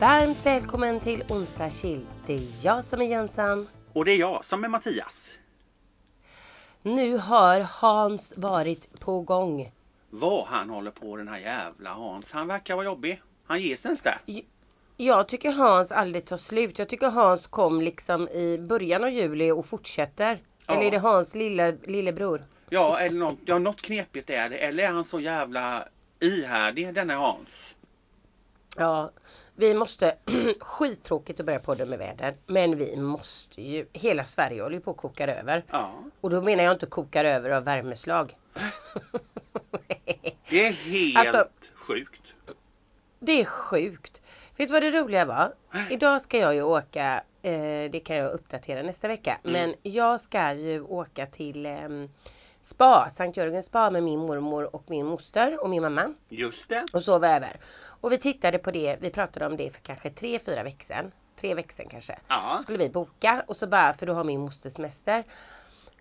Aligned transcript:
Varmt 0.00 0.46
välkommen 0.46 1.00
till 1.00 1.24
Onsdag 1.28 1.70
Chill. 1.70 2.06
Det 2.26 2.34
är 2.34 2.64
jag 2.64 2.84
som 2.84 3.00
är 3.00 3.04
Jensan. 3.04 3.68
Och 3.92 4.04
det 4.04 4.12
är 4.12 4.16
jag 4.16 4.44
som 4.44 4.64
är 4.64 4.68
Mattias. 4.68 5.30
Nu 6.82 7.16
har 7.16 7.60
Hans 7.60 8.34
varit 8.36 9.00
på 9.00 9.20
gång. 9.20 9.72
Vad 10.10 10.46
han 10.46 10.70
håller 10.70 10.90
på 10.90 11.16
den 11.16 11.28
här 11.28 11.38
jävla 11.38 11.90
Hans. 11.90 12.32
Han 12.32 12.48
verkar 12.48 12.74
vara 12.74 12.84
jobbig. 12.84 13.22
Han 13.46 13.60
ger 13.62 13.76
sig 13.76 13.90
inte. 13.90 14.18
Jag 14.96 15.28
tycker 15.28 15.52
Hans 15.52 15.92
aldrig 15.92 16.24
tar 16.24 16.36
slut. 16.36 16.78
Jag 16.78 16.88
tycker 16.88 17.10
Hans 17.10 17.46
kom 17.46 17.80
liksom 17.80 18.28
i 18.28 18.58
början 18.58 19.04
av 19.04 19.10
juli 19.10 19.50
och 19.50 19.66
fortsätter. 19.66 20.38
Ja. 20.66 20.74
Eller 20.74 20.86
är 20.86 20.90
det 20.90 20.98
Hans 20.98 21.34
lilla, 21.34 21.70
lillebror? 21.70 22.44
Ja, 22.68 22.98
eller 22.98 23.18
något, 23.18 23.38
ja, 23.44 23.58
något 23.58 23.82
knepigt 23.82 24.30
är 24.30 24.48
det. 24.48 24.56
Eller 24.56 24.84
är 24.84 24.88
han 24.88 25.04
så 25.04 25.20
jävla 25.20 25.88
ihärdig 26.20 26.94
denna 26.94 27.14
Hans? 27.14 27.74
Ja, 28.76 29.10
vi 29.60 29.74
måste, 29.74 30.14
skittråkigt 30.60 31.40
att 31.40 31.46
börja 31.46 31.58
podda 31.58 31.86
med 31.86 31.98
väder. 31.98 32.36
Men 32.46 32.76
vi 32.78 32.96
måste 32.96 33.62
ju, 33.62 33.86
hela 33.92 34.24
Sverige 34.24 34.62
håller 34.62 34.74
ju 34.76 34.80
på 34.80 34.90
att 34.90 34.96
koka 34.96 35.26
över. 35.36 35.64
Ja. 35.70 35.92
Och 36.20 36.30
då 36.30 36.42
menar 36.42 36.64
jag 36.64 36.72
inte 36.72 36.86
kokar 36.86 37.24
över 37.24 37.50
av 37.50 37.64
värmeslag. 37.64 38.36
Det 40.50 40.66
är 40.66 40.72
helt 40.72 41.16
Alltså- 41.16 41.48
sjukt. 41.74 42.20
Det 43.18 43.40
är 43.40 43.44
sjukt. 43.44 44.22
Vet 44.56 44.68
du 44.68 44.72
vad 44.72 44.82
det 44.82 44.90
roliga 44.90 45.24
var? 45.24 45.54
Idag 45.90 46.22
ska 46.22 46.38
jag 46.38 46.54
ju 46.54 46.62
åka, 46.62 47.22
eh, 47.42 47.90
det 47.90 48.02
kan 48.04 48.16
jag 48.16 48.30
uppdatera 48.32 48.82
nästa 48.82 49.08
vecka. 49.08 49.38
Mm. 49.44 49.52
Men 49.52 49.92
jag 49.92 50.20
ska 50.20 50.52
ju 50.52 50.80
åka 50.82 51.26
till 51.26 51.66
eh, 51.66 51.72
spa, 52.70 53.10
Sankt 53.10 53.36
Jörgens 53.36 53.66
spa 53.66 53.90
med 53.90 54.02
min 54.02 54.18
mormor 54.20 54.74
och 54.76 54.82
min 54.86 55.06
moster 55.06 55.62
och 55.62 55.70
min 55.70 55.82
mamma. 55.82 56.14
Just 56.28 56.68
det. 56.68 56.84
Och 56.92 57.02
sova 57.04 57.28
över. 57.36 57.60
Och 58.00 58.12
vi 58.12 58.18
tittade 58.18 58.58
på 58.58 58.70
det, 58.70 58.96
vi 59.00 59.10
pratade 59.10 59.46
om 59.46 59.56
det 59.56 59.70
för 59.70 59.80
kanske 59.80 60.10
tre, 60.10 60.38
fyra 60.38 60.62
veckor 60.62 60.84
sedan. 60.84 61.12
Tre 61.40 61.54
veckor 61.54 61.74
sedan 61.74 61.88
kanske. 61.90 62.18
Ja. 62.28 62.60
Skulle 62.62 62.78
vi 62.78 62.88
boka 62.88 63.44
och 63.46 63.56
så 63.56 63.66
bara, 63.66 63.92
för 63.94 64.06
då 64.06 64.12
har 64.12 64.24
min 64.24 64.40
moster 64.40 64.70
semester. 64.70 65.24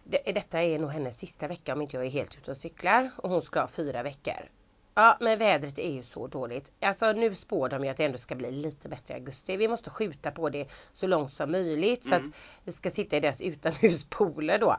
Det, 0.04 0.32
detta 0.34 0.62
är 0.64 0.80
nog 0.80 0.90
hennes 0.92 1.18
sista 1.20 1.48
vecka 1.48 1.74
om 1.74 1.82
inte 1.82 1.96
jag 1.98 2.06
är 2.06 2.10
helt 2.10 2.36
ute 2.38 2.52
och 2.52 2.58
cyklar. 2.58 3.10
Och 3.18 3.30
hon 3.30 3.42
ska 3.42 3.60
ha 3.62 3.68
fyra 3.68 4.04
veckor. 4.04 4.50
Ja 4.96 5.18
men 5.20 5.38
vädret 5.38 5.80
är 5.80 5.92
ju 5.92 6.04
så 6.04 6.28
dåligt. 6.28 6.72
Alltså 6.82 7.12
nu 7.12 7.36
spår 7.36 7.70
de 7.70 7.84
ju 7.84 7.90
att 7.90 7.98
det 7.98 8.06
ändå 8.06 8.18
ska 8.18 8.36
bli 8.36 8.52
lite 8.52 8.90
bättre 8.90 9.14
i 9.14 9.18
augusti. 9.18 9.58
Vi 9.58 9.68
måste 9.68 9.90
skjuta 9.90 10.32
på 10.32 10.50
det 10.50 10.68
så 10.94 11.08
långt 11.08 11.34
som 11.34 11.52
möjligt. 11.52 12.06
Så 12.06 12.14
Mm. 12.16 12.26
att 12.26 12.32
vi 12.64 12.72
ska 12.72 12.92
sitta 12.92 13.18
i 13.18 13.20
deras 13.20 13.42
utomhuspooler 13.42 14.60
då. 14.60 14.76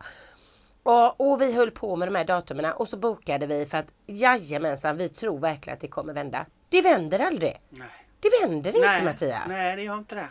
Och, 0.83 1.20
och 1.20 1.41
vi 1.41 1.53
höll 1.53 1.70
på 1.70 1.97
med 1.97 2.09
de 2.09 2.14
här 2.14 2.25
datumen 2.25 2.73
och 2.73 2.89
så 2.89 2.97
bokade 2.97 3.47
vi 3.47 3.67
för 3.67 3.78
att 3.78 3.92
jajamensan 4.06 4.97
vi 4.97 5.09
tror 5.09 5.39
verkligen 5.39 5.75
att 5.75 5.81
det 5.81 5.89
kommer 5.89 6.12
vända. 6.12 6.47
Det 6.69 6.83
vänder 6.83 7.19
aldrig. 7.19 7.61
Nej. 7.70 7.89
Det 8.20 8.31
vänder 8.42 8.77
inte 8.77 9.03
Mattias. 9.05 9.42
Nej, 9.48 9.77
det 9.77 9.83
gör 9.83 9.98
inte 9.98 10.14
det. 10.14 10.28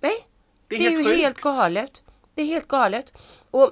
Nej. 0.00 0.12
Det 0.68 0.74
är, 0.74 0.78
Det 0.78 0.86
är 0.86 0.90
helt 0.90 1.00
ju 1.00 1.04
sjukt. 1.04 1.16
helt 1.22 1.40
galet. 1.40 2.02
Det 2.34 2.42
är 2.42 2.46
helt 2.46 2.68
galet. 2.68 3.12
Och 3.50 3.70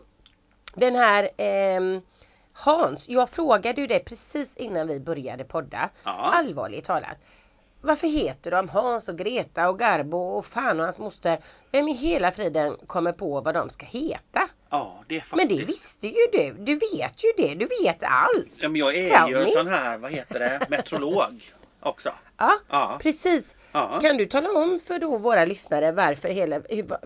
den 0.74 0.94
här 0.94 1.30
ehm, 1.36 2.00
Hans, 2.52 3.08
jag 3.08 3.30
frågade 3.30 3.80
ju 3.80 3.86
det 3.86 3.98
precis 3.98 4.56
innan 4.56 4.86
vi 4.86 5.00
började 5.00 5.44
podda. 5.44 5.90
Ja. 6.04 6.10
Allvarligt 6.34 6.84
talat. 6.84 7.16
Varför 7.80 8.06
heter 8.06 8.50
de 8.50 8.68
Hans 8.68 9.08
och 9.08 9.18
Greta 9.18 9.68
och 9.68 9.78
Garbo 9.78 10.18
och 10.18 10.46
fan 10.46 10.78
och 10.80 10.84
hans 10.84 10.98
moster? 10.98 11.38
Vem 11.70 11.88
i 11.88 11.92
hela 11.92 12.32
friden 12.32 12.76
kommer 12.86 13.12
på 13.12 13.40
vad 13.40 13.54
de 13.54 13.70
ska 13.70 13.86
heta? 13.86 14.48
Ja, 14.70 15.04
det 15.08 15.16
är 15.16 15.24
Men 15.30 15.38
faktiskt. 15.40 15.60
det 15.60 15.66
visste 15.66 16.06
ju 16.06 16.14
du. 16.32 16.52
Du 16.64 16.74
vet 16.74 17.24
ju 17.24 17.28
det. 17.36 17.54
Du 17.54 17.68
vet 17.84 18.02
allt. 18.02 18.46
Ja, 18.56 18.68
men 18.68 18.76
jag 18.76 18.94
är 18.96 19.08
Tell 19.08 19.30
ju 19.30 19.36
en 19.38 19.44
me. 19.44 19.50
sån 19.50 19.66
här, 19.68 19.98
vad 19.98 20.10
heter 20.12 20.38
det, 20.38 20.66
metrolog 20.70 21.52
också. 21.80 22.12
Ja, 22.36 22.52
Ja. 22.68 22.98
precis. 23.02 23.54
Ja. 23.72 23.98
Kan 24.02 24.16
du 24.16 24.26
tala 24.26 24.50
om 24.50 24.80
för 24.86 24.98
då 24.98 25.18
våra 25.18 25.44
lyssnare 25.44 25.92
varför 25.92 26.28
hela, 26.28 26.60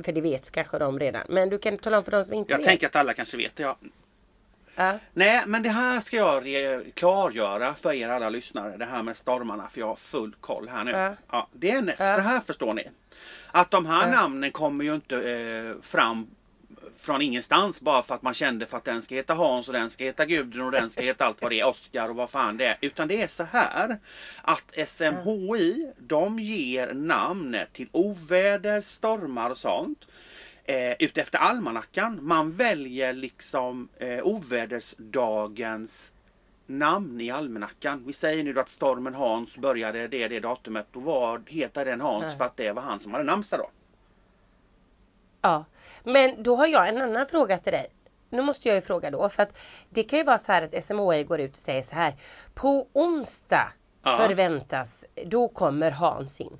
för 0.04 0.12
det 0.12 0.20
vet 0.20 0.50
kanske 0.50 0.78
de 0.78 0.98
redan. 1.00 1.22
Men 1.28 1.48
du 1.50 1.58
kan 1.58 1.78
tala 1.78 1.98
om 1.98 2.04
för 2.04 2.10
de 2.10 2.24
som 2.24 2.34
inte 2.34 2.52
Jag 2.52 2.58
vet. 2.58 2.66
tänker 2.66 2.86
att 2.86 2.96
alla 2.96 3.14
kanske 3.14 3.36
vet 3.36 3.56
det. 3.56 3.62
Ja. 3.62 3.76
Ja. 4.76 4.98
Nej, 5.12 5.42
men 5.46 5.62
det 5.62 5.68
här 5.68 6.00
ska 6.00 6.16
jag 6.16 6.44
klargöra 6.94 7.74
för 7.74 7.92
er 7.92 8.08
alla 8.08 8.28
lyssnare. 8.30 8.76
Det 8.76 8.84
här 8.84 9.02
med 9.02 9.16
stormarna, 9.16 9.68
för 9.68 9.80
jag 9.80 9.86
har 9.86 9.96
full 9.96 10.34
koll 10.40 10.68
här 10.68 10.84
nu. 10.84 11.16
Ja. 11.30 11.48
det 11.52 11.70
är 11.70 11.94
Ja. 11.98 12.16
så 12.16 12.20
här 12.22 12.40
förstår 12.46 12.74
ni. 12.74 12.88
Att 13.50 13.70
de 13.70 13.86
här 13.86 14.08
Ja. 14.08 14.14
namnen 14.14 14.50
kommer 14.52 14.84
ju 14.84 14.94
inte 14.94 15.16
eh, 15.16 15.82
fram 15.82 16.26
från 17.02 17.22
ingenstans 17.22 17.80
bara 17.80 18.02
för 18.02 18.14
att 18.14 18.22
man 18.22 18.34
kände 18.34 18.66
för 18.66 18.76
att 18.76 18.84
den 18.84 19.02
ska 19.02 19.14
heta 19.14 19.34
Hans 19.34 19.68
och 19.68 19.74
den 19.74 19.90
ska 19.90 20.04
heta 20.04 20.26
Gudrun 20.26 20.66
och 20.66 20.72
den 20.72 20.90
ska 20.90 21.02
heta 21.02 21.24
allt 21.24 21.42
vad 21.42 21.52
det 21.52 21.60
är, 21.60 21.68
Oskar 21.68 22.08
och 22.08 22.16
vad 22.16 22.30
fan 22.30 22.56
det 22.56 22.66
är. 22.66 22.76
Utan 22.80 23.08
det 23.08 23.22
är 23.22 23.28
så 23.28 23.42
här 23.42 23.98
att 24.42 24.88
SMHI 24.88 25.92
de 25.98 26.38
ger 26.38 26.94
namn 26.94 27.56
till 27.72 27.88
oväder, 27.92 28.80
stormar 28.80 29.50
och 29.50 29.58
sånt 29.58 30.06
eh, 30.64 30.92
utefter 30.98 31.38
almanackan. 31.38 32.18
Man 32.22 32.52
väljer 32.52 33.12
liksom 33.12 33.88
eh, 33.98 34.22
ovädersdagens 34.22 36.12
namn 36.66 37.20
i 37.20 37.30
almanackan. 37.30 38.02
Vi 38.06 38.12
säger 38.12 38.44
nu 38.44 38.60
att 38.60 38.70
stormen 38.70 39.14
Hans 39.14 39.56
började 39.56 40.08
det 40.08 40.28
det 40.28 40.40
datumet. 40.40 40.86
Då 40.92 41.00
var, 41.00 41.42
heter 41.46 41.84
den 41.84 42.00
Hans 42.00 42.36
för 42.36 42.44
att 42.44 42.56
det 42.56 42.72
var 42.72 42.82
han 42.82 43.00
som 43.00 43.12
hade 43.12 43.24
namnsdag 43.24 43.60
då. 43.60 43.70
Ja. 45.42 45.64
Men 46.04 46.42
då 46.42 46.56
har 46.56 46.66
jag 46.66 46.88
en 46.88 47.03
annan 47.03 47.26
fråga 47.26 47.58
till 47.58 47.72
dig. 47.72 47.86
Nu 48.30 48.42
måste 48.42 48.69
jag 48.69 48.75
ju 48.75 48.80
fråga 48.80 49.10
då 49.10 49.28
för 49.28 49.42
att 49.42 49.56
det 49.91 50.03
kan 50.03 50.19
ju 50.19 50.25
vara 50.25 50.38
så 50.38 50.53
här 50.53 50.62
att 50.62 50.84
SMHI 50.84 51.25
går 51.25 51.41
ut 51.41 51.53
och 51.53 51.62
säger 51.62 51.82
så 51.82 51.94
här. 51.94 52.14
På 52.54 52.86
onsdag 52.92 53.72
Ja. 54.04 54.16
förväntas, 54.16 55.04
då 55.26 55.48
kommer 55.48 55.91
Hans 55.91 56.41
in. 56.41 56.58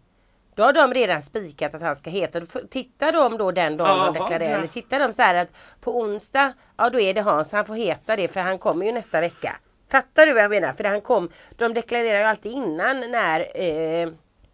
Då 0.55 0.63
har 0.63 0.73
de 0.73 0.95
redan 0.95 1.23
spikat 1.23 1.75
att 1.75 1.83
han 1.83 1.97
ska 1.97 2.11
heta. 2.11 2.41
Tittar 2.71 3.13
de 3.13 3.37
då 3.39 3.53
den 3.53 3.77
dagen 3.77 3.99
de 4.15 4.21
deklarerar 4.21 4.51
ja. 4.51 4.57
eller 4.57 4.67
tittar 4.67 5.01
de 5.01 5.13
så 5.13 5.23
här 5.23 5.35
att 5.35 5.55
på 5.81 5.99
onsdag, 6.01 6.53
ja 6.77 6.91
då 6.91 7.01
är 7.01 7.15
det 7.15 7.21
Hans, 7.21 7.53
han 7.53 7.65
får 7.65 7.75
heta 7.75 8.17
det 8.17 8.29
för 8.29 8.41
han 8.41 8.59
kommer 8.59 8.87
ju 8.87 8.93
nästa 8.93 9.21
vecka. 9.21 9.57
Fattar 9.91 10.27
du 10.27 10.33
vad 10.33 10.43
jag 10.43 10.51
menar? 10.51 10.73
För 10.73 10.85
han 10.85 11.01
kom, 11.01 11.29
de 11.57 11.75
deklarerar 11.75 12.19
ju 12.19 12.25
alltid 12.25 12.53
innan 12.53 13.01
när 13.11 13.41
eh, 13.55 14.09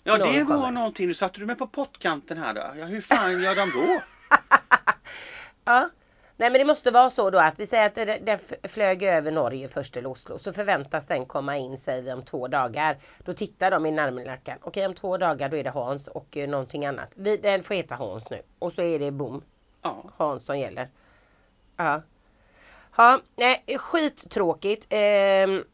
Ja 0.04 0.18
det 0.18 0.24
var 0.44 0.44
kommer. 0.44 0.70
någonting. 0.70 1.06
Nu 1.06 1.14
satte 1.14 1.40
du 1.40 1.46
mig 1.46 1.56
på 1.56 1.66
pottkanten 1.66 2.38
här 2.38 2.54
då. 2.54 2.60
Ja, 2.76 2.84
hur 2.84 3.00
fan 3.00 3.42
gör 3.42 3.54
de 3.54 3.70
då? 3.74 4.00
Ja. 5.68 5.88
Nej 6.36 6.50
men 6.50 6.58
det 6.58 6.64
måste 6.64 6.90
vara 6.90 7.10
så 7.10 7.30
då 7.30 7.38
att 7.38 7.58
vi 7.58 7.66
säger 7.66 7.86
att 7.86 7.94
det- 7.94 8.18
den 8.22 8.38
flög 8.68 9.02
över 9.02 9.30
Norge 9.30 9.68
först 9.68 9.94
till 9.94 10.06
Oslo 10.06 10.38
så 10.38 10.52
förväntas 10.52 11.06
den 11.06 11.26
komma 11.26 11.56
in 11.56 11.78
säger 11.78 12.02
vi 12.02 12.12
om 12.12 12.22
två 12.22 12.48
dagar. 12.48 12.96
Då 13.24 13.34
tittar 13.34 13.70
de 13.70 13.86
i 13.86 13.90
närmlackan. 13.90 14.58
Okej 14.62 14.86
om 14.86 14.94
två 14.94 15.16
dagar 15.18 15.48
då 15.48 15.56
är 15.56 15.64
det 15.64 15.70
Hans 15.70 16.08
och 16.08 16.36
eh, 16.36 16.48
någonting 16.48 16.86
annat. 16.86 17.12
Vi, 17.16 17.36
den 17.36 17.62
får 17.62 17.74
heta 17.74 17.94
Hans 17.94 18.30
nu. 18.30 18.42
Och 18.58 18.72
så 18.72 18.82
är 18.82 18.98
det 18.98 19.10
boom. 19.10 19.42
Ja. 19.82 20.04
Hans 20.16 20.44
som 20.44 20.58
gäller. 20.58 20.88
Ja. 21.76 22.02
Ja, 22.96 23.20
nej 23.36 23.64
skittråkigt. 23.78 24.86
ehm, 24.90 25.64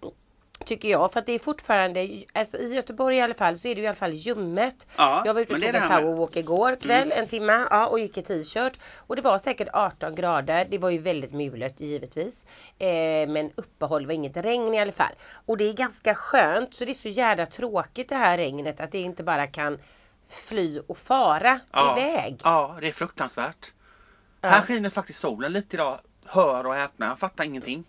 tycker 0.66 0.88
jag 0.88 1.12
för 1.12 1.20
att 1.20 1.26
det 1.26 1.32
är 1.32 1.38
fortfarande, 1.38 2.08
alltså 2.32 2.58
i 2.58 2.74
Göteborg 2.74 3.16
i 3.16 3.20
alla 3.20 3.34
fall 3.34 3.58
så 3.58 3.68
är 3.68 3.74
det 3.74 3.80
i 3.80 3.86
alla 3.86 3.96
fall 3.96 4.12
ljummet. 4.12 4.86
Ja, 4.96 5.22
jag 5.26 5.34
var 5.34 5.40
ute 5.40 5.54
och 5.54 5.60
tog 5.60 5.68
en. 5.68 5.74
Mm. 5.76 5.88
powerwalk 5.88 6.36
igår 6.36 6.76
kväll 6.76 7.12
en 7.12 7.26
timme 7.26 7.66
ja, 7.70 7.86
och 7.86 7.98
gick 7.98 8.18
i 8.18 8.22
t-shirt. 8.22 8.80
Och 9.06 9.16
det 9.16 9.22
var 9.22 9.38
säkert 9.38 9.68
18 9.72 10.14
grader. 10.14 10.66
Det 10.70 10.78
var 10.78 10.90
ju 10.90 10.98
väldigt 10.98 11.32
mulet 11.32 11.80
givetvis. 11.80 12.44
Eh, 12.78 13.28
men 13.28 13.50
uppehåll 13.54 14.06
var 14.06 14.12
inget 14.14 14.36
regn 14.36 14.74
i 14.74 14.80
alla 14.80 14.92
fall. 14.92 15.12
Och 15.46 15.56
det 15.56 15.64
är 15.68 15.72
ganska 15.72 16.14
skönt 16.14 16.74
så 16.74 16.84
det 16.84 16.92
är 16.92 16.94
så 16.94 17.08
jävla 17.08 17.46
tråkigt 17.46 18.08
det 18.08 18.16
här 18.16 18.36
regnet 18.36 18.80
att 18.80 18.92
det 18.92 18.98
inte 19.00 19.22
bara 19.22 19.46
kan 19.46 19.78
fly 20.28 20.80
och 20.86 20.98
fara 20.98 21.60
Ja. 21.72 21.98
iväg. 21.98 22.40
Ja, 22.44 22.76
det 22.80 22.88
är 22.88 22.92
fruktansvärt. 22.92 23.72
Ja. 24.40 24.48
Här 24.48 24.60
skiner 24.60 24.90
faktiskt 24.90 25.20
solen 25.20 25.52
lite 25.52 25.76
idag. 25.76 26.00
Hör 26.26 26.66
och 26.66 26.74
häpna, 26.74 27.06
jag 27.06 27.18
fattar 27.18 27.44
ingenting. 27.44 27.84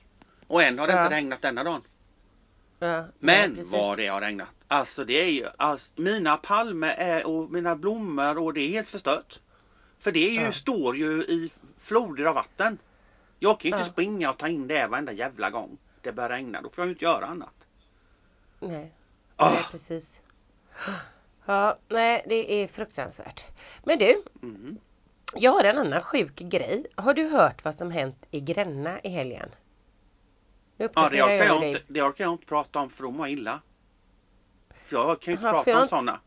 Och 0.48 0.64
än 0.64 0.80
har 0.80 0.88
det 0.88 0.94
Ja. 0.94 1.04
inte 1.04 1.16
regnat 1.16 1.42
denna 1.42 1.64
dagen. 1.64 1.82
Ja, 2.80 3.06
Men 3.20 3.56
ja, 3.58 3.64
vad 3.72 3.98
det 3.98 4.08
har 4.08 4.22
regnat. 4.22 4.48
Alltså 4.68 5.06
det 5.06 5.14
är 5.14 5.32
ju, 5.32 5.48
alltså, 5.58 5.92
mina 5.96 6.38
palmer 6.38 6.96
är, 6.98 7.28
och 7.28 7.52
mina 7.52 7.76
blommor 7.76 8.38
och 8.38 8.54
det 8.54 8.62
är 8.62 8.70
helt 8.70 8.90
förstört. 8.90 9.40
För 10.00 10.12
det 10.12 10.28
är 10.28 10.32
ju, 10.32 10.42
Ja. 10.42 10.52
står 10.52 10.98
ju 10.98 11.12
i 11.24 11.52
floder 11.80 12.26
av 12.26 12.36
vatten. 12.36 12.78
Jag 13.40 13.60
kan 13.60 13.72
ju 13.72 13.78
inte 13.78 13.90
springa 13.92 14.30
och 14.30 14.38
ta 14.38 14.48
in 14.48 14.68
det 14.68 14.88
varenda 14.88 15.12
jävla 15.12 15.50
gång 15.50 15.78
det 16.02 16.12
börjar 16.12 16.30
regna. 16.30 16.62
Då 16.62 16.70
får 16.70 16.82
jag 16.82 16.88
ju 16.88 16.94
inte 16.94 17.06
göra 17.06 17.26
annat. 17.26 17.54
Nej, 18.60 18.92
Ah. 19.36 19.50
nej 19.54 19.64
precis. 19.72 20.22
Ja, 21.46 21.76
nej 21.90 22.24
det 22.30 22.54
är 22.64 22.68
fruktansvärt. 22.68 23.46
Men 23.84 23.98
du, 24.00 24.24
Mm. 24.42 24.78
jag 25.34 25.52
har 25.52 25.64
en 25.64 25.78
annan 25.78 26.02
sjuk 26.02 26.36
grej. 26.36 26.86
Har 26.96 27.14
du 27.14 27.28
hört 27.28 27.64
vad 27.66 27.76
som 27.76 27.92
hänt 27.92 28.28
i 28.32 28.40
Gränna 28.40 29.00
i 29.00 29.10
helgen? 29.10 29.50
Nu 30.78 30.90
Ja, 30.96 31.10
det 31.10 31.24
orkar, 31.24 31.28
jag 31.34 31.48
jag 31.48 31.64
inte, 31.64 31.82
det 31.88 32.02
orkar 32.02 32.24
jag 32.24 32.34
inte 32.34 32.46
prata 32.46 32.80
om 32.80 32.90
för 32.90 33.04
då 33.04 33.12
mår 33.12 33.28
jag 33.28 33.34
illa. 33.38 33.62
För 34.88 34.96
jag 34.98 35.22
kan 35.22 35.32
ju 35.32 35.38
inte 35.38 35.42
för 35.42 35.52
prata 35.52 35.72
om 35.72 35.78
inte- 35.78 35.90
sådana. 35.90 36.20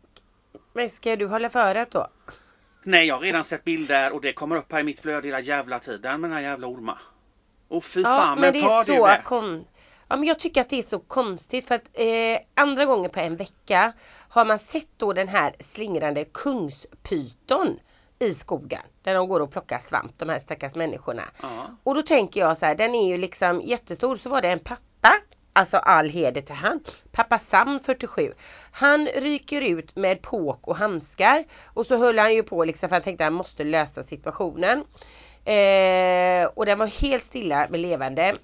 Men 0.72 0.90
ska 0.90 1.16
du 1.16 1.26
hålla 1.26 1.50
för 1.50 1.60
örat 1.60 1.90
då? 1.90 2.06
Nej, 2.82 3.06
jag 3.06 3.14
har 3.14 3.22
redan 3.22 3.44
sett 3.44 3.64
bilder 3.64 4.12
och 4.12 4.20
det 4.20 4.32
kommer 4.32 4.56
upp 4.56 4.72
här 4.72 4.80
i 4.80 4.82
mitt 4.82 5.00
flöde 5.00 5.26
hela 5.28 5.40
jävla 5.40 5.78
tiden 5.78 6.20
med 6.20 6.30
den 6.30 6.36
här 6.36 6.42
jävla 6.44 6.66
orma. 6.66 6.98
Och 7.68 7.84
fy 7.84 8.00
Ja, 8.00 8.06
fan, 8.06 8.40
men 8.40 8.40
men 8.40 8.52
det 8.52 8.60
tar 8.68 8.80
är 8.80 8.84
du 8.84 8.96
så 8.96 9.06
det? 9.06 9.22
kon... 9.24 9.64
Ja 10.08 10.16
men 10.16 10.24
jag 10.28 10.38
tycker 10.38 10.60
att 10.60 10.68
det 10.68 10.78
är 10.78 10.82
så 10.82 10.98
konstigt 10.98 11.68
för 11.68 11.74
att 11.74 11.90
eh, 11.94 12.38
andra 12.54 12.84
gången 12.84 13.10
på 13.10 13.20
en 13.20 13.36
vecka 13.36 13.92
har 14.28 14.44
man 14.44 14.58
sett 14.58 14.88
då 14.96 15.12
den 15.12 15.28
här 15.28 15.54
slingrande 15.60 16.24
kungspyton 16.24 17.80
i 18.18 18.34
skogen. 18.34 18.82
Där 19.02 19.14
de 19.14 19.28
går 19.28 19.40
och 19.40 19.50
plockar 19.50 19.78
svamp, 19.78 20.12
de 20.16 20.28
här 20.28 20.38
stackars 20.38 20.74
människorna. 20.74 21.22
Ja. 21.42 21.66
Och 21.82 21.94
då 21.94 22.02
tänker 22.02 22.40
jag 22.40 22.58
så 22.58 22.66
här, 22.66 22.74
den 22.74 22.94
är 22.94 23.08
ju 23.08 23.18
liksom 23.18 23.60
jättestor. 23.60 24.16
Så 24.16 24.30
var 24.30 24.42
det 24.42 24.48
en 24.48 24.58
pappa, 24.58 25.20
alltså 25.52 25.76
all 25.76 26.08
heder 26.08 26.40
till 26.40 26.54
han. 26.54 26.80
Pappa 27.12 27.38
Sam 27.38 27.80
47. 27.80 28.32
Han 28.72 29.06
ryker 29.06 29.62
ut 29.62 29.96
med 29.96 30.22
påk 30.22 30.68
och 30.68 30.76
handskar. 30.76 31.44
Och 31.64 31.86
så 31.86 31.96
höll 31.96 32.18
han 32.18 32.34
ju 32.34 32.42
på 32.42 32.64
liksom 32.64 32.88
för 32.88 32.96
han 32.96 33.02
tänkte 33.02 33.24
att 33.24 33.26
han 33.26 33.34
måste 33.34 33.64
lösa 33.64 34.02
situationen. 34.02 34.84
Eh, 35.44 36.46
och 36.54 36.66
den 36.66 36.78
var 36.78 37.00
helt 37.00 37.24
stilla 37.24 37.66
med 37.70 37.80
levande. 37.80 38.36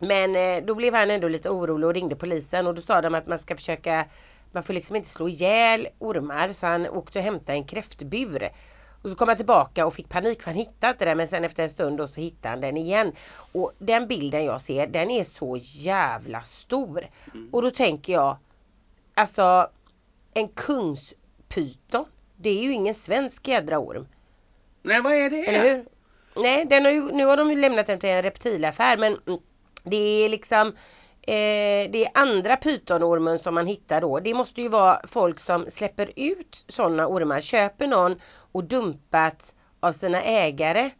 Men 0.00 0.36
eh, 0.36 0.64
då 0.64 0.74
blev 0.74 0.94
han 0.94 1.10
ändå 1.10 1.28
lite 1.28 1.50
orolig 1.50 1.86
och 1.86 1.94
ringde 1.94 2.16
polisen 2.16 2.66
och 2.66 2.74
då 2.74 2.82
sa 2.82 3.00
de 3.00 3.14
att 3.14 3.26
man 3.26 3.38
ska 3.38 3.56
försöka 3.56 4.06
Man 4.52 4.62
får 4.62 4.72
liksom 4.72 4.96
inte 4.96 5.08
slå 5.08 5.28
ihjäl 5.28 5.88
ormar 5.98 6.52
så 6.52 6.66
han 6.66 6.88
åkte 6.88 7.18
och 7.18 7.24
hämtade 7.24 7.52
en 7.52 7.64
kräftbur. 7.64 8.48
Och 9.02 9.10
så 9.10 9.16
kom 9.16 9.28
han 9.28 9.36
tillbaka 9.36 9.86
och 9.86 9.94
fick 9.94 10.08
panik 10.08 10.42
för 10.42 10.50
han 10.50 10.56
hittade 10.56 10.90
inte 10.90 11.04
den 11.04 11.16
men 11.16 11.28
sen 11.28 11.44
efter 11.44 11.62
en 11.62 11.70
stund 11.70 11.98
då 11.98 12.08
så 12.08 12.20
hittade 12.20 12.48
han 12.48 12.60
den 12.60 12.76
igen. 12.76 13.12
Och 13.52 13.72
den 13.78 14.06
bilden 14.06 14.44
jag 14.44 14.60
ser 14.60 14.86
den 14.86 15.10
är 15.10 15.24
så 15.24 15.58
jävla 15.60 16.42
stor. 16.42 17.06
Mm. 17.34 17.48
Och 17.52 17.62
då 17.62 17.70
tänker 17.70 18.12
jag 18.12 18.36
Alltså 19.14 19.70
En 20.34 20.48
kungspyton 20.48 22.04
Det 22.36 22.50
är 22.50 22.62
ju 22.62 22.72
ingen 22.72 22.94
svensk 22.94 23.48
jädra 23.48 23.78
orm. 23.78 24.06
Nej, 24.82 25.00
vad 25.00 25.12
är 25.12 25.30
det? 25.30 25.46
Eller 25.46 25.62
hur? 25.62 25.86
Nej, 26.42 26.64
den 26.64 26.84
har 26.84 26.92
ju, 26.92 27.12
nu 27.12 27.24
har 27.24 27.36
de 27.36 27.50
ju 27.50 27.56
lämnat 27.56 27.86
den 27.86 27.98
till 27.98 28.10
en 28.10 28.22
reptilaffär 28.22 28.96
men 28.96 29.18
mm, 29.26 29.40
det 29.82 29.96
är 29.96 30.28
liksom 30.28 30.76
eh, 31.26 31.90
det 31.90 32.04
är 32.04 32.10
andra 32.14 32.56
pytonormen 32.56 33.38
som 33.38 33.54
man 33.54 33.66
hittar 33.66 34.00
då. 34.00 34.20
Det 34.20 34.34
måste 34.34 34.62
ju 34.62 34.68
vara 34.68 35.00
folk 35.08 35.40
som 35.40 35.66
släpper 35.70 36.10
ut 36.16 36.64
sådana 36.68 37.06
ormar. 37.08 37.40
Köper 37.40 37.86
någon 37.86 38.16
och 38.52 38.64
dumpat 38.64 39.54
av 39.80 39.92
sina 39.92 40.22
ägare. 40.22 40.90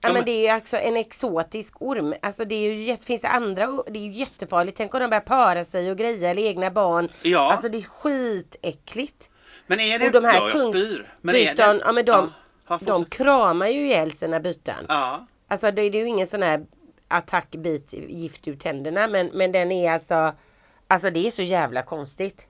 Ja, 0.00 0.08
men 0.08 0.12
men- 0.14 0.24
det 0.24 0.30
är 0.32 0.42
ju 0.42 0.48
alltså 0.48 0.76
en 0.76 0.96
exotisk 0.96 1.82
orm. 1.82 2.14
Alltså 2.22 2.44
det 2.44 2.54
är 2.54 2.72
ju, 2.74 2.96
finns 2.96 3.20
det 3.20 3.28
andra, 3.28 3.66
det 3.86 3.98
är 3.98 4.02
ju 4.04 4.12
jättefarligt. 4.12 4.76
Tänk 4.76 4.94
om 4.94 5.00
de 5.00 5.06
börjar 5.08 5.20
para 5.20 5.64
sig 5.64 5.90
och 5.90 5.98
greja 5.98 6.30
eller 6.30 6.42
egna 6.42 6.70
barn. 6.70 7.08
Ja, 7.22 7.52
Alltså 7.52 7.68
det 7.68 7.78
är 7.78 7.82
skitäckligt. 7.82 9.30
men 9.66 9.80
är 9.80 9.98
det... 9.98 10.06
och 10.06 10.12
de 10.12 10.24
här 10.24 10.34
ja, 10.34 10.40
jag 10.42 10.50
kung- 10.52 10.72
spyr. 10.72 11.14
Men 11.20 11.34
är 11.34 11.38
byten, 11.50 11.76
det... 11.78 11.82
ja, 11.86 11.92
men 11.92 12.04
de- 12.04 12.32
Ja, 12.68 12.78
De 12.82 13.04
kramar 13.04 13.66
ju 13.68 13.86
ihjäl 13.86 14.12
sina 14.12 14.40
byten. 14.40 14.84
Ja. 14.88 15.26
Alltså 15.48 15.70
det 15.70 15.82
är 15.82 15.90
ju 15.94 16.06
ingen 16.08 16.26
sån 16.26 16.42
här 16.42 16.66
attack 17.12 17.50
bit 17.50 17.92
gift 17.92 18.48
ur 18.48 18.56
tänderna 18.56 19.08
men, 19.08 19.26
men 19.26 19.52
den 19.52 19.72
är 19.72 19.92
alltså 19.92 20.34
Alltså 20.88 21.10
det 21.10 21.26
är 21.26 21.30
så 21.30 21.42
jävla 21.42 21.82
konstigt. 21.82 22.46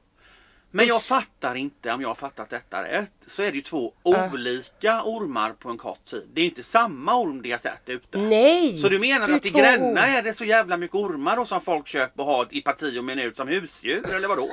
Men 0.70 0.86
jag 0.86 1.02
fattar 1.02 1.54
inte, 1.54 1.92
om 1.92 2.00
jag 2.00 2.08
har 2.08 2.14
fattat 2.14 2.50
detta 2.50 2.84
rätt, 2.84 3.10
så 3.26 3.42
är 3.42 3.50
det 3.50 3.56
ju 3.56 3.62
två 3.62 3.92
Äh. 4.04 4.32
olika 4.34 5.02
ormar 5.04 5.52
på 5.52 5.68
en 5.70 5.78
kort 5.78 6.04
tid. 6.04 6.28
Det 6.32 6.40
är 6.40 6.44
inte 6.44 6.62
samma 6.62 7.16
orm 7.16 7.42
de 7.42 7.50
har 7.52 7.58
sett 7.58 7.88
ute. 7.88 8.18
Nej! 8.18 8.78
Så 8.78 8.88
du 8.88 8.98
menar 8.98 9.28
Det 9.28 9.34
att 9.34 9.46
i 9.46 9.50
Gränna 9.50 10.06
är 10.06 10.22
det 10.22 10.34
så 10.34 10.44
jävla 10.44 10.76
mycket 10.76 10.94
ormar 10.94 11.36
då 11.36 11.44
som 11.44 11.60
folk 11.60 11.88
köper 11.88 12.22
och 12.22 12.28
har 12.28 12.46
i 12.50 12.62
parti 12.62 12.98
och 12.98 13.04
minut 13.04 13.36
som 13.36 13.48
husdjur, 13.48 14.14
eller 14.16 14.28
vadå? 14.28 14.48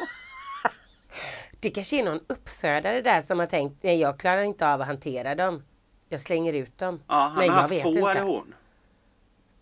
Det 1.60 1.70
kanske 1.70 2.00
är 2.00 2.04
någon 2.04 2.20
uppfödare 2.28 3.02
där 3.02 3.22
som 3.22 3.40
har 3.40 3.48
tänkt 3.48 3.84
nej 3.84 4.00
jag 4.00 4.20
klarar 4.20 4.44
inte 4.44 4.68
av 4.68 4.82
att 4.82 4.88
hantera 4.88 5.36
dem. 5.36 5.64
Jag 6.10 6.22
slänger 6.22 6.54
ut 6.54 6.78
dem. 6.78 7.00
Ja, 7.08 7.16
han 7.16 7.36
Men 7.36 7.50
har 7.50 7.62
haft 7.62 7.82
få 7.82 7.88
inte. 7.90 8.00
eller 8.12 8.22
hon. 8.22 8.54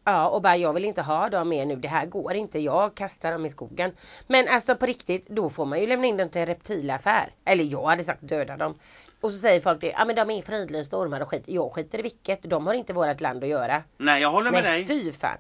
Ja 0.09 0.27
och 0.30 0.42
bara 0.42 0.57
jag 0.57 0.74
vill 0.74 0.86
inte 0.86 1.01
ha 1.01 1.30
dem 1.30 1.50
mer 1.50 1.65
nu. 1.65 1.75
Det 1.75 1.88
här 1.88 2.06
går 2.06 2.33
inte. 2.33 2.59
Jag 2.59 2.95
kastar 2.95 3.31
dem 3.31 3.45
i 3.45 3.50
skogen. 3.50 3.92
Men 4.27 4.48
alltså 4.48 4.75
på 4.75 4.86
riktigt 4.86 5.27
då 5.27 5.50
får 5.50 5.65
man 5.65 5.80
ju 5.80 5.88
lämna 5.88 6.07
in 6.07 6.18
dem 6.18 6.30
till 6.30 6.42
en 6.42 6.48
reptilaffär. 6.48 7.30
Eller 7.45 7.63
jag 7.63 7.86
hade 7.86 8.04
sagt 8.04 8.19
döda 8.21 8.57
dem. 8.57 8.80
Och 9.21 9.31
så 9.31 9.38
säger 9.39 9.59
folk 9.62 9.81
det, 9.81 9.88
ja 9.98 10.06
men 10.06 10.15
de 10.15 10.30
är 10.31 10.42
fridlysta 10.42 10.98
ormar 10.98 11.19
och 11.21 11.30
skit. 11.30 11.44
Jag 11.45 11.71
skiter 11.74 12.00
i 12.00 12.01
vilket. 12.01 12.44
De 12.44 12.68
har 12.68 12.74
inte 12.74 12.94
vårt 12.94 13.21
land 13.21 13.44
att 13.44 13.50
göra. 13.50 13.83
Nej, 13.98 14.21
jag 14.21 14.31
håller 14.31 14.51
med 14.51 14.63
Nej 14.63 14.83
dig. 14.83 15.04
fy 15.04 15.12
fan. 15.12 15.38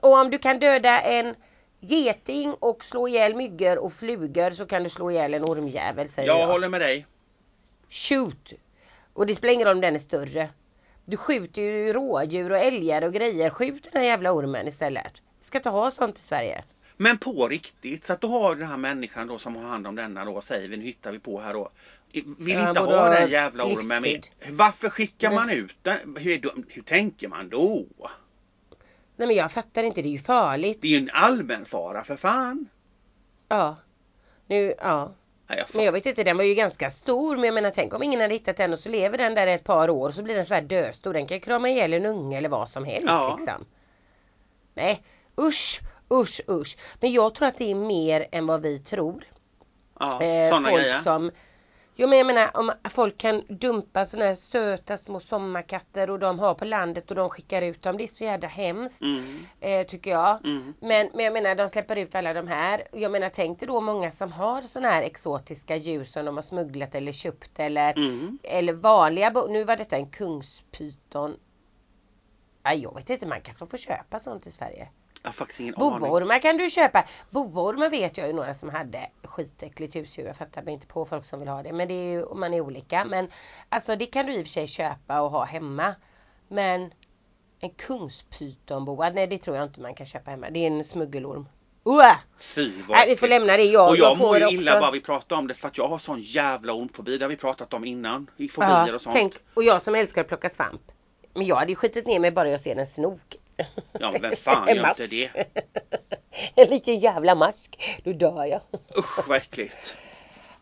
Och 0.00 0.12
om 0.14 0.30
du 0.30 0.38
kan 0.38 0.58
döda 0.58 1.00
en 1.00 1.34
geting 1.80 2.54
och 2.54 2.84
slå 2.84 3.08
ihjäl 3.08 3.34
myggor 3.34 3.78
och 3.78 3.92
flugor 3.92 4.50
så 4.50 4.66
kan 4.66 4.82
du 4.82 4.90
slå 4.90 5.10
ihjäl 5.10 5.34
en 5.34 5.44
ormjävel 5.44 6.08
säger 6.08 6.28
Jag 6.28 6.40
jag. 6.40 6.46
håller 6.46 6.68
med 6.68 6.80
dig. 6.80 7.06
Shoot! 7.90 8.52
Och 9.12 9.26
det 9.26 9.34
spelar 9.34 9.54
ingen 9.54 9.66
roll 9.66 9.76
om 9.76 9.80
den 9.80 9.94
är 9.94 9.98
större. 9.98 10.48
Du 11.04 11.16
skjuter 11.16 11.62
ju 11.62 11.92
rådjur 11.92 12.50
och 12.50 12.58
älgar 12.58 13.04
och 13.04 13.12
grejer. 13.12 13.50
Skjut 13.50 13.88
den 13.92 14.02
här 14.02 14.08
jävla 14.08 14.32
ormen 14.32 14.68
istället. 14.68 15.22
Vi 15.38 15.44
ska 15.44 15.58
inte 15.58 15.70
ha 15.70 15.90
sånt 15.90 16.18
i 16.18 16.22
Sverige. 16.22 16.64
Men 16.96 17.18
på 17.18 17.48
riktigt, 17.48 18.06
så 18.06 18.12
att 18.12 18.20
du 18.20 18.26
har 18.26 18.56
den 18.56 18.68
här 18.68 18.76
människan 18.76 19.26
då 19.26 19.38
som 19.38 19.56
har 19.56 19.62
hand 19.62 19.86
om 19.86 19.94
denna 19.94 20.24
då, 20.24 20.40
säger 20.40 20.68
vi, 20.68 20.76
nu 20.76 20.84
hittar 20.84 21.12
vi 21.12 21.18
på 21.18 21.40
här 21.40 21.52
då. 21.52 21.70
Vill 22.12 22.54
Ja, 22.54 22.68
inte 22.68 22.80
ha 22.80 23.08
den 23.08 23.30
jävla 23.30 23.64
ormen 23.64 24.02
med. 24.02 24.26
Varför 24.50 24.90
skickar 24.90 25.28
Nej. 25.28 25.38
man 25.38 25.50
ut 25.50 25.76
den? 25.82 26.16
Hur, 26.16 26.64
hur 26.68 26.82
tänker 26.82 27.28
man 27.28 27.48
då? 27.48 27.86
Nej 29.16 29.28
men 29.28 29.36
jag 29.36 29.52
fattar 29.52 29.82
inte, 29.82 30.02
det 30.02 30.08
är 30.08 30.12
ju 30.12 30.18
farligt. 30.18 30.82
Det 30.82 30.88
är 30.88 30.92
ju 30.92 30.98
en 30.98 31.10
allmän 31.12 31.64
fara 31.64 32.04
för 32.04 32.16
fan. 32.16 32.68
Ja. 33.48 33.76
Nu, 34.46 34.74
ja. 34.78 35.12
Men 35.72 35.84
jag 35.84 35.92
vet 35.92 36.06
inte, 36.06 36.24
den 36.24 36.36
var 36.36 36.44
ju 36.44 36.54
ganska 36.54 36.90
stor. 36.90 37.36
Men 37.36 37.44
jag 37.44 37.54
menar 37.54 37.70
tänk 37.70 37.94
om 37.94 38.02
ingen 38.02 38.20
hade 38.20 38.34
hittat 38.34 38.56
den 38.56 38.72
och 38.72 38.78
så 38.78 38.88
lever 38.88 39.18
den 39.18 39.34
där 39.34 39.46
ett 39.46 39.64
par 39.64 39.90
år 39.90 40.08
och 40.08 40.14
så 40.14 40.22
blir 40.22 40.34
den 40.34 40.46
så 40.46 40.54
här 40.54 40.62
döstor. 40.62 41.12
Den 41.12 41.26
kan 41.26 41.40
krama 41.40 41.68
ihjäl 41.68 41.92
en 41.92 42.06
unge 42.06 42.38
eller 42.38 42.48
vad 42.48 42.68
som 42.68 42.84
helst 42.84 43.06
Ja. 43.08 43.36
liksom. 43.38 43.64
Nej, 44.74 45.02
usch, 45.40 45.80
usch, 46.12 46.40
usch. 46.50 46.76
Men 47.00 47.12
jag 47.12 47.34
tror 47.34 47.48
att 47.48 47.58
det 47.58 47.70
är 47.70 47.74
mer 47.74 48.26
än 48.32 48.46
vad 48.46 48.62
vi 48.62 48.78
tror. 48.78 49.24
Ja, 50.00 50.22
Eh, 50.22 50.50
folk 50.50 50.66
grejer. 50.66 51.00
som 51.02 51.30
Jo 51.96 52.08
men 52.08 52.18
jag 52.18 52.26
menar 52.26 52.56
om 52.56 52.72
folk 52.90 53.18
kan 53.18 53.42
dumpa 53.48 54.06
sådana 54.06 54.26
här 54.28 54.34
söta 54.34 54.98
små 54.98 55.20
sommarkatter 55.20 56.10
och 56.10 56.18
de 56.18 56.38
har 56.38 56.54
på 56.54 56.64
landet 56.64 57.10
och 57.10 57.16
de 57.16 57.30
skickar 57.30 57.62
ut 57.62 57.82
dem. 57.82 57.96
Det 57.96 58.04
är 58.04 58.08
så 58.08 58.24
jävla 58.24 58.48
hemskt. 58.48 59.00
Mm, 59.00 59.38
Eh, 59.60 59.86
tycker 59.86 60.10
jag. 60.10 60.44
mm. 60.44 60.74
Men, 60.80 61.10
men 61.14 61.24
jag 61.24 61.32
menar 61.32 61.54
de 61.54 61.68
släpper 61.68 61.96
ut 61.96 62.14
alla 62.14 62.32
de 62.32 62.48
här. 62.48 62.88
Jag 62.92 63.12
menar 63.12 63.28
tänk 63.28 63.58
dig 63.60 63.66
då 63.66 63.80
många 63.80 64.10
som 64.10 64.32
har 64.32 64.62
sådana 64.62 64.88
här 64.88 65.02
exotiska 65.02 65.76
djur 65.76 66.04
som 66.04 66.24
de 66.24 66.36
har 66.36 66.42
smugglat 66.42 66.94
eller 66.94 67.12
köpt 67.12 67.58
eller 67.60 67.92
Mm. 67.98 68.38
Eller 68.42 68.72
vanliga 68.72 69.30
Nu 69.48 69.64
var 69.64 69.76
detta 69.76 69.96
en 69.96 70.10
kungspyton. 70.10 71.36
Nej 72.64 72.78
jag 72.82 72.94
vet 72.94 73.10
inte 73.10 73.26
man 73.26 73.40
kanske 73.40 73.66
får 73.66 73.78
köpa 73.78 74.20
sånt 74.20 74.46
i 74.46 74.50
Sverige. 74.50 74.88
Jag 75.22 75.28
har 75.28 75.32
faktiskt 75.32 75.60
ingen 75.60 75.74
aning. 75.74 76.00
Boormar 76.00 76.38
kan 76.38 76.56
du 76.56 76.70
köpa. 76.70 77.04
Boormar 77.30 77.88
vet 77.88 78.18
jag 78.18 78.26
ju 78.26 78.32
några 78.32 78.54
som 78.54 78.70
hade 78.70 79.10
skitäckligt 79.24 79.96
husdjur. 79.96 80.26
Jag 80.26 80.36
fattar 80.36 80.62
mig 80.62 80.74
inte 80.74 80.86
på 80.86 81.04
folk 81.06 81.24
som 81.24 81.40
vill 81.40 81.48
ha 81.48 81.62
det. 81.62 81.72
Men 81.72 81.88
det 81.88 81.94
är 81.94 82.12
ju, 82.12 82.34
man 82.34 82.54
är 82.54 82.60
olika. 82.60 83.04
Men 83.04 83.28
alltså 83.68 83.96
det 83.96 84.06
kan 84.06 84.26
du 84.26 84.32
i 84.32 84.42
och 84.42 84.46
för 84.46 84.50
sig 84.50 84.66
köpa 84.68 85.20
och 85.20 85.30
ha 85.30 85.44
hemma. 85.44 85.94
Men 86.48 86.92
en 87.60 87.70
kungspytonboa, 87.70 89.10
nej 89.10 89.26
det 89.26 89.38
tror 89.38 89.56
jag 89.56 89.64
inte 89.66 89.80
man 89.80 89.94
kan 89.94 90.06
köpa 90.06 90.30
hemma. 90.30 90.50
Det 90.50 90.58
är 90.58 90.66
en 90.66 90.84
smuggelorm. 90.84 91.48
Uh! 91.86 92.16
Fy 92.40 92.82
vad 92.88 92.96
Nej 92.98 93.08
vi 93.08 93.16
får 93.16 93.28
lämna 93.28 93.56
det. 93.56 93.62
Jag, 93.64 93.90
Och 93.90 93.96
jag, 93.96 94.16
får 94.18 94.24
mår 94.24 94.38
ju 94.38 94.44
också... 94.44 94.54
illa 94.54 94.80
bara 94.80 94.90
vi 94.90 95.00
pratar 95.00 95.36
om 95.36 95.48
det 95.48 95.54
för 95.54 95.68
att 95.68 95.78
jag 95.78 95.88
har 95.88 95.98
sån 95.98 96.20
jävla 96.20 96.72
ormfobi. 96.72 97.18
Det 97.18 97.24
har 97.24 97.30
vi 97.30 97.36
pratat 97.36 97.74
om 97.74 97.84
innan. 97.84 98.30
I 98.36 98.48
fobier 98.48 98.86
Ja, 98.88 98.94
och 98.94 99.02
sånt. 99.02 99.14
tänk, 99.14 99.34
och 99.54 99.64
jag 99.64 99.82
som 99.82 99.94
älskar 99.94 100.20
att 100.20 100.28
plocka 100.28 100.50
svamp. 100.50 100.82
Men 101.34 101.46
jag 101.46 101.56
hade 101.56 101.72
ju 101.72 101.76
skitit 101.76 102.06
ner 102.06 102.18
mig 102.20 102.30
bara 102.30 102.50
jag 102.50 102.60
ser 102.60 102.76
en 102.76 102.86
snok. 102.86 103.36
Ja 103.92 104.10
men 104.12 104.22
vem 104.22 104.36
fan 104.36 104.68
en 104.68 104.76
gör 104.76 104.82
mask. 104.82 105.00
inte 105.00 105.16
det? 105.16 105.46
en 106.62 106.70
liten 106.70 106.98
jävla 106.98 107.34
mask. 107.34 108.00
Då 108.04 108.12
dör 108.12 108.44
jag. 108.44 108.60
Usch 108.98 109.28
vad 109.28 109.36
äckligt. 109.36 109.94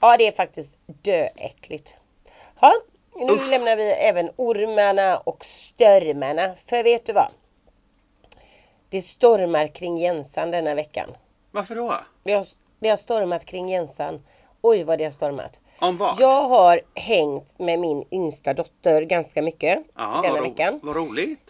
Ja 0.00 0.16
det 0.16 0.26
är 0.26 0.32
faktiskt 0.32 0.78
döäckligt. 0.86 1.96
Ja, 2.60 2.72
nu 3.14 3.32
Usch. 3.32 3.50
lämnar 3.50 3.76
vi 3.76 3.82
även 3.82 4.30
ormarna 4.36 5.18
och 5.18 5.44
störmarna. 5.44 6.54
För 6.66 6.84
vet 6.84 7.06
du 7.06 7.12
vad? 7.12 7.28
Det 8.88 9.02
stormar 9.02 9.68
kring 9.68 9.98
Jensan 9.98 10.50
denna 10.50 10.74
veckan. 10.74 11.10
Varför 11.50 11.74
då? 11.74 11.94
Det 12.22 12.32
har, 12.32 12.46
det 12.80 12.88
har 12.88 12.96
stormat 12.96 13.44
kring 13.44 13.68
Jensan. 13.68 14.22
Oj 14.60 14.84
vad 14.84 14.98
det 14.98 15.04
har 15.04 15.10
stormat. 15.10 15.60
Om 15.78 15.96
vad? 15.98 16.20
Jag 16.20 16.48
har 16.48 16.80
hängt 16.94 17.58
med 17.58 17.78
min 17.78 18.04
yngsta 18.10 18.54
dotter 18.54 19.02
ganska 19.02 19.42
mycket 19.42 19.84
ja, 19.94 20.20
denna 20.22 20.34
vad, 20.34 20.42
veckan. 20.42 20.80
vad 20.82 20.96
roligt. 20.96 21.49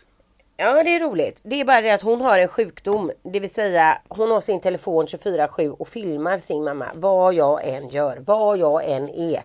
Ja 0.62 0.82
det 0.82 0.90
är 0.96 1.00
roligt. 1.00 1.40
Det 1.44 1.60
är 1.60 1.64
bara 1.64 1.80
det 1.80 1.90
att 1.90 2.02
hon 2.02 2.20
har 2.20 2.38
en 2.38 2.48
sjukdom. 2.48 3.12
Det 3.22 3.40
vill 3.40 3.50
säga 3.50 3.98
hon 4.08 4.30
har 4.30 4.40
sin 4.40 4.60
telefon 4.60 5.06
24-7 5.06 5.68
och 5.68 5.88
filmar 5.88 6.38
sin 6.38 6.64
mamma. 6.64 6.86
Vad 6.94 7.34
jag 7.34 7.68
än 7.68 7.88
gör. 7.88 8.16
Vad 8.16 8.58
jag 8.58 8.90
än 8.90 9.08
är. 9.08 9.42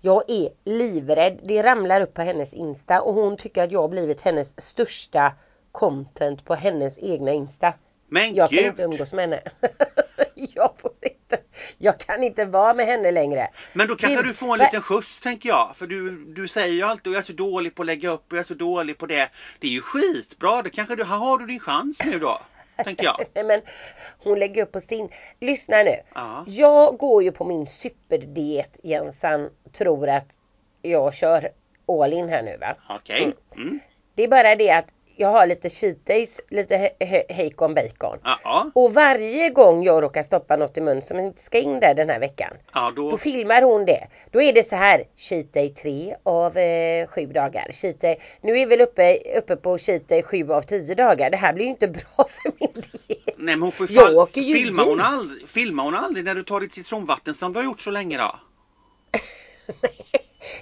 Jag 0.00 0.30
är 0.30 0.48
livrädd. 0.64 1.40
Det 1.42 1.62
ramlar 1.62 2.00
upp 2.00 2.14
på 2.14 2.22
hennes 2.22 2.52
Insta 2.52 3.00
och 3.00 3.14
hon 3.14 3.36
tycker 3.36 3.62
att 3.62 3.72
jag 3.72 3.80
har 3.80 3.88
blivit 3.88 4.20
hennes 4.20 4.60
största 4.60 5.32
content 5.72 6.44
på 6.44 6.54
hennes 6.54 6.98
egna 6.98 7.32
Insta. 7.32 7.72
Men 8.08 8.34
Jag 8.34 8.50
kan 8.50 8.56
gud. 8.58 8.66
inte 8.66 8.82
umgås 8.82 9.12
med 9.12 9.22
henne. 9.22 9.40
jag 10.34 10.70
får 10.78 10.90
inte. 11.32 11.44
Jag 11.78 12.00
kan 12.00 12.22
inte 12.22 12.44
vara 12.44 12.74
med 12.74 12.86
henne 12.86 13.10
längre. 13.10 13.48
Men 13.72 13.88
då 13.88 13.96
kanske 13.96 14.22
du 14.22 14.34
får 14.34 14.52
en 14.52 14.58
liten 14.58 14.82
skjuts 14.82 15.20
tänker 15.20 15.48
jag. 15.48 15.76
För 15.76 15.86
du, 15.86 16.24
du 16.24 16.48
säger 16.48 16.74
ju 16.74 16.82
alltid 16.82 17.12
jag 17.12 17.18
är 17.18 17.22
så 17.22 17.32
dålig 17.32 17.74
på 17.74 17.82
att 17.82 17.86
lägga 17.86 18.10
upp 18.10 18.32
och 18.32 18.32
jag 18.32 18.40
är 18.40 18.44
så 18.44 18.54
dålig 18.54 18.98
på 18.98 19.06
det. 19.06 19.28
Det 19.58 19.66
är 19.66 19.70
ju 19.70 19.82
skitbra. 19.82 20.62
Det 20.62 20.70
kanske 20.70 20.96
du, 20.96 21.04
här 21.04 21.16
har 21.16 21.38
du 21.38 21.46
din 21.46 21.60
chans 21.60 21.98
nu 22.04 22.18
då. 22.18 22.40
tänker 22.84 23.04
jag. 23.04 23.26
Men 23.46 23.60
hon 24.24 24.38
lägger 24.38 24.62
upp 24.62 24.72
på 24.72 24.80
sin. 24.80 25.08
Lyssna 25.40 25.76
nu. 25.82 25.96
Ja. 26.14 26.44
Jag 26.46 26.96
går 26.96 27.22
ju 27.22 27.32
på 27.32 27.44
min 27.44 27.66
superdiet. 27.66 28.78
Jensan 28.82 29.50
tror 29.72 30.08
att 30.08 30.36
jag 30.82 31.14
kör 31.14 31.50
all 31.88 32.12
in 32.12 32.28
här 32.28 32.42
nu 32.42 32.56
va. 32.56 32.76
Okej. 32.88 33.34
Mm. 33.56 33.80
Det 34.14 34.22
är 34.24 34.28
bara 34.28 34.54
det 34.54 34.70
att 34.70 34.86
jag 35.16 35.28
har 35.28 35.46
lite 35.46 35.70
cheat 35.70 36.06
days, 36.06 36.40
lite 36.48 36.76
he- 36.76 37.06
he- 37.06 37.32
hejkon 37.32 37.74
bacon. 37.74 38.18
Ja, 38.24 38.70
Och 38.74 38.94
varje 38.94 39.50
gång 39.50 39.82
jag 39.84 40.02
råkar 40.02 40.22
stoppa 40.22 40.56
något 40.56 40.76
i 40.78 40.80
mun 40.80 41.02
som 41.02 41.20
inte 41.20 41.42
ska 41.42 41.58
in 41.58 41.80
där 41.80 41.94
den 41.94 42.08
här 42.10 42.20
veckan. 42.20 42.50
ja, 42.74 42.92
Då 42.96 43.10
då... 43.10 43.18
filmar 43.18 43.62
hon 43.62 43.84
det. 43.84 44.06
Då 44.30 44.42
är 44.42 44.52
det 44.52 44.68
så 44.68 44.76
här. 44.76 45.04
Cheat 45.16 45.52
day 45.52 45.68
3 45.74 46.14
av 46.22 46.56
eh, 46.58 47.06
7 47.06 47.26
dagar. 47.26 47.66
Cheat 47.72 48.00
day. 48.00 48.20
Nu 48.40 48.50
är 48.52 48.54
vi 48.54 48.64
väl 48.76 48.80
uppe, 48.80 49.18
uppe 49.38 49.56
på 49.56 49.78
cheat 49.78 50.08
day 50.08 50.22
7 50.22 50.50
av 50.52 50.62
10 50.62 50.94
dagar. 50.94 51.30
Det 51.30 51.36
här 51.36 51.52
blir 51.52 51.64
ju 51.64 51.70
inte 51.70 51.88
bra 51.88 52.26
för 52.28 52.52
min 52.60 52.72
diet. 52.74 53.20
Nej 53.26 53.56
men 53.56 53.62
hon 53.62 53.72
får 53.72 53.92
Jag 53.92 54.04
fan... 54.06 54.16
åker 54.16 54.40
ju 54.40 54.54
filmar, 54.54 54.84
hon 54.84 55.00
aldrig, 55.00 55.48
filmar 55.48 55.84
hon 55.84 55.94
aldrig 55.94 56.24
när 56.24 56.34
du 56.34 56.42
tar 56.44 56.60
ditt 56.60 56.74
citronvatten 56.74 57.34
som 57.34 57.52
du 57.52 57.58
har 57.58 57.64
gjort 57.64 57.80
så 57.80 57.90
länge 57.90 58.18
då? 58.18 58.36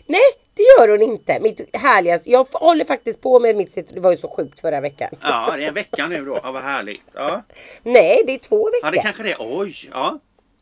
Nej, 0.07 0.21
det 0.55 0.63
gör 0.63 0.89
hon 0.89 1.03
inte. 1.03 1.41
Mitt 1.41 1.77
härliga, 1.77 2.21
jag 2.25 2.47
håller 2.53 2.85
faktiskt 2.85 3.21
på 3.21 3.41
med 3.41 3.57
mitt 3.57 3.73
citron. 3.73 3.95
Det 3.95 4.01
var 4.01 4.11
ju 4.11 4.17
så 4.19 4.29
sjukt 4.29 4.61
förra 4.61 4.81
veckan. 4.81 5.11
Ja, 5.23 5.55
det 5.57 5.65
är 5.65 5.69
en 5.69 5.75
vecka 5.75 6.07
nu 6.09 6.25
då. 6.25 6.41
Ja, 6.43 6.53
vad 6.53 6.63
härligt. 6.63 7.03
Ja, 7.15 7.43
Nej, 7.83 8.23
det 8.27 8.35
är 8.35 8.39
två 8.39 8.69
ja 8.73 8.89
veckor. 8.91 8.97
det 8.97 9.03
kanske 9.03 9.23
det 9.23 9.33
är. 9.33 9.37
Oj, 9.41 9.77
ja. 9.93 10.19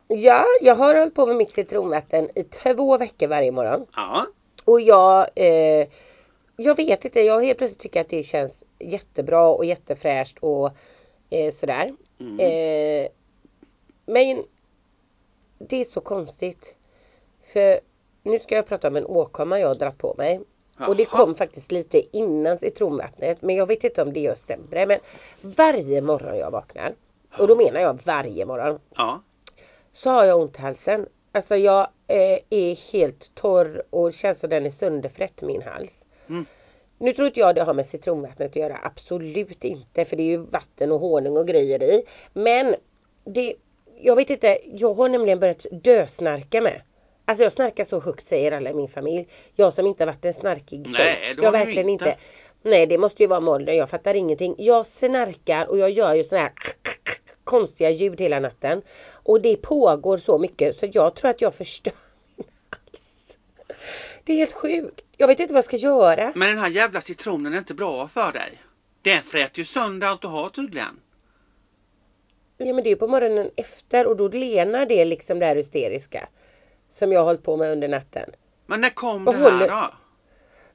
Ja, 0.08 0.44
jag 0.60 0.74
har 0.74 0.94
hållit 0.94 1.14
på 1.14 1.26
med 1.26 1.36
mitt 1.36 1.52
citronvatten 1.52 2.28
i 2.34 2.44
två 2.44 2.98
veckor 2.98 3.26
varje 3.26 3.52
morgon. 3.52 3.86
Ja, 3.96 4.26
Och 4.64 4.80
jag, 4.80 5.26
eh, 5.34 5.86
jag 6.56 6.76
vet 6.76 7.04
inte, 7.04 7.20
jag 7.20 7.42
helt 7.44 7.58
plötsligt 7.58 7.80
tycker 7.80 8.00
att 8.00 8.08
det 8.08 8.22
känns 8.22 8.62
jättebra 8.78 9.48
och 9.48 9.64
jättefräscht 9.64 10.38
och 10.40 10.70
eh, 11.30 11.52
sådär. 11.54 11.92
Mm. 12.20 12.40
Eh, 12.40 13.08
men 14.06 14.44
det 15.58 15.80
är 15.80 15.84
så 15.84 16.00
konstigt. 16.00 16.74
För 17.52 17.80
nu 18.22 18.38
ska 18.38 18.54
jag 18.54 18.66
prata 18.66 18.88
om 18.88 18.96
en 18.96 19.06
åkomma 19.06 19.60
jag 19.60 19.68
har 19.68 19.74
dragit 19.74 19.98
på 19.98 20.14
mig. 20.18 20.40
Och 20.88 20.96
det 20.96 21.04
kom 21.04 21.34
faktiskt 21.34 21.72
lite 21.72 22.16
innan 22.16 22.58
citronvattnet. 22.58 23.42
Men 23.42 23.54
jag 23.56 23.66
vet 23.66 23.84
inte 23.84 24.02
om 24.02 24.12
det 24.12 24.20
gör 24.20 24.34
sämre. 24.34 24.86
Men 24.86 24.98
varje 25.40 26.00
morgon 26.00 26.38
jag 26.38 26.50
vaknar. 26.50 26.94
Och 27.38 27.46
då 27.48 27.56
menar 27.56 27.80
jag 27.80 27.98
varje 28.04 28.46
morgon 28.46 28.78
ja. 28.96 29.22
så 29.92 30.10
har 30.10 30.24
jag 30.24 30.40
ont 30.40 30.58
i 30.58 30.60
halsen. 30.60 31.06
Alltså 31.32 31.56
jag 31.56 31.88
eh, 32.06 32.38
är 32.50 32.92
helt 32.92 33.34
torr 33.34 33.82
och 33.90 34.12
känns 34.12 34.38
som 34.38 34.50
den 34.50 34.66
är 34.66 34.70
sönderfrätt 34.70 35.42
min 35.42 35.62
hals. 35.62 36.04
Mm. 36.28 36.46
Nu 36.98 37.12
tror 37.12 37.26
inte 37.26 37.40
jag 37.40 37.54
det 37.54 37.62
har 37.62 37.74
med 37.74 37.86
citronvattnet 37.86 38.50
att 38.50 38.56
göra. 38.56 38.78
Absolut 38.82 39.64
inte. 39.64 40.04
För 40.04 40.16
det 40.16 40.22
är 40.22 40.26
ju 40.26 40.36
vatten 40.36 40.92
och 40.92 41.00
honung 41.00 41.36
och 41.36 41.46
grejer 41.46 41.82
i. 41.82 42.02
Men 42.32 42.74
det, 43.24 43.54
jag 44.00 44.16
vet 44.16 44.30
inte. 44.30 44.58
Jag 44.64 44.94
har 44.94 45.08
nämligen 45.08 45.40
börjat 45.40 45.66
dösnarka 45.70 46.60
med. 46.60 46.82
Alltså 47.24 47.42
jag 47.42 47.52
snarkar 47.52 47.84
så 47.84 48.00
högt 48.00 48.26
säger 48.26 48.52
alla 48.52 48.70
i 48.70 48.74
min 48.74 48.88
familj. 48.88 49.28
Jag 49.54 49.72
som 49.72 49.86
inte 49.86 50.04
har 50.04 50.06
varit 50.06 50.24
en 50.24 50.34
snarkig 50.34 50.86
tjej. 50.96 51.18
Nej, 51.20 51.34
det 51.34 51.42
jag 51.42 51.52
har 51.52 51.58
du 51.58 51.64
verkligen 51.64 51.88
inte. 51.88 52.04
inte. 52.04 52.18
Nej 52.62 52.86
det 52.86 52.98
måste 52.98 53.22
ju 53.22 53.26
vara 53.26 53.40
med 53.40 53.54
åldern. 53.54 53.76
Jag 53.76 53.90
fattar 53.90 54.14
ingenting. 54.14 54.54
Jag 54.58 54.86
snarkar 54.86 55.66
och 55.66 55.78
jag 55.78 55.90
gör 55.90 56.14
ju 56.14 56.24
sådana 56.24 56.42
här 56.42 56.52
konstiga 57.44 57.90
ljud 57.90 58.20
hela 58.20 58.40
natten. 58.40 58.82
Och 59.12 59.40
det 59.40 59.56
pågår 59.56 60.18
så 60.18 60.38
mycket 60.38 60.76
så 60.76 60.86
jag 60.92 61.14
tror 61.14 61.30
att 61.30 61.40
jag 61.40 61.54
förstör. 61.54 61.92
Det 64.24 64.32
är 64.32 64.36
helt 64.36 64.52
sjukt. 64.52 65.00
Jag 65.16 65.26
vet 65.28 65.40
inte 65.40 65.54
vad 65.54 65.58
jag 65.58 65.64
ska 65.64 65.76
göra. 65.76 66.32
Men 66.34 66.48
den 66.48 66.58
här 66.58 66.70
jävla 66.70 67.00
citronen 67.00 67.54
är 67.54 67.58
inte 67.58 67.74
bra 67.74 68.08
för 68.08 68.32
dig. 68.32 68.62
Den 69.02 69.22
fräter 69.22 69.58
ju 69.58 69.64
sönder 69.64 70.06
allt 70.06 70.22
du 70.22 70.28
har 70.28 70.48
tydligen. 70.48 71.00
Ja 72.58 72.74
men 72.74 72.84
det 72.84 72.90
är 72.90 72.96
på 72.96 73.08
morgonen 73.08 73.50
efter 73.56 74.06
och 74.06 74.16
då 74.16 74.28
lenar 74.28 74.86
det 74.86 75.04
liksom 75.04 75.38
det 75.38 75.46
här 75.46 75.56
hysteriska. 75.56 76.28
Som 76.92 77.12
jag 77.12 77.20
har 77.20 77.24
hållit 77.24 77.42
på 77.42 77.56
med 77.56 77.72
under 77.72 77.88
natten. 77.88 78.30
Men 78.66 78.80
när 78.80 78.90
kom 78.90 79.24
Vad 79.24 79.34
det 79.34 79.38
här 79.38 79.50
håller- 79.52 79.68
då? 79.68 79.90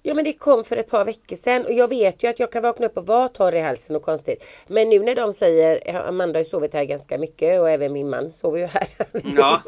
Ja 0.04 0.14
men 0.14 0.24
det 0.26 0.34
kom 0.34 0.64
för 0.64 0.78
ett 0.78 0.90
par 0.90 1.06
veckor 1.06 1.36
sedan 1.36 1.66
och 1.66 1.74
jag 1.74 1.88
vet 1.88 2.24
ju 2.24 2.28
att 2.30 2.40
jag 2.40 2.52
kan 2.52 2.64
vakna 2.64 2.86
upp 2.86 2.98
och 2.98 3.06
vara 3.08 3.30
torr 3.30 3.56
i 3.56 3.60
halsen 3.62 3.96
och 3.96 4.02
konstigt. 4.02 4.44
Men 4.68 4.90
nu 4.90 5.00
när 5.00 5.16
de 5.16 5.34
säger, 5.34 5.96
Amanda 6.08 6.40
har 6.40 6.44
ju 6.44 6.50
sovit 6.50 6.74
här 6.74 6.84
ganska 6.84 7.18
mycket 7.18 7.60
och 7.62 7.70
även 7.70 7.94
min 7.94 8.10
man 8.10 8.32
sover 8.32 8.60
ju 8.60 8.66
här. 8.66 8.88
Ja. 9.38 9.62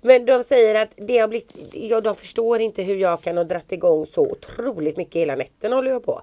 men 0.00 0.26
de 0.26 0.42
säger 0.44 0.82
att 0.82 0.88
det 0.96 1.18
har 1.18 1.28
blivit, 1.28 1.52
ja 1.72 2.00
de 2.00 2.14
förstår 2.16 2.60
inte 2.60 2.82
hur 2.82 2.96
jag 2.96 3.22
kan 3.22 3.36
ha 3.36 3.44
dratt 3.44 3.72
igång 3.72 4.06
så 4.06 4.20
otroligt 4.30 4.96
mycket 4.96 5.14
hela 5.16 5.36
nätten 5.36 5.72
håller 5.72 5.90
jag 5.90 6.04
på. 6.04 6.22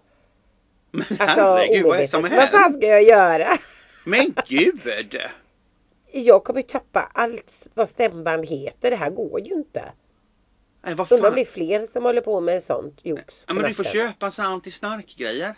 Men 0.92 1.06
Alltså 1.10 1.42
herregud 1.42 1.86
vad 1.86 1.98
är 1.98 2.02
det 2.02 2.08
som 2.08 2.20
omedvetet. 2.20 2.54
Vad 2.54 2.62
fan 2.62 2.74
ska 2.74 2.86
jag 2.88 3.04
göra? 3.04 3.48
Men 4.06 4.34
gud! 4.48 4.82
Jag 6.16 6.44
kommer 6.44 6.62
tappa 6.62 7.10
allt 7.14 7.68
vad 7.74 7.90
stämband 7.90 8.46
heter. 8.46 8.90
Det 8.90 8.96
här 8.96 9.10
går 9.10 9.40
ju 9.40 9.54
inte. 9.54 9.92
Nej, 10.82 10.96
vad 10.96 11.12
Undrar 11.12 11.28
om 11.30 11.32
fan? 11.32 11.36
det 11.36 11.42
är 11.42 11.46
fler 11.52 11.86
som 11.86 12.04
håller 12.04 12.22
på 12.22 12.42
med 12.42 12.64
sånt 12.64 13.00
jox. 13.04 13.44
Ja, 13.48 13.54
men 13.54 13.64
du 13.64 13.74
får 13.74 13.84
köpa 13.84 14.32
så 14.32 14.42
antisnarkgrejer. 14.42 15.56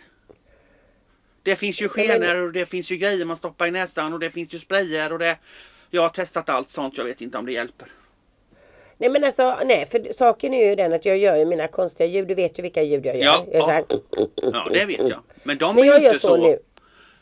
Det 1.42 1.56
finns 1.56 1.80
ju 1.80 1.84
Ja, 1.84 1.88
skenor 1.90 2.36
och 2.40 2.52
det 2.52 2.66
finns 2.66 2.90
ju 2.90 2.96
grejer 2.96 3.24
man 3.24 3.36
stoppar 3.36 3.66
i 3.66 3.70
näsan 3.70 4.12
och 4.12 4.18
det 4.20 4.30
finns 4.30 4.52
ju 4.52 4.58
sprayer 4.58 5.12
och 5.12 5.18
det 5.18 5.38
Jag 5.90 6.02
har 6.02 6.08
testat 6.08 6.48
allt 6.48 6.70
sånt, 6.70 6.98
jag 6.98 7.04
vet 7.04 7.20
inte 7.20 7.38
om 7.38 7.46
det 7.46 7.52
hjälper. 7.52 7.88
Nej 8.98 9.10
men 9.10 9.24
alltså 9.24 9.58
nej 9.64 9.86
för 9.86 10.12
saken 10.12 10.54
är 10.54 10.68
ju 10.68 10.74
den 10.76 10.92
att 10.92 11.04
jag 11.04 11.18
gör 11.18 11.36
ju 11.36 11.44
mina 11.44 11.68
konstiga 11.68 12.06
ljud. 12.06 12.28
Du 12.28 12.34
vet 12.34 12.58
ju 12.58 12.62
vilka 12.62 12.82
ljud 12.82 13.06
jag 13.06 13.16
gör. 13.16 13.24
Ja, 13.24 13.46
jag 13.52 13.66
här. 13.66 13.84
Ja, 14.52 14.68
det 14.72 14.84
vet 14.84 15.08
jag. 15.08 15.20
Men 15.42 15.58
de 15.58 15.76
Men 15.76 15.84
är 15.84 15.98
ju 15.98 16.06
inte 16.06 16.18
så, 16.18 16.36
så. 16.36 16.58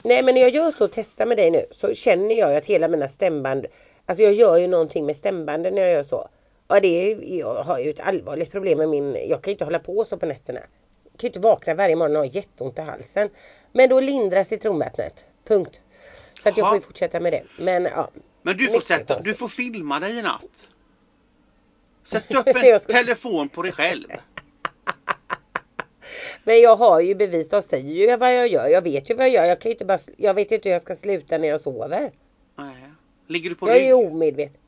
Nej 0.05 0.23
men 0.23 0.35
när 0.35 0.43
jag 0.43 0.55
gör 0.55 0.71
så 0.71 0.85
och 0.85 0.93
testar 0.93 1.27
med 1.27 1.37
dig 1.37 1.51
nu 1.51 1.67
så 1.71 1.95
känner 1.95 2.35
jag 2.35 2.57
att 2.57 2.67
hela 2.67 2.89
mina 2.89 3.09
stämband 3.09 3.67
Alltså 4.07 4.25
jag 4.25 4.33
gör 4.33 4.57
ju 4.57 4.67
någonting 4.67 5.07
med 5.07 5.17
stämbanden 5.17 5.75
när 5.75 5.83
jag 5.83 5.93
gör 5.93 6.03
så. 6.03 6.29
Ja 6.69 6.81
det 6.81 6.89
är, 6.89 7.39
jag 7.39 7.63
har 7.63 7.79
ju 7.79 7.91
ett 7.91 8.01
allvarligt 8.01 8.51
problem 8.51 8.79
med 8.79 8.89
min 8.89 9.17
Jag 9.29 9.43
kan 9.43 9.51
ju 9.51 9.53
inte 9.53 9.65
hålla 9.65 9.79
på 9.79 10.05
så 10.05 10.17
på 10.17 10.27
nätterna. 10.27 10.61
Jag 11.05 11.21
kan 11.21 11.27
ju 11.27 11.29
inte 11.29 11.41
vakna 11.41 11.75
varje 11.75 11.97
morgon 11.97 12.17
och 12.17 12.23
ha 12.23 12.31
jätteont 12.31 12.79
i 12.79 12.81
halsen. 12.81 13.31
Men 13.73 13.89
då 13.89 14.01
lindrar 14.01 14.45
citronvattnet. 14.45 15.27
Punkt. 15.45 15.81
Så 16.43 16.49
att 16.49 16.57
jag 16.57 16.69
får 16.69 16.77
ju 16.77 16.83
fortsätta 16.83 17.21
med 17.21 17.33
det. 17.33 17.43
Men 17.59 17.85
ja. 17.85 18.11
Men 18.43 18.57
du 18.57 18.71
får 18.71 18.81
sätta, 18.81 19.21
du 19.21 19.35
får 19.35 19.49
filma 19.49 20.01
dig 20.01 20.19
i 20.19 20.23
natt. 20.23 20.69
Sätt 22.05 22.35
upp 22.35 22.47
en 22.57 22.81
telefon 22.81 23.49
på 23.49 23.63
dig 23.63 23.73
själv. 23.73 24.07
Men 26.45 26.61
jag 26.61 26.77
har 26.77 27.01
ju 27.01 27.15
bevis, 27.15 27.49
de 27.49 27.63
säger 27.63 27.95
ju 28.11 28.17
vad 28.17 28.35
jag 28.37 28.49
gör. 28.49 28.69
Jag 28.69 28.83
vet 28.83 29.11
ju 29.11 29.15
vad 29.15 29.27
jag 29.27 29.33
gör. 29.35 29.45
Jag 29.45 29.61
kan 29.61 29.71
inte 29.73 29.85
bara, 29.85 29.99
jag 30.17 30.35
vet 30.35 30.53
ju 30.53 30.57
inte 30.57 30.69
hur 30.69 30.73
jag 30.75 30.83
ska 30.83 30.97
sluta 30.97 31.39
när 31.39 31.49
jag 31.49 31.61
sover. 31.61 32.11
Nej. 32.57 32.75
Ligger 33.27 33.51
du 33.51 33.57
på 33.57 33.69
Jag 33.69 33.77
är 33.77 33.81
ju 33.81 33.97
rygg? 33.97 34.07
omedveten. 34.13 34.61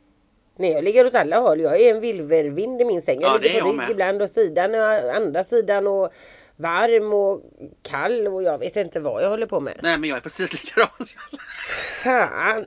Nej 0.57 0.73
jag 0.73 0.85
ligger 0.85 1.07
åt 1.07 1.15
alla 1.15 1.39
håll. 1.41 1.61
Jag 1.61 1.81
är 1.81 1.95
en 1.95 2.01
virvelvind 2.01 2.81
i 2.81 2.85
min 2.85 3.03
säng. 3.03 3.21
Jag 3.21 3.35
Ja, 3.35 3.39
ligger 3.39 3.57
är 3.57 3.61
på 3.61 3.67
jag 3.67 3.73
rygg 3.73 3.77
med. 3.77 3.91
ibland 3.91 4.23
och 4.23 4.31
sidan 4.31 4.75
och 4.75 5.15
andra 5.17 5.45
sidan 5.45 5.87
och 5.87 6.13
varm 6.57 7.13
och 7.13 7.43
kall 7.83 8.27
och 8.29 8.43
jag 8.43 8.59
vet 8.59 8.77
inte 8.77 9.01
vad 9.01 9.23
jag 9.23 9.31
håller 9.31 9.47
på 9.47 9.61
med. 9.61 9.81
Nej 9.83 9.99
men 9.99 10.09
jag 10.11 10.17
är 10.17 10.21
precis 10.21 10.53
likadan. 10.53 10.89
Fan! 12.03 12.65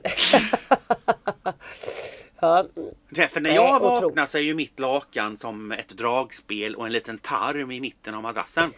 ja, 2.40 2.66
Därför 3.08 3.40
när 3.40 3.54
jag 3.54 3.80
vaknar 3.80 4.26
så 4.26 4.38
är 4.38 4.42
ju 4.42 4.54
mitt 4.54 4.78
lakan 4.80 5.38
som 5.38 5.72
ett 5.72 5.88
dragspel 5.88 6.74
och 6.76 6.86
en 6.86 6.92
liten 6.92 7.18
tarm 7.18 7.70
i 7.70 7.80
mitten 7.80 8.14
av 8.14 8.22
madrassen. 8.22 8.72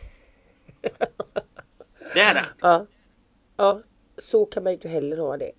Det 2.15 2.21
är 2.21 2.35
det. 2.35 2.45
ja, 2.61 2.87
ja, 3.57 3.81
så 4.19 4.47
kan 4.47 4.63
man 4.63 4.73
ju 4.73 4.75
inte 4.75 4.89
heller 4.89 5.17
ha 5.17 5.37
det. 5.37 5.53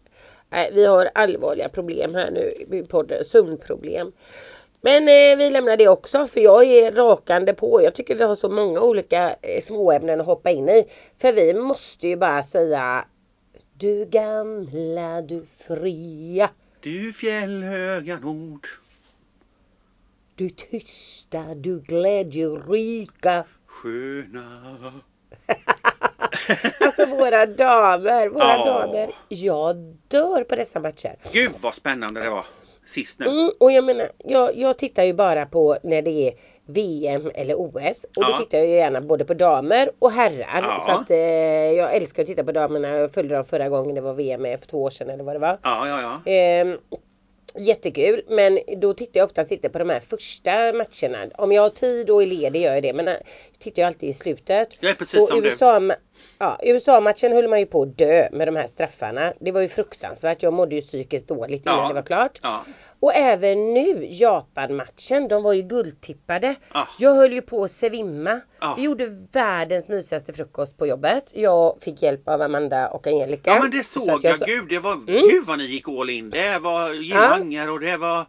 Nej, 0.50 0.72
vi 0.74 0.86
har 0.86 1.10
allvarliga 1.16 1.70
problem 1.70 2.16
här 2.16 2.32
nu 2.32 2.78
i 2.78 2.84
podden, 2.84 3.26
sömnproblem. 3.26 4.12
Men 4.82 5.04
eh, 5.04 5.38
vi 5.38 5.50
lämnar 5.50 5.78
det 5.78 5.88
också 5.88 6.28
för 6.28 6.40
jag 6.40 6.66
är 6.66 6.92
rakande 6.92 7.54
på. 7.54 7.82
Jag 7.82 7.96
tycker 7.96 8.16
vi 8.16 8.24
har 8.24 8.36
så 8.36 8.50
många 8.50 8.82
olika 8.82 9.36
eh, 9.42 9.62
småämnen 9.62 10.20
att 10.22 10.26
hoppa 10.26 10.52
in 10.52 10.70
i. 10.70 10.86
För 11.18 11.34
vi 11.34 11.54
måste 11.54 12.08
ju 12.08 12.16
bara 12.16 12.44
säga 12.44 13.06
Du 13.78 14.06
gamla, 14.06 15.22
du 15.22 15.46
fria, 15.68 16.50
Du 16.80 17.14
fjällhöga 17.14 18.20
nord. 18.20 18.68
du 20.36 20.50
tysta, 20.50 21.56
du 21.56 21.80
glädjerika. 21.80 23.46
Sköna. 23.66 25.02
Alltså 26.80 27.06
våra 27.06 27.46
damer, 27.46 28.28
våra 28.30 28.44
Ja. 28.44 28.66
damer. 28.66 29.16
Jag 29.30 29.76
dör 30.08 30.44
på 30.44 30.56
dessa 30.56 30.80
matcher. 30.80 31.16
Gud 31.32 31.52
vad 31.62 31.76
spännande 31.76 32.22
det 32.22 32.30
var. 32.30 32.46
Sist 32.88 33.20
nu. 33.20 33.26
Mm, 33.26 33.52
och 33.60 33.72
jag 33.72 33.84
menar, 33.84 34.08
jag, 34.18 34.58
jag 34.58 34.78
tittar 34.78 35.04
ju 35.04 35.14
bara 35.14 35.46
på 35.46 35.78
när 35.84 36.02
det 36.02 36.28
är 36.28 36.34
VM 36.66 37.32
eller 37.36 37.56
OS. 37.56 38.04
Och 38.04 38.10
Ja. 38.24 38.28
då 38.30 38.38
tittar 38.38 38.58
jag 38.58 38.68
gärna 38.68 39.02
både 39.02 39.26
på 39.26 39.34
damer 39.34 39.92
och 40.00 40.12
herrar. 40.12 40.62
Ja. 40.62 40.84
Så 40.86 40.92
att 40.92 41.10
eh, 41.12 41.18
jag 41.72 41.96
älskar 41.96 42.24
att 42.24 42.28
titta 42.28 42.44
på 42.44 42.52
damerna. 42.52 42.88
Jag 42.90 43.12
följde 43.14 43.36
dem 43.36 43.46
förra 43.46 43.70
gången 43.70 43.96
det 43.96 44.02
var 44.02 44.14
VM 44.14 44.60
för 44.60 44.68
två 44.68 44.84
år 44.84 44.90
sedan 44.90 45.10
eller 45.10 45.24
vad 45.24 45.36
det 45.36 45.40
var. 45.40 45.58
Ja, 45.64 45.88
ja, 45.88 46.02
ja. 46.26 46.32
Ehm, 46.32 46.78
jättekul 47.58 48.22
men 48.28 48.60
då 48.78 48.94
tittar 48.94 49.20
jag 49.20 49.26
oftast 49.26 49.52
inte 49.52 49.70
på 49.70 49.80
de 49.80 49.90
här 49.90 50.00
första 50.00 50.52
matcherna. 50.74 51.30
Om 51.38 51.52
jag 51.52 51.62
har 51.62 51.70
tid 51.70 52.10
och 52.10 52.22
är 52.24 52.28
ledig 52.28 52.62
gör 52.62 52.74
jag 52.74 52.84
det 52.84 52.94
men 52.94 53.08
eh, 53.08 53.14
tittar 53.60 53.82
jag 53.82 53.88
alltid 53.88 54.10
i 54.10 54.14
slutet. 54.14 54.78
Jag 54.80 54.92
är 54.92 54.96
precis 54.96 55.20
Och 55.22 55.28
som 55.28 55.42
du. 55.42 55.50
USA, 55.50 55.80
ma- 55.80 55.96
Ja, 56.38 56.60
USA-matchen 56.64 57.32
höll 57.32 57.48
man 57.48 57.60
ju 57.60 57.66
på 57.66 57.82
att 57.82 57.98
dö 57.98 58.28
med 58.32 58.48
de 58.48 58.56
här 58.56 58.68
straffarna. 58.68 59.34
Det 59.40 59.52
var 59.52 59.62
ju 59.62 59.68
fruktansvärt. 59.68 60.44
Jag 60.44 60.54
mådde 60.54 60.76
ju 60.76 60.82
psykiskt 60.82 61.28
dåligt 61.28 61.66
innan 61.66 61.80
Ja. 61.80 61.88
det 61.88 61.94
var 61.94 62.02
klart. 62.02 62.40
Ja. 62.44 62.64
Och 63.04 63.16
även 63.16 63.74
nu, 63.74 64.06
Japan-matchen, 64.10 65.28
de 65.28 65.44
var 65.44 65.54
ju 65.54 65.62
guldtippade. 65.62 66.56
Ja. 66.74 66.88
Jag 67.00 67.16
höll 67.16 67.34
ju 67.34 67.42
på 67.42 67.64
att 67.64 67.72
svimma. 67.72 68.40
Ja. 68.60 68.74
Vi 68.78 68.84
gjorde 68.84 69.08
världens 69.32 69.88
mysigaste 69.90 70.34
frukost 70.34 70.78
på 70.78 70.88
jobbet. 70.88 71.32
Jag 71.36 71.78
fick 71.82 72.02
hjälp 72.02 72.28
av 72.30 72.42
Amanda 72.42 72.88
och 72.88 73.08
Angelica. 73.08 73.52
Ja 73.52 73.62
men 73.62 73.72
det 73.72 73.84
Så 73.84 74.00
såg 74.00 74.10
att 74.16 74.24
jag, 74.24 74.40
så- 74.40 74.46
gud 74.46 74.70
det 74.70 74.80
var, 74.80 74.94
Mm. 74.94 75.06
gud 75.08 75.46
vad 75.46 75.58
ni 75.58 75.64
gick 75.66 75.90
all 75.90 76.10
in. 76.10 76.30
Det 76.30 76.60
var 76.60 76.94
girlanger 76.94 77.70
och 77.72 77.80
det 77.80 77.98
var 77.98 78.26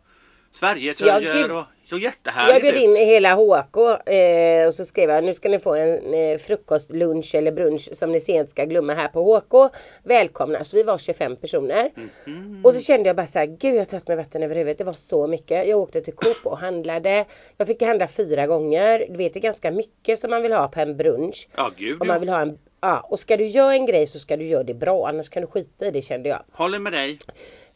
Sverigetröjor 0.52 1.48
Ja, 1.50 1.58
och 1.60 1.64
så 1.88 1.94
Jag 1.94 2.02
jättehärligt 2.02 2.62
bjöd 2.62 2.74
ut. 2.74 2.80
in 2.82 2.96
hela 2.96 3.34
HK 3.34 3.76
eh, 4.10 4.68
och 4.68 4.74
så 4.74 4.84
skrev 4.84 5.10
jag 5.10 5.24
nu 5.24 5.34
ska 5.34 5.48
ni 5.48 5.58
få 5.58 5.74
en 5.74 6.14
eh, 6.14 6.38
frukost, 6.38 6.92
lunch 6.92 7.34
eller 7.34 7.52
brunch 7.52 7.88
som 7.92 8.12
ni 8.12 8.20
sent 8.20 8.50
ska 8.50 8.64
glömma 8.64 8.94
här 8.94 9.08
på 9.08 9.22
HK. 9.36 9.74
Välkomna! 10.02 10.64
Så 10.64 10.76
vi 10.76 10.82
var 10.82 10.98
25 10.98 11.36
personer. 11.36 11.90
Mm. 12.26 12.64
Och 12.64 12.74
så 12.74 12.80
kände 12.80 13.08
jag 13.08 13.16
bara 13.16 13.26
så 13.26 13.38
här, 13.38 13.46
gud 13.46 13.74
jag 13.74 13.80
har 13.80 13.84
tagit 13.84 14.08
mig 14.08 14.16
vatten 14.16 14.42
över 14.42 14.54
huvudet. 14.56 14.78
Det 14.78 14.84
var 14.84 14.92
så 14.92 15.26
mycket. 15.26 15.68
Jag 15.68 15.78
åkte 15.78 16.00
till 16.00 16.14
Coop 16.14 16.46
och 16.46 16.58
handlade. 16.58 17.24
Jag 17.56 17.66
fick 17.66 17.82
handla 17.82 18.08
fyra 18.08 18.46
gånger. 18.46 19.06
Du 19.10 19.16
vet 19.16 19.34
det 19.34 19.38
är 19.38 19.42
ganska 19.42 19.70
mycket 19.70 20.20
som 20.20 20.30
man 20.30 20.42
vill 20.42 20.52
ha 20.52 20.68
på 20.68 20.80
en 20.80 20.96
brunch. 20.96 21.48
Ja 21.56 21.70
gud 21.76 22.00
Om 22.02 22.08
man 22.08 22.20
vill 22.20 22.28
ha 22.28 22.40
en 22.40 22.58
Ja, 22.80 23.00
och 23.00 23.20
ska 23.20 23.36
du 23.36 23.46
göra 23.46 23.74
en 23.74 23.86
grej 23.86 24.06
så 24.06 24.18
ska 24.18 24.36
du 24.36 24.44
göra 24.44 24.62
det 24.62 24.74
bra 24.74 25.08
annars 25.08 25.28
kan 25.28 25.40
du 25.40 25.46
skita 25.46 25.86
i 25.86 25.90
det 25.90 26.02
kände 26.02 26.28
jag. 26.28 26.42
Håller 26.52 26.78
med 26.78 26.92
dig. 26.92 27.18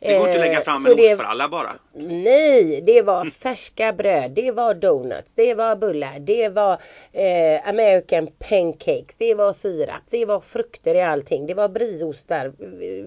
Det 0.00 0.18
går 0.18 0.28
inte 0.28 0.32
att 0.32 0.40
lägga 0.40 0.58
Eh, 0.58 0.64
fram 0.64 0.86
en 0.86 0.96
det- 0.96 1.12
ostfralla 1.14 1.48
bara. 1.48 1.72
Nej, 1.92 2.80
det 2.86 3.02
var 3.02 3.24
färska 3.24 3.92
bröd, 3.92 4.30
det 4.30 4.50
var 4.50 4.74
donuts, 4.74 5.34
det 5.34 5.54
var 5.54 5.76
bullar, 5.76 6.18
det 6.18 6.48
var 6.48 6.72
eh, 7.12 7.68
American 7.68 8.26
pancakes, 8.38 9.14
det 9.18 9.34
var 9.34 9.52
sirap, 9.52 10.02
det 10.10 10.24
var 10.24 10.40
frukter 10.40 10.94
i 10.94 11.00
allting, 11.02 11.46
det 11.46 11.54
var 11.54 11.68
brieostar, 11.68 12.52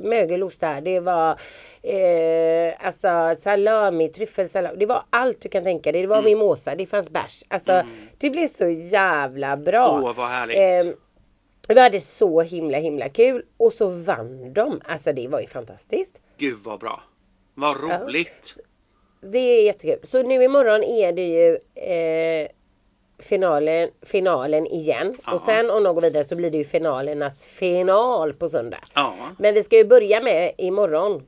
mögelostar, 0.07 0.81
det 0.81 0.99
var 0.99 1.39
eh, 1.83 2.73
alltså 2.87 3.41
salami, 3.41 4.07
tryffelsalami, 4.09 4.75
det 4.77 4.85
var 4.85 5.03
allt 5.09 5.41
du 5.41 5.49
kan 5.49 5.63
tänka 5.63 5.91
dig. 5.91 6.01
Det 6.01 6.07
var 6.07 6.21
mimosa, 6.23 6.75
det 6.75 6.85
fanns 6.85 7.09
bärs. 7.09 7.43
Alltså 7.47 7.83
det 8.17 8.29
blev 8.29 8.47
så 8.47 8.67
jävla 8.69 9.57
bra. 9.57 9.99
Åh 10.03 10.15
vad 10.15 10.27
härligt. 10.27 10.57
Eh, 10.87 10.93
vi 11.67 11.79
hade 11.79 12.01
så 12.01 12.41
himla 12.41 12.77
himla 12.77 13.09
kul 13.09 13.43
och 13.57 13.73
så 13.73 13.87
vann 13.87 14.53
de. 14.53 14.81
Alltså 14.85 15.13
det 15.13 15.27
var 15.27 15.39
ju 15.41 15.47
fantastiskt. 15.47 16.17
Gud 16.41 16.59
vad 16.63 16.79
bra. 16.79 17.03
Vad 17.53 17.81
roligt. 17.81 18.59
Det 19.21 19.37
är 19.37 19.65
jättekul. 19.65 19.99
Så 20.03 20.23
nu 20.23 20.43
imorgon 20.43 20.83
är 20.83 21.11
det 21.11 21.27
ju 21.27 21.57
eh, 21.75 22.47
finalen, 23.19 23.89
finalen 24.01 24.67
igen. 24.67 25.17
Ja. 25.25 25.33
Och 25.33 25.41
sen 25.41 25.69
om 25.69 25.83
de 25.83 25.95
går 25.95 26.01
vidare 26.01 26.23
så 26.23 26.35
blir 26.35 26.51
det 26.51 26.57
ju 26.57 26.63
finalernas 26.63 27.45
final 27.45 28.33
på 28.33 28.49
söndag. 28.49 28.83
Ja. 28.93 29.13
Men 29.39 29.53
vi 29.53 29.63
ska 29.63 29.77
ju 29.77 29.85
börja 29.85 30.21
med 30.21 30.51
imorgon. 30.57 31.23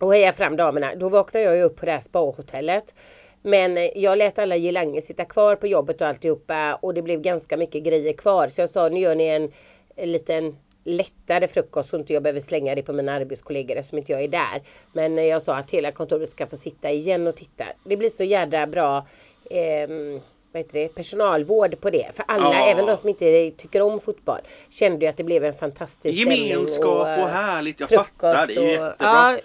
Och 0.00 0.14
heja 0.14 0.32
fram 0.32 0.56
damerna. 0.56 0.94
Då 0.94 1.08
vaknar 1.08 1.40
jag 1.40 1.56
ju 1.56 1.62
upp 1.62 1.76
på 1.76 1.86
det 1.86 1.92
här 1.92 2.00
spahotellet. 2.00 2.94
Men 3.42 3.78
eh, 3.78 3.98
jag 3.98 4.18
lät 4.18 4.38
alla 4.38 4.56
girlanger 4.56 5.00
sitta 5.00 5.24
kvar 5.24 5.56
på 5.56 5.66
jobbet 5.66 6.00
och 6.00 6.06
alltihopa 6.06 6.74
och 6.74 6.94
det 6.94 7.02
blev 7.02 7.20
ganska 7.20 7.56
mycket 7.56 7.82
grejer 7.82 8.12
kvar. 8.12 8.48
Så 8.48 8.60
jag 8.60 8.70
sa 8.70 8.88
nu 8.88 9.00
gör 9.00 9.14
ni 9.14 9.26
en, 9.28 9.52
en 9.96 10.12
liten 10.12 10.56
lättare 10.84 11.48
frukost 11.48 11.90
så 11.90 11.96
inte 11.96 12.12
jag 12.12 12.22
behöver 12.22 12.40
slänga 12.40 12.74
det 12.74 12.82
på 12.82 12.92
mina 12.92 13.12
arbetskollegor 13.12 13.76
eftersom 13.76 13.98
inte 13.98 14.12
jag 14.12 14.22
är 14.22 14.28
där. 14.28 14.62
Men 14.92 15.18
eh, 15.18 15.24
jag 15.24 15.42
sa 15.42 15.56
att 15.56 15.70
hela 15.70 15.92
kontoret 15.92 16.30
ska 16.30 16.46
få 16.46 16.56
sitta 16.56 16.90
igen 16.90 17.26
och 17.26 17.36
titta. 17.36 17.64
Det 17.84 17.96
blir 17.96 18.10
så 18.10 18.24
jädra 18.24 18.66
bra 18.66 19.06
ehm, 19.50 20.20
vad 20.52 20.62
heter 20.62 20.78
det, 20.78 20.88
personalvård 20.88 21.80
på 21.80 21.90
det. 21.90 22.10
För 22.16 22.24
alla, 22.28 22.44
Ja. 22.54 22.66
även 22.66 22.86
de 22.86 22.96
som 22.96 23.08
inte 23.08 23.50
tycker 23.50 23.82
om 23.82 24.00
fotboll, 24.00 24.40
kände 24.70 25.04
ju 25.04 25.10
att 25.10 25.16
det 25.16 25.24
blev 25.24 25.44
en 25.44 25.54
fantastisk 25.54 26.14
Gemenskap 26.18 26.84
och, 27.00 27.08
eh, 27.08 27.26
härligt. 27.26 27.80
Jag 27.80 27.88
fattar. 27.88 28.46
Det 28.46 28.54
är 28.56 28.62
ju 28.62 28.66
och- 28.78 28.84
jättebra. 28.84 29.32
Ja, 29.32 29.38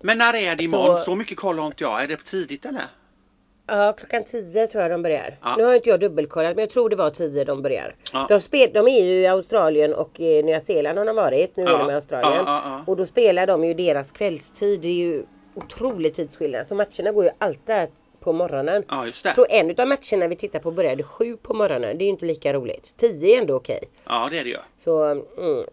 Men 0.00 0.18
när 0.18 0.34
är 0.34 0.56
det 0.56 0.64
imorgon? 0.64 0.98
Så- 0.98 1.04
Så... 1.04 1.14
mycket 1.14 1.36
koll 1.36 1.58
har 1.58 1.66
inte 1.66 1.84
jag. 1.84 2.02
Är 2.02 2.08
det 2.08 2.18
tidigt 2.30 2.64
eller? 2.64 2.84
Ja, 3.68 3.92
klockan 3.98 4.24
10 4.24 4.66
tror 4.66 4.82
jag 4.82 4.90
de 4.90 5.02
börjar. 5.02 5.38
Ja. 5.42 5.56
Nu 5.56 5.64
har 5.64 5.74
inte 5.74 5.88
jag 5.88 6.00
dubbelkollat 6.00 6.56
men 6.56 6.62
jag 6.62 6.70
tror 6.70 6.88
det 6.90 6.96
var 6.96 7.10
10 7.10 7.44
de 7.44 7.62
börjar. 7.62 7.94
Ja. 8.12 8.26
De, 8.28 8.40
spel, 8.40 8.70
de 8.74 8.88
är 8.88 9.04
ju 9.04 9.20
i 9.20 9.26
Australien 9.26 9.94
och 9.94 10.20
eh, 10.20 10.44
Nya 10.44 10.60
Zeeland 10.60 10.98
har 10.98 11.04
de 11.04 11.16
varit. 11.16 11.56
Nu 11.56 11.62
är 11.64 11.68
Ja. 11.70 11.78
de 11.78 11.90
i 11.90 11.94
Australien. 11.94 12.46
Och 12.86 12.96
då 12.96 13.06
spelar 13.06 13.46
de 13.46 13.64
ju 13.64 13.74
deras 13.74 14.12
kvällstid. 14.12 14.80
Det 14.80 14.88
är 14.88 14.92
ju 14.92 15.24
otrolig 15.54 16.16
tidsskillnad. 16.16 16.66
Så 16.66 16.74
matcherna 16.74 17.12
går 17.12 17.24
ju 17.24 17.30
alltid 17.38 17.86
på 18.20 18.32
morgonen. 18.32 18.84
Ja 18.88 19.06
just 19.06 19.24
Jag 19.24 19.30
det. 19.32 19.34
tror 19.34 19.46
en 19.50 19.70
utav 19.70 19.88
matcherna 19.88 20.28
vi 20.28 20.36
tittar 20.36 20.58
på 20.60 20.70
började 20.70 21.02
sju 21.02 21.36
på 21.36 21.54
morgonen. 21.54 21.98
Det 21.98 22.04
är 22.04 22.06
ju 22.06 22.10
inte 22.12 22.24
lika 22.26 22.52
roligt. 22.52 22.94
10 22.96 23.36
är 23.36 23.40
ändå 23.40 23.54
okej. 23.54 23.80
Ja 24.06 24.28
det 24.30 24.38
är 24.38 24.44
det 24.44 24.50
ju. 24.50 24.56
Så 24.78 25.04
mm, 25.04 25.64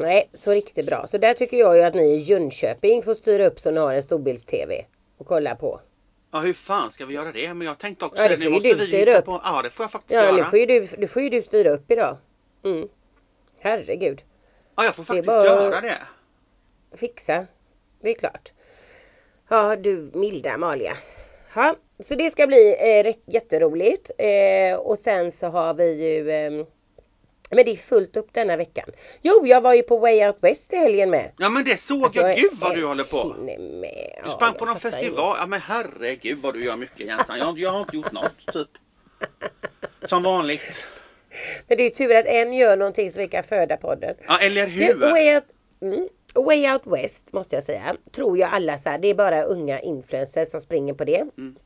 Nej, 0.00 0.30
så 0.34 0.50
riktigt 0.50 0.86
bra. 0.86 1.06
Så 1.06 1.18
där 1.18 1.34
tycker 1.34 1.56
jag 1.56 1.76
ju 1.76 1.82
att 1.82 1.94
ni 1.94 2.02
i 2.14 2.18
Jönköping 2.18 3.02
får 3.02 3.14
styra 3.14 3.46
upp 3.46 3.58
så 3.60 3.70
ni 3.70 3.80
har 3.80 3.94
en 3.94 4.02
storbilds-TV. 4.02 4.84
Och 5.18 5.26
kolla 5.26 5.54
på. 5.54 5.80
Ja 6.30 6.40
hur 6.40 6.52
fan 6.52 6.90
ska 6.90 7.06
vi 7.06 7.14
göra 7.14 7.32
det? 7.32 7.54
Men 7.54 7.66
jag 7.66 7.78
tänkte 7.78 8.04
också 8.04 8.22
Ja, 8.22 8.28
det 8.28 8.36
nu 8.36 8.44
får 8.44 8.44
ju 8.44 8.50
måste 8.50 8.74
du 8.74 8.86
styra 8.86 9.18
upp. 9.18 9.24
på. 9.24 9.40
Ja 9.44 9.62
det 9.62 9.70
får 9.70 9.84
jag 9.84 9.90
faktiskt 9.92 10.14
Ja, 10.14 10.32
nu 10.32 10.38
göra. 10.38 10.50
får 10.50 10.58
ju 10.58 10.66
du, 10.66 10.86
du 10.98 11.08
får 11.08 11.22
ju 11.22 11.28
du 11.30 11.42
styra 11.42 11.70
upp 11.70 11.90
idag. 11.90 12.16
Mm. 12.64 12.88
Herregud. 13.60 14.22
Ja 14.76 14.84
jag 14.84 14.94
får 14.94 15.04
faktiskt 15.04 15.26
bara- 15.26 15.44
göra 15.44 15.80
det. 15.80 15.98
Fixa. 16.96 17.46
Det 18.00 18.10
är 18.10 18.14
klart. 18.14 18.52
Ja 19.48 19.76
du 19.76 20.10
milda 20.14 20.52
Amalia. 20.52 20.96
Ja, 21.54 21.74
så 22.00 22.14
det 22.14 22.30
ska 22.32 22.46
bli 22.46 22.76
eh, 23.06 23.14
jätteroligt. 23.26 24.10
Eh, 24.18 24.78
och 24.78 24.98
sen 24.98 25.32
så 25.32 25.46
har 25.46 25.74
vi 25.74 25.92
ju 26.04 26.30
eh, 26.30 26.66
men 27.50 27.64
det 27.64 27.70
är 27.70 27.76
fullt 27.76 28.16
upp 28.16 28.32
denna 28.32 28.56
veckan. 28.56 28.90
Jo, 29.22 29.46
jag 29.46 29.60
var 29.60 29.74
ju 29.74 29.82
på 29.82 29.98
Way 29.98 30.26
Out 30.26 30.36
West 30.40 30.72
i 30.72 30.76
helgen 30.76 31.10
med. 31.10 31.32
Ja 31.38 31.48
men 31.48 31.64
det 31.64 31.76
såg 31.80 32.04
Alltså, 32.04 32.20
jag. 32.20 32.36
Gud 32.36 32.52
vad 32.60 32.74
du 32.74 32.86
håller 32.86 33.04
på. 33.04 33.24
med. 33.24 33.58
Du 34.22 34.28
Ja, 34.28 34.30
sprang 34.30 34.50
jag 34.50 34.58
på 34.58 34.64
någon 34.64 34.80
festival. 34.80 35.36
Ja 35.40 35.46
men 35.46 35.60
herregud 35.60 36.38
vad 36.38 36.54
du 36.54 36.64
gör 36.64 36.76
mycket 36.76 37.06
Jensan. 37.06 37.38
Jag, 37.38 37.58
jag 37.58 37.70
har 37.70 37.80
inte 37.80 37.96
gjort 37.96 38.12
något 38.12 38.52
typ. 38.52 38.68
Som 40.04 40.22
vanligt. 40.22 40.82
Men 41.68 41.76
det 41.76 41.86
är 41.86 41.90
tur 41.90 42.16
att 42.16 42.26
en 42.26 42.52
gör 42.52 42.76
någonting 42.76 43.10
så 43.12 43.20
vi 43.20 43.28
kan 43.28 43.44
föda 43.44 43.76
podden. 43.76 44.14
Ja 44.26 44.38
eller 44.38 44.66
hur? 44.66 44.94
Way 44.94 45.34
Out, 45.34 45.44
mm, 45.82 46.08
Way 46.34 46.72
Out 46.72 46.82
West 46.84 47.32
måste 47.32 47.54
jag 47.56 47.64
säga. 47.64 47.96
Tror 48.12 48.38
jag 48.38 48.50
alla 48.52 48.78
så 48.78 48.88
här, 48.88 48.98
det 48.98 49.08
är 49.08 49.14
bara 49.14 49.42
unga 49.42 49.80
influencers 49.80 50.48
som 50.48 50.60
springer 50.60 50.94
på 50.94 51.04
det. 51.04 51.20
Mm. 51.38 51.56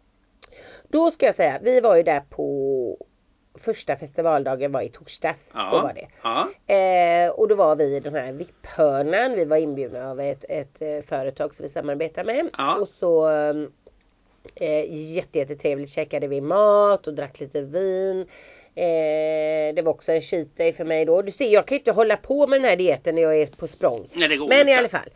Då 0.89 1.11
ska 1.11 1.27
jag 1.27 1.35
säga, 1.35 1.59
vi 1.63 1.81
var 1.81 1.97
ju 1.97 2.03
där 2.03 2.21
på 2.21 2.43
första 3.55 3.97
festivaldagen 3.97 4.73
var 4.73 4.83
i 4.83 4.89
torsdags. 4.89 5.41
Så 5.53 5.83
var 5.83 5.93
det. 5.95 6.09
Ja. 6.23 6.75
Eh, 6.75 7.31
och 7.31 7.49
då 7.49 7.55
var 7.55 7.77
vi 7.77 7.97
i 7.97 8.01
den 8.01 8.15
här 8.15 8.33
VIP-hörnan. 8.33 9.33
Vi 9.33 9.45
var 9.45 9.57
inbjudna 9.57 10.11
av 10.11 10.21
ett, 10.21 10.45
ett 10.49 10.83
eh, 10.83 11.01
företag 11.01 11.55
som 11.55 11.63
vi 11.63 11.69
samarbetar 11.69 12.25
med. 12.25 12.49
Ja. 12.59 12.77
Och 12.77 12.89
så 12.89 13.31
eh, 14.55 14.95
jätte, 15.15 15.39
jättetrevligt 15.39 15.91
käkade 15.91 16.27
vi 16.27 16.41
mat 16.41 17.07
och 17.07 17.15
drack 17.15 17.41
lite 17.41 17.61
vin. 17.61 18.27
Eh, 18.75 19.75
det 19.75 19.83
var 19.85 19.93
också 19.93 20.13
en 20.13 20.21
cheat 20.21 20.57
day 20.57 20.73
för 20.73 20.85
mig 20.85 21.05
då. 21.05 21.23
Du 21.23 21.33
ser, 21.33 21.49
jag 21.49 21.67
kan 21.67 21.79
inte 21.79 21.93
hålla 21.93 22.17
på 22.17 22.47
med 22.47 22.61
den 22.61 22.69
här 22.69 22.77
dieten 22.77 23.15
när 23.15 23.23
jag 23.23 23.37
är 23.37 23.47
på 23.47 23.69
språng. 23.69 24.09
Nej 24.13 24.29
det 24.29 24.39
Men 24.39 24.59
inte. 24.61 24.71
i 24.71 24.75
alla 24.75 24.89
fall. 24.89 25.09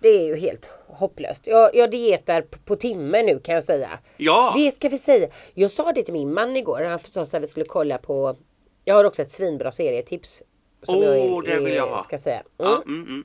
Det 0.00 0.08
är 0.08 0.26
ju 0.26 0.36
helt 0.36 0.70
hopplöst. 0.86 1.46
Jag, 1.46 1.74
jag 1.74 1.90
dietar 1.90 2.42
på, 2.64 2.76
timme 2.76 3.22
nu 3.22 3.38
kan 3.38 3.54
jag 3.54 3.64
säga. 3.64 3.98
Ja. 4.16 4.54
Det 4.56 4.74
ska 4.74 4.88
vi 4.88 4.98
säga. 4.98 5.28
Jag 5.54 5.70
sa 5.70 5.92
det 5.92 6.02
till 6.02 6.12
min 6.12 6.34
man 6.34 6.56
igår. 6.56 6.82
Han 6.82 6.98
sa 6.98 7.22
att 7.22 7.42
vi 7.42 7.46
skulle 7.46 7.66
kolla 7.66 7.98
på. 7.98 8.36
Jag 8.84 8.94
har 8.94 9.04
också 9.04 9.22
ett 9.22 9.32
svinbra 9.32 9.72
serietips. 9.72 10.42
Som 10.82 10.96
Åh, 10.96 11.04
jag 11.04 11.44
det 11.44 11.64
vill 11.64 11.74
jag 11.74 11.86
ha. 11.86 12.02
ska 12.02 12.18
säga. 12.18 12.42
Mm. 12.58 12.72
Ja, 12.72 12.82
mm, 12.86 13.02
mm. 13.02 13.24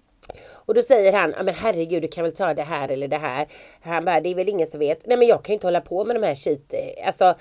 Och 0.51 0.73
då 0.73 0.81
säger 0.81 1.13
han, 1.13 1.33
ja 1.37 1.43
men 1.43 1.53
herregud 1.53 2.01
du 2.01 2.07
kan 2.07 2.23
väl 2.23 2.33
ta 2.33 2.53
det 2.53 2.63
här 2.63 2.89
eller 2.89 3.07
det 3.07 3.17
här. 3.17 3.47
Han 3.81 4.05
bara, 4.05 4.21
det 4.21 4.29
är 4.29 4.35
väl 4.35 4.49
ingen 4.49 4.67
som 4.67 4.79
vet. 4.79 5.05
Nej 5.05 5.17
men 5.17 5.27
jag 5.27 5.43
kan 5.43 5.53
ju 5.53 5.53
inte 5.53 5.67
hålla 5.67 5.81
på 5.81 6.05
med 6.05 6.15
de 6.15 6.23
här 6.23 6.35
shit. 6.35 6.73
Alltså, 7.05 7.35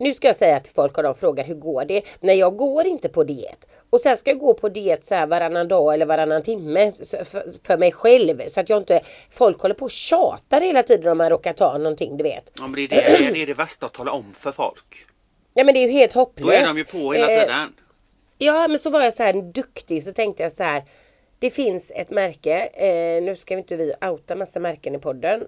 nu 0.00 0.14
ska 0.14 0.26
jag 0.26 0.36
säga 0.36 0.60
till 0.60 0.72
folk 0.74 0.96
och 0.96 1.02
de 1.02 1.14
frågar 1.14 1.44
hur 1.44 1.54
går 1.54 1.84
det? 1.84 2.02
Nej 2.20 2.38
jag 2.38 2.56
går 2.56 2.86
inte 2.86 3.08
på 3.08 3.24
diet. 3.24 3.66
Och 3.90 4.00
sen 4.00 4.16
ska 4.16 4.30
jag 4.30 4.38
gå 4.38 4.54
på 4.54 4.68
diet 4.68 5.04
så 5.06 5.14
här 5.14 5.26
varannan 5.26 5.68
dag 5.68 5.94
eller 5.94 6.06
varannan 6.06 6.42
timme 6.42 6.92
för, 7.64 7.76
mig 7.78 7.92
själv. 7.92 8.48
Så 8.48 8.60
att 8.60 8.68
jag 8.68 8.78
inte, 8.82 9.00
folk 9.30 9.60
håller 9.60 9.74
på 9.74 9.84
och 9.84 9.90
tjatar 9.90 10.60
hela 10.60 10.82
tiden 10.82 11.12
om 11.12 11.18
man 11.18 11.30
råkar 11.30 11.52
ta 11.52 11.78
någonting 11.78 12.16
du 12.16 12.22
vet. 12.22 12.52
Ja 12.56 12.62
men 12.62 12.72
det 12.72 12.82
är 12.84 12.88
det, 12.88 12.96
det, 12.96 13.26
är- 13.28 13.32
det 13.32 13.42
är 13.42 13.46
det 13.46 13.54
värsta 13.54 13.86
att 13.86 13.92
tala 13.94 14.12
om 14.12 14.34
för 14.38 14.52
folk. 14.52 15.06
Ja 15.54 15.64
men 15.64 15.74
det 15.74 15.80
är 15.80 15.86
ju 15.86 15.92
helt 15.92 16.12
hopplöst. 16.12 16.50
Då 16.50 16.56
är 16.56 16.66
de 16.66 16.78
ju 16.78 16.84
på 16.84 17.12
hela 17.12 17.32
Eh, 17.32 17.40
tiden. 17.40 17.72
Ja 18.38 18.68
men 18.68 18.78
så 18.78 18.90
var 18.90 19.02
jag 19.02 19.14
så 19.14 19.22
här 19.22 19.32
duktig 19.32 20.02
så 20.04 20.12
tänkte 20.12 20.42
jag 20.42 20.52
så 20.56 20.62
här. 20.62 20.84
Det 21.38 21.50
finns 21.50 21.92
ett 21.94 22.10
märke. 22.10 22.56
Eh, 22.66 23.22
nu 23.22 23.36
ska 23.36 23.54
vi 23.54 23.60
inte 23.60 23.76
vi 23.76 23.92
outa 24.10 24.34
massa 24.34 24.60
märken 24.60 24.94
i 24.94 24.98
podden. 24.98 25.44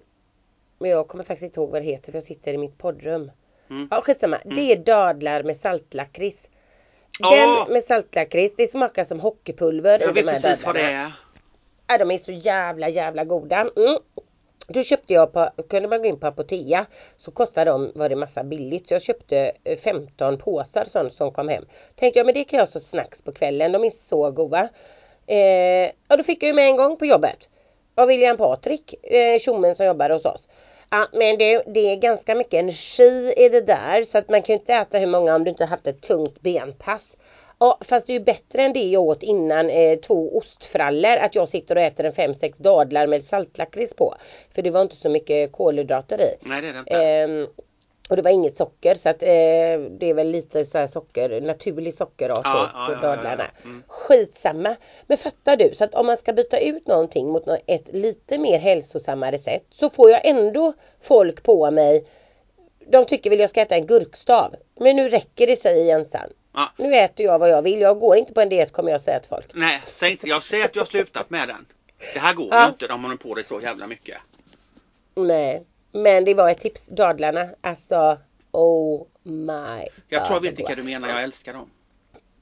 Men 0.78 0.90
jag 0.90 1.08
kommer 1.08 1.24
faktiskt 1.24 1.42
inte 1.44 1.60
ihåg 1.60 1.70
vad 1.70 1.82
det 1.82 1.86
heter 1.86 2.12
för 2.12 2.16
jag 2.18 2.24
sitter 2.24 2.52
i 2.52 2.58
mitt 2.58 2.78
poddrum. 2.78 3.30
Mm. 3.72 3.88
Ja 3.90 4.02
skitsamma. 4.02 4.38
Det 4.44 4.72
är 4.72 4.76
dadlar 4.76 5.42
med 5.42 5.56
saltlakrits. 5.56 6.38
Den 7.18 7.48
Åh! 7.48 7.68
med 7.68 7.85
saltlakrits. 7.85 8.54
Det 8.56 8.70
smakar 8.70 9.04
som 9.04 9.20
hockeypulver 9.20 9.98
Jag 10.00 10.11
i 10.11 10.12
vet 10.12 10.26
de 10.26 10.32
här 10.32 10.40
precis 10.40 10.66
vad 10.66 10.74
det 10.74 10.82
dadlarna. 10.82 11.04
är. 11.06 11.12
Ja, 11.87 11.98
de 11.98 12.11
är 12.11 12.18
så 12.18 12.32
jävla 12.32 12.88
jävla 12.88 13.24
goda. 13.24 13.56
Mm. 13.76 13.98
Då 14.68 14.82
köpte 14.82 15.12
jag 15.12 15.32
på, 15.32 15.50
kunde 15.70 15.88
man 15.88 16.02
gå 16.02 16.08
in 16.08 16.20
på 16.20 16.26
Apotea 16.26 16.87
så 17.16 17.30
kostade 17.30 17.70
de, 17.70 17.92
var 17.94 18.08
det 18.08 18.16
massa 18.16 18.44
billigt. 18.44 18.88
Så 18.88 18.94
jag 18.94 19.02
köpte 19.02 19.52
eh, 19.64 19.78
15 19.78 20.38
påsar 20.38 20.85
sånt 20.85 21.14
som 21.14 21.30
kom 21.32 21.48
hem. 21.48 21.64
Tänkte 21.94 22.18
jag 22.18 22.26
men 22.26 22.35
det 22.35 22.44
kan 22.44 22.58
jag 22.58 22.66
ha 22.66 22.70
som 22.72 22.80
snacks 22.80 23.22
på 23.22 23.32
kvällen, 23.32 23.72
de 23.72 23.85
är 23.85 23.90
så 23.90 24.30
goda. 24.30 24.68
Eh, 25.26 25.90
och 26.08 26.18
då 26.18 26.24
fick 26.24 26.42
jag 26.42 26.48
ju 26.48 26.54
med 26.54 26.66
en 26.68 26.76
gång 26.76 26.96
på 26.96 27.06
jobbet. 27.06 27.48
Av 27.94 28.08
William 28.08 28.37
Patrik, 28.37 28.94
eh, 29.02 29.38
tjommen 29.38 29.74
som 29.74 29.87
jobbar 29.87 30.11
hos 30.11 30.24
oss. 30.24 30.48
Ja, 30.94 31.09
men 31.12 31.38
det, 31.38 31.62
det 31.66 31.92
är 31.92 31.96
ganska 31.96 32.35
mycket 32.35 32.55
energi 32.55 33.35
i 33.37 33.48
det 33.48 33.61
där 33.61 34.05
så 34.05 34.18
att 34.18 34.28
man 34.28 34.42
kan 34.42 34.55
ju 34.55 34.59
inte 34.59 34.74
äta 34.74 34.98
hur 34.98 35.07
många 35.07 35.35
om 35.35 35.44
du 35.44 35.50
inte 35.50 35.64
haft 35.64 35.87
ett 35.87 36.02
tungt 36.02 36.40
benpass. 36.40 37.16
Ja, 37.59 37.78
fast 37.81 38.07
det 38.07 38.12
är 38.12 38.18
ju 38.18 38.24
bättre 38.24 38.62
än 38.62 38.72
det 38.72 38.85
jag 38.85 39.02
åt 39.02 39.22
innan 39.22 39.70
eh, 39.70 39.98
två 39.98 40.38
ostfrallor 40.38 41.16
att 41.16 41.35
jag 41.35 41.48
sitter 41.48 41.76
och 41.76 41.83
äter 41.83 42.07
en 42.07 42.12
fem 42.12 42.35
sex 42.35 42.59
dadlar 42.59 43.07
med 43.07 43.24
saltlakrits 43.24 43.94
på. 43.94 44.14
För 44.55 44.62
det 44.62 44.70
var 44.70 44.83
inte 44.83 44.96
så 44.96 45.09
mycket 45.09 45.52
kolhydrater 45.52 46.20
i. 46.20 46.48
Nej 46.48 46.61
det 46.62 46.68
är 46.68 46.72
det 46.72 46.78
inte. 46.78 46.94
Ehm, 46.94 47.46
och 48.12 48.16
det 48.16 48.22
var 48.22 48.31
inget 48.31 48.57
socker 48.57 48.94
så 48.94 49.09
att 49.09 49.22
eh, 49.22 49.29
det 49.90 50.11
är 50.11 50.14
väl 50.14 50.31
lite 50.31 50.64
så 50.64 50.79
här 50.79 50.87
socker, 50.87 51.40
naturlig 51.40 51.94
sockerart 51.94 52.40
Ja, 52.44 52.53
då 52.53 52.59
på 52.59 52.92
ja, 52.92 52.98
ja, 53.03 53.09
ja. 53.09 53.16
dadlarna. 53.16 53.51
Mm. 53.64 53.83
Skitsamma. 53.87 54.77
Men 55.07 55.18
fattar 55.18 55.57
du, 55.57 55.75
så 55.75 55.85
att 55.85 55.94
om 55.94 56.07
man 56.07 56.16
ska 56.16 56.33
byta 56.33 56.59
ut 56.59 56.87
någonting 56.87 57.29
mot 57.29 57.44
ett 57.66 57.88
lite 57.92 58.38
mer 58.38 58.59
hälsosammare 58.59 59.38
sätt 59.38 59.64
så 59.75 59.90
får 59.90 60.11
jag 60.11 60.27
ändå 60.27 60.72
folk 61.01 61.42
på 61.42 61.70
mig. 61.70 62.05
De 62.87 63.05
tycker 63.05 63.31
väl 63.31 63.38
jag 63.38 63.51
ska 63.51 63.61
äta 63.61 63.75
en 63.75 63.87
gurkstav. 63.87 64.55
Men 64.81 64.96
nu 64.96 65.09
räcker 65.09 65.46
det 65.46 65.57
säger 65.57 65.85
Jensan. 65.85 66.31
Ja. 66.55 66.68
Nu 66.79 66.94
äter 66.94 67.27
jag 67.27 67.38
vad 67.38 67.51
jag 67.51 67.62
vill. 67.62 67.81
Jag 67.81 67.98
går 68.01 68.16
inte 68.16 68.33
på 68.35 68.40
en 68.40 68.48
diet 68.48 68.72
kommer 68.72 68.90
jag 68.92 69.01
säga 69.01 69.20
till 69.20 69.29
folk. 69.29 69.46
Nej, 69.55 69.83
säg 69.87 70.11
inte, 70.11 70.27
jag 70.29 70.42
säger 70.42 70.64
att 70.64 70.77
jag 70.77 70.83
har 70.83 70.87
slutat 70.87 71.31
med 71.31 71.48
den. 71.48 71.66
Det 72.14 72.18
här 72.18 72.35
går 72.35 72.48
Ja. 72.51 72.64
ju 72.64 72.68
inte, 72.68 72.87
de 72.87 73.03
håller 73.05 73.16
på 73.16 73.35
det 73.35 73.46
så 73.48 73.61
jävla 73.61 73.87
mycket. 73.87 74.16
Nej. 75.14 75.62
Men 75.92 76.24
det 76.24 76.35
var 76.35 76.50
ett 76.50 76.59
tips. 76.61 76.87
Dadlarna. 76.87 77.48
Alltså 77.61 78.18
oh 78.50 79.07
my 79.22 79.88
Jag 80.09 80.26
tror 80.26 80.35
jag 80.37 80.42
God, 80.42 80.42
vet 80.42 80.59
vilka 80.59 80.74
du 80.74 80.83
menar, 80.83 81.09
jag 81.09 81.22
älskar 81.22 81.52
dem. 81.52 81.70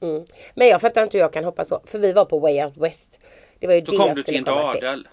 Mm. 0.01 0.25
Men 0.53 0.67
jag 0.67 0.81
fattar 0.81 1.03
inte 1.03 1.17
hur 1.17 1.21
jag 1.23 1.33
kan 1.33 1.43
hoppa 1.43 1.65
så. 1.65 1.81
För 1.85 1.99
vi 1.99 2.13
var 2.13 2.25
på 2.25 2.39
Way 2.39 2.63
Out 2.63 2.77
West. 2.77 3.19
Det 3.59 3.67
var 3.67 3.73
ju 3.73 3.85
Så 3.85 3.91
det 3.91 3.97
kom 3.97 4.13
du 4.15 4.23
till 4.23 4.35
en 4.35 4.43
komma 4.43 4.71
till. 4.73 4.81
dadel. 4.81 5.07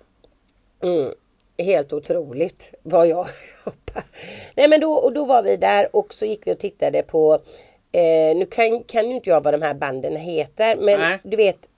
Mm. 0.82 1.14
Helt 1.58 1.92
otroligt 1.92 2.74
vad 2.82 3.06
jag 3.08 3.26
hoppar. 3.64 4.04
Nej 4.54 4.68
men 4.68 4.80
då, 4.80 4.92
och 4.92 5.12
då 5.12 5.24
var 5.24 5.42
vi 5.42 5.56
där 5.56 5.96
och 5.96 6.14
så 6.14 6.24
gick 6.24 6.46
vi 6.46 6.52
och 6.54 6.58
tittade 6.58 7.02
på 7.02 7.34
eh, 7.92 8.36
Nu 8.36 8.46
kan, 8.50 8.82
kan 8.84 9.08
ju 9.10 9.16
inte 9.16 9.30
jag 9.30 9.40
vad 9.44 9.54
de 9.54 9.62
här 9.62 9.74
banden 9.74 10.16
heter 10.16 10.76
men 10.76 11.00
Nej. 11.00 11.18
du 11.22 11.36
vet 11.36 11.68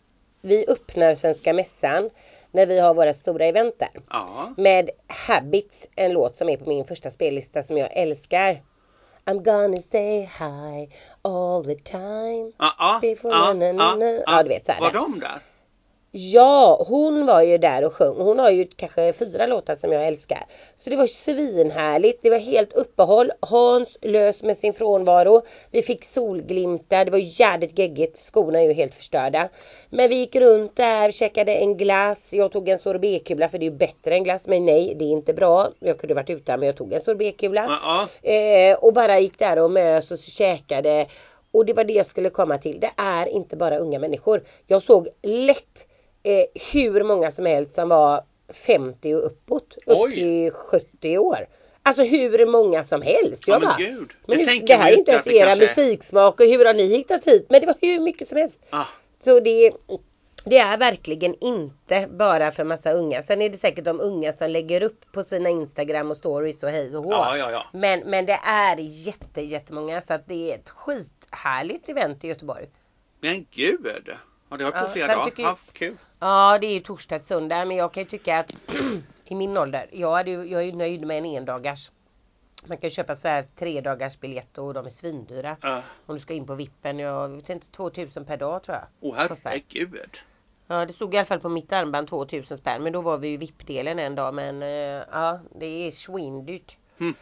Vi 0.41 0.65
öppnar 0.69 1.15
Svenska 1.15 1.53
Mässan 1.53 2.11
När 2.53 2.67
vi 2.67 2.81
har 2.81 2.95
våra 2.95 3.15
stora 3.15 3.45
event 3.45 3.75
där. 3.79 3.91
Ja. 4.11 4.55
Med 4.57 4.91
Habits, 5.07 5.89
en 5.97 6.13
låt 6.13 6.37
som 6.37 6.49
är 6.49 6.57
på 6.57 6.69
min 6.69 6.85
första 6.85 7.11
spellista 7.11 7.63
som 7.63 7.77
jag 7.79 7.89
älskar. 7.93 8.63
I'm 9.25 9.43
gonna 9.43 9.81
stay 9.81 10.21
high 10.21 10.89
all 11.23 11.65
the 11.65 11.75
time. 11.75 12.53
Ja, 12.59 12.75
ja, 12.79 13.01
ja, 13.03 13.55
ja, 13.55 14.23
Ja, 14.27 14.43
du 14.43 14.49
vet 14.49 14.67
så 14.67 14.73
här 14.73 14.81
Var 14.81 14.93
de 14.93 15.21
där? 15.21 15.39
Ja, 16.13 16.85
hon 16.89 17.27
var 17.27 17.43
ju 17.43 17.59
där 17.59 17.85
och 17.85 17.93
sjöng. 17.93 18.17
Hon 18.17 18.39
har 18.39 18.51
ju 18.51 18.67
kanske 18.77 19.13
fyra 19.13 19.47
låtar 19.47 19.75
som 19.75 19.93
jag 19.93 20.07
älskar. 20.07 20.45
Så 20.77 20.91
det 20.91 20.97
var 20.97 21.07
svinhärligt. 21.07 22.23
Det 22.23 22.31
var 22.31 22.39
helt 22.39 22.73
uppehåll. 22.73 23.33
Hans 23.41 23.99
lös 24.03 24.43
med 24.43 24.59
sin 24.59 24.75
frånvaro. 24.75 25.43
Vi 25.71 25.83
fick 25.83 26.05
solglimtar. 26.05 27.05
Det 27.05 27.11
var 27.11 27.41
jävligt 27.41 27.79
geggigt. 27.79 28.17
Skorna 28.17 28.61
är 28.61 28.65
ju 28.65 28.73
helt 28.73 28.95
förstörda. 28.95 29.49
Men 29.91 30.09
vi 30.09 30.15
gick 30.15 30.37
runt 30.37 30.77
där, 30.77 31.11
käkade 31.11 31.55
en 31.55 31.77
glass. 31.77 32.29
Jag 32.31 32.53
tog 32.53 32.69
en 32.69 32.79
sorbetkula 32.79 33.49
för 33.49 33.59
det 33.59 33.67
är 33.67 33.71
ju 33.71 33.77
bättre 33.77 34.15
än 34.15 34.25
glass. 34.25 34.47
Men 34.47 34.67
nej, 34.67 34.95
det 34.99 35.05
är 35.05 35.11
inte 35.11 35.35
bra. 35.35 35.71
Jag 35.79 35.99
kunde 35.99 36.15
varit 36.15 36.31
utan 36.31 36.61
men 36.61 36.67
jag 36.67 36.77
tog 36.77 36.93
en 36.93 37.01
sorbetkula. 37.01 37.79
Ja, 37.85 38.09
ja. 38.23 38.31
Eh, 38.31 38.77
och 38.77 38.93
bara 38.93 39.19
gick 39.19 39.39
där 39.39 39.59
och 39.59 39.71
mös 39.71 40.11
och 40.11 40.19
käkade. 40.19 41.07
Och 41.53 41.67
det 41.67 41.73
var 41.73 41.85
det 41.85 41.93
jag 41.93 42.07
skulle 42.07 42.31
komma 42.31 42.59
till. 42.59 42.81
Det 42.81 42.91
är 42.97 43.27
inte 43.27 43.57
bara 43.57 43.79
unga 43.79 43.99
människor. 43.99 44.43
Jag 44.67 44.83
såg 44.83 45.09
lätt 45.23 45.87
eh, 46.23 46.45
hur 46.73 47.05
många 47.05 47.31
som 47.31 47.47
helst 47.47 47.75
som 47.75 47.89
var 47.89 48.23
50 48.53 49.15
och 49.15 49.27
uppåt. 49.27 49.77
Upp 49.87 49.99
Oj. 49.99 50.13
till 50.13 50.51
70 50.53 51.19
år. 51.19 51.47
Alltså 51.83 52.03
hur 52.03 52.47
många 52.47 52.85
som 52.85 53.03
helst. 53.03 53.49
Jag 53.49 53.55
Ja, 53.55 53.59
men 53.59 53.69
bara, 53.69 53.77
gud. 53.79 54.11
men 54.27 54.39
Det 54.39 54.47
nu, 54.47 54.59
det 54.61 54.75
här 54.75 54.93
är 54.93 54.97
inte 54.99 55.13
ens 55.13 55.27
era 55.27 55.47
kanske- 55.47 55.67
musiksmak 55.67 56.41
och 56.41 56.47
hur 56.47 56.65
har 56.65 56.75
ni 56.75 56.83
hittat 56.87 57.25
hit? 57.27 57.47
Men 57.49 57.61
det 57.61 57.67
var 57.67 57.77
hur 57.81 58.01
mycket 58.01 58.29
som 58.29 58.37
helst. 58.39 58.59
Ah, 58.71 58.85
Så 59.21 59.41
det, 59.41 59.73
det 60.45 60.59
är 60.59 60.79
verkligen 60.79 61.35
inte 61.41 62.09
bara 62.11 62.51
för 62.51 62.65
massa 62.65 62.93
unga. 62.93 63.23
Sen 63.23 63.43
är 63.43 63.49
det 63.49 63.59
säkert 63.59 63.85
de 63.85 64.01
unga 64.01 64.33
som 64.33 64.51
lägger 64.51 64.83
upp 64.83 65.13
på 65.13 65.25
sina 65.25 65.49
Instagram 65.51 66.11
och 66.11 66.17
stories 66.17 66.63
och 66.63 66.69
hej 66.71 66.97
och 66.97 67.05
hå. 67.05 67.11
ja, 67.13 67.37
ja, 67.37 67.51
ja. 67.51 67.65
Men, 67.73 68.01
men 68.01 68.27
det 68.27 68.39
är 68.47 68.77
jätte, 68.79 69.41
jättemånga 69.41 70.01
så 70.07 70.15
att 70.15 70.29
det 70.29 70.51
är 70.51 70.55
ett 70.55 70.71
skithärligt 70.71 71.89
event 71.89 72.25
i 72.25 72.29
Göteborg. 72.29 72.67
Men 73.21 73.47
gud. 73.51 73.87
Ja, 74.51 74.57
det 74.57 74.65
har 74.65 74.73
Ja, 74.73 74.81
på 74.83 74.89
sen 74.93 75.09
dagar. 75.09 75.25
tycker 75.25 75.43
Ja, 75.43 75.59
kul. 75.73 75.97
Ja 76.19 76.59
det 76.61 76.67
är 76.67 76.75
ju 76.75 76.81
torsdag 76.81 77.19
till 77.19 77.27
söndag 77.29 77.65
men 77.65 77.77
jag 77.77 77.93
kan 77.93 78.03
ju 78.03 78.09
tycka 78.09 78.39
att 78.39 78.53
i 79.25 79.35
min 79.35 79.57
ålder, 79.57 79.87
jag, 79.93 80.13
hade 80.15 80.31
jag 80.31 80.61
är 80.61 80.67
ju 80.67 80.73
nöjd 80.73 81.07
med 81.07 81.19
en 81.19 81.25
endagars. 81.25 81.91
Man 82.67 82.79
kan 82.79 82.91
köpa 82.91 83.17
så 83.17 83.29
här 83.29 83.45
tre 83.57 83.81
dagars 83.81 84.19
biljett 84.21 84.59
och 84.59 84.75
de 84.75 84.87
är 84.87 84.91
svindyra. 84.91 85.57
Ja. 85.63 85.83
Om 86.07 86.15
du 86.15 86.21
ska 86.21 86.35
in 86.35 86.47
på 86.47 86.55
vippen, 86.55 86.99
jag 86.99 87.29
vet 87.29 87.51
inte 87.51 87.67
2000 87.67 88.25
per 88.25 88.37
dag 88.37 88.63
tror 88.63 88.77
jag. 88.77 88.85
Åh 89.01 89.27
Kostar. 89.27 89.51
herregud. 89.51 90.19
Ja 90.67 90.87
det 90.87 90.93
stod 90.93 91.15
i 91.15 91.19
alla 91.19 91.27
fall 91.27 91.41
på 91.41 91.49
mitt 91.49 91.73
armband 91.73 92.09
2000 92.09 92.57
spänn 92.59 92.83
men 92.83 92.93
då 92.93 93.01
var 93.01 93.19
vi 93.19 93.29
ju 93.29 93.37
VIP-delen 93.37 93.99
en 93.99 94.15
dag 94.15 94.35
men 94.35 94.63
eh, 94.63 94.69
ja 95.13 95.41
det 95.61 95.67
är 95.89 95.93
svindyrt. 95.93 96.77
Mm. 97.01 97.15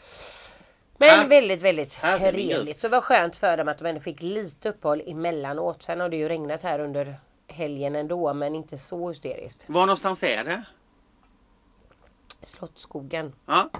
Men 1.00 1.08
Här- 1.08 1.28
väldigt 1.28 1.62
väldigt 1.62 1.90
trevligt. 1.90 2.80
Så 2.80 2.88
vad 2.88 3.04
skönt 3.04 3.36
för 3.36 3.56
dem 3.56 3.68
att 3.68 3.78
de 3.78 3.86
ändå 3.86 4.00
fick 4.00 4.22
lite 4.22 4.68
uppehåll 4.68 5.02
emellanåt. 5.06 5.82
Sen 5.82 6.00
har 6.00 6.08
det 6.08 6.16
ju 6.16 6.28
regnat 6.28 6.62
här 6.62 6.78
under 6.78 7.16
helgen 7.46 7.96
ändå 7.96 8.34
men 8.34 8.54
inte 8.54 8.78
så 8.78 9.08
hysteriskt. 9.08 9.64
Var 9.66 9.80
någonstans 9.80 10.22
är 10.22 10.44
det? 10.44 10.64
Slottsskogen. 12.42 13.34
Ja, 13.46 13.70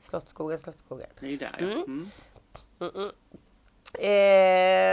Slottsskogen, 0.00 0.58
Slottsskogen. 0.58 1.08
det 1.20 1.32
är 1.32 1.36
där 1.36 1.56
ja. 1.58 1.66
Mm. 1.66 1.82
Mm. 1.82 2.10
Mm 2.80 2.92
-mm. 2.94 3.12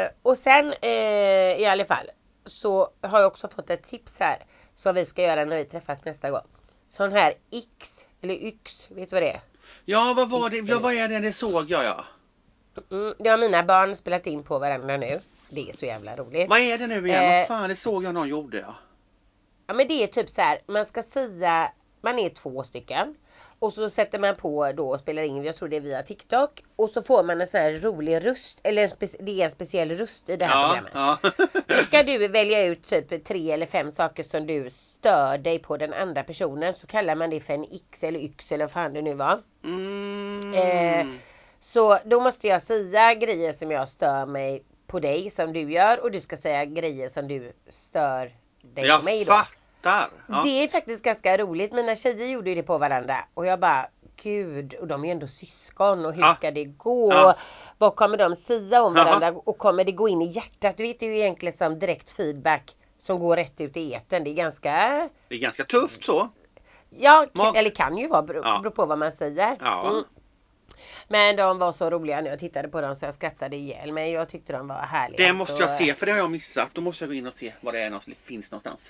Eh, 0.05 0.09
och 0.21 0.37
sen 0.37 0.73
eh, 0.81 1.59
i 1.61 1.65
alla 1.65 1.85
fall 1.85 2.09
så 2.45 2.89
har 3.01 3.19
jag 3.19 3.27
också 3.27 3.47
fått 3.47 3.69
ett 3.69 3.83
tips 3.83 4.19
här 4.19 4.45
som 4.75 4.95
vi 4.95 5.05
ska 5.05 5.21
göra 5.21 5.45
när 5.45 5.57
vi 5.57 5.65
träffas 5.65 6.05
nästa 6.05 6.31
gång. 6.31 6.47
Sån 6.89 7.11
här 7.11 7.33
X 7.51 8.05
eller 8.21 8.33
Yx, 8.33 8.91
vet 8.91 9.09
du 9.09 9.15
vad 9.15 9.23
det 9.23 9.31
är? 9.31 9.41
Ja, 9.85 10.13
vad 10.17 10.29
var 10.29 10.49
det? 10.49 10.61
Vad 10.61 10.93
är 10.93 11.09
det? 11.09 11.19
Det 11.19 11.33
såg 11.33 11.69
jag 11.69 11.83
ja. 11.83 12.05
Mm, 12.91 13.13
det 13.19 13.29
har 13.29 13.37
mina 13.37 13.63
barn 13.63 13.95
spelat 13.95 14.27
in 14.27 14.43
på 14.43 14.59
varandra 14.59 14.97
nu. 14.97 15.19
Det 15.49 15.69
är 15.69 15.73
så 15.73 15.85
jävla 15.85 16.15
roligt. 16.15 16.49
Vad 16.49 16.59
är 16.59 16.77
det 16.77 16.87
nu 16.87 17.07
igen? 17.07 17.23
Eh, 17.23 17.37
Vad 17.39 17.47
fan, 17.47 17.69
det 17.69 17.75
såg 17.75 18.03
jag 18.03 18.13
någon 18.13 18.27
gjorde 18.29 18.57
ja. 18.57 18.75
Ja 19.67 19.73
men 19.73 19.87
det 19.87 20.03
är 20.03 20.07
typ 20.07 20.29
så 20.29 20.41
här, 20.41 20.59
man 20.67 20.85
ska 20.85 21.03
säga, 21.03 21.71
man 22.05 22.19
är 22.19 22.29
två 22.29 22.63
stycken. 22.63 23.15
Och 23.59 23.73
så 23.73 23.89
sätter 23.89 24.19
man 24.19 24.35
på 24.35 24.71
då 24.71 24.89
och 24.89 24.99
spelar 24.99 25.23
in, 25.23 25.43
jag 25.43 25.55
tror 25.55 25.69
det 25.69 25.75
är 25.75 25.81
via 25.81 26.03
TikTok. 26.03 26.63
Och 26.75 26.89
så 26.89 27.03
får 27.03 27.23
man 27.23 27.41
en 27.41 27.47
sån 27.47 27.59
här 27.59 27.71
rolig 27.73 28.25
röst, 28.25 28.59
eller 28.63 28.91
det 29.23 29.41
är 29.41 29.45
en 29.45 29.51
speciell 29.51 29.91
röst 29.97 30.29
i 30.29 30.35
det 30.37 30.45
här 30.45 30.61
Ja, 30.61 30.67
programmet. 30.67 30.91
ja. 30.93 31.31
Då 31.77 31.83
ska 31.83 32.03
du 32.03 32.27
välja 32.27 32.65
ut 32.65 32.83
typ 32.87 33.25
tre 33.25 33.51
eller 33.51 33.65
fem 33.65 33.91
saker 33.91 34.23
som 34.23 34.47
du 34.47 34.69
stör 34.69 35.37
dig 35.37 35.59
på 35.59 35.77
den 35.77 35.93
andra 35.93 36.23
personen. 36.23 36.73
Så 36.73 36.87
kallar 36.87 37.15
man 37.15 37.29
det 37.29 37.39
för 37.39 37.53
en 37.53 37.63
X 37.71 38.03
eller 38.03 38.19
Yx 38.19 38.51
eller 38.51 38.65
vad 38.65 38.71
fan 38.71 38.93
det 38.93 39.01
nu 39.01 39.13
var. 39.13 39.41
Mm. 39.63 40.53
Eh, 40.53 41.05
Så 41.59 41.97
då 42.05 42.19
måste 42.21 42.47
jag 42.47 42.61
säga 42.63 43.13
grejer 43.13 43.53
som 43.53 43.71
jag 43.71 43.89
stör 43.89 44.25
mig 44.25 44.63
på 44.87 44.99
dig 44.99 45.29
som 45.29 45.53
du 45.53 45.71
gör 45.73 46.03
och 46.03 46.11
du 46.11 46.21
ska 46.21 46.37
säga 46.37 46.65
grejer 46.65 47.09
som 47.09 47.27
du 47.27 47.53
stör 47.69 48.31
dig 48.61 48.89
på 48.97 49.03
mig 49.03 49.17
jag 49.17 49.27
då. 49.27 49.33
Fattar. 49.85 50.09
Ja. 50.27 50.41
Det 50.43 50.63
är 50.63 50.67
faktiskt 50.67 51.01
ganska 51.03 51.37
roligt. 51.37 51.73
Mina 51.73 51.95
tjejer 51.95 52.27
gjorde 52.27 52.49
ju 52.49 52.55
det 52.55 52.63
på 52.63 52.77
varandra 52.77 53.25
och 53.33 53.45
jag 53.45 53.59
bara 53.59 53.87
Gud, 54.23 54.73
och 54.73 54.87
de 54.87 55.01
är 55.03 55.05
ju 55.07 55.11
ändå 55.11 55.27
syskon 55.27 56.05
och 56.05 56.13
hur 56.13 56.21
Ja. 56.21 56.35
ska 56.35 56.51
det 56.51 56.63
gå? 56.65 57.13
Ja. 57.13 57.35
Vad 57.77 57.95
kommer 57.95 58.17
de 58.17 58.35
säga 58.35 58.83
om 58.83 58.93
varandra 58.93 59.31
och 59.31 59.57
kommer 59.57 59.83
det 59.83 59.91
gå 59.91 60.09
in 60.09 60.21
i 60.21 60.25
hjärtat? 60.31 60.77
Du 60.77 60.83
vet 60.83 61.01
ju 61.01 61.17
egentligen 61.17 61.57
som 61.57 61.79
direkt 61.79 62.09
feedback 62.11 62.75
som 62.97 63.19
går 63.19 63.35
rätt 63.35 63.61
ut 63.61 63.77
i 63.77 63.93
etern. 63.93 64.23
Det 64.23 64.29
är 64.29 64.33
ganska 64.33 64.71
Det 65.27 65.35
är 65.35 65.39
ganska 65.39 65.63
tufft 65.63 66.05
så. 66.05 66.29
Ja, 66.89 67.27
kan, 67.35 67.55
eller 67.55 67.69
kan 67.69 67.97
ju 67.97 68.07
vara 68.07 68.21
bero, 68.21 68.41
Ja. 68.43 68.59
beror 68.63 68.71
på 68.71 68.85
vad 68.85 68.97
man 68.97 69.11
säger. 69.11 69.55
Ja. 69.59 69.89
Mm. 69.89 70.03
Men 71.07 71.35
de 71.35 71.59
var 71.59 71.71
så 71.71 71.89
roliga 71.89 72.21
när 72.21 72.29
jag 72.29 72.39
tittade 72.39 72.67
på 72.67 72.81
dem 72.81 72.95
så 72.95 73.05
jag 73.05 73.13
skrattade 73.13 73.55
ihjäl 73.55 73.91
mig. 73.91 74.11
Jag 74.11 74.29
tyckte 74.29 74.53
de 74.53 74.67
var 74.67 74.75
härliga. 74.75 75.27
Det 75.27 75.33
måste 75.33 75.55
så, 75.55 75.61
jag 75.61 75.77
se 75.77 75.93
för 75.93 76.05
det 76.05 76.11
har 76.11 76.19
jag 76.19 76.31
missat. 76.31 76.69
Då 76.73 76.81
måste 76.81 77.03
jag 77.03 77.09
gå 77.09 77.13
in 77.13 77.27
och 77.27 77.33
se 77.33 77.53
vad 77.61 77.73
det 77.73 77.79
är 77.79 77.89
någonstans, 77.89 78.17
finns 78.23 78.51
någonstans. 78.51 78.81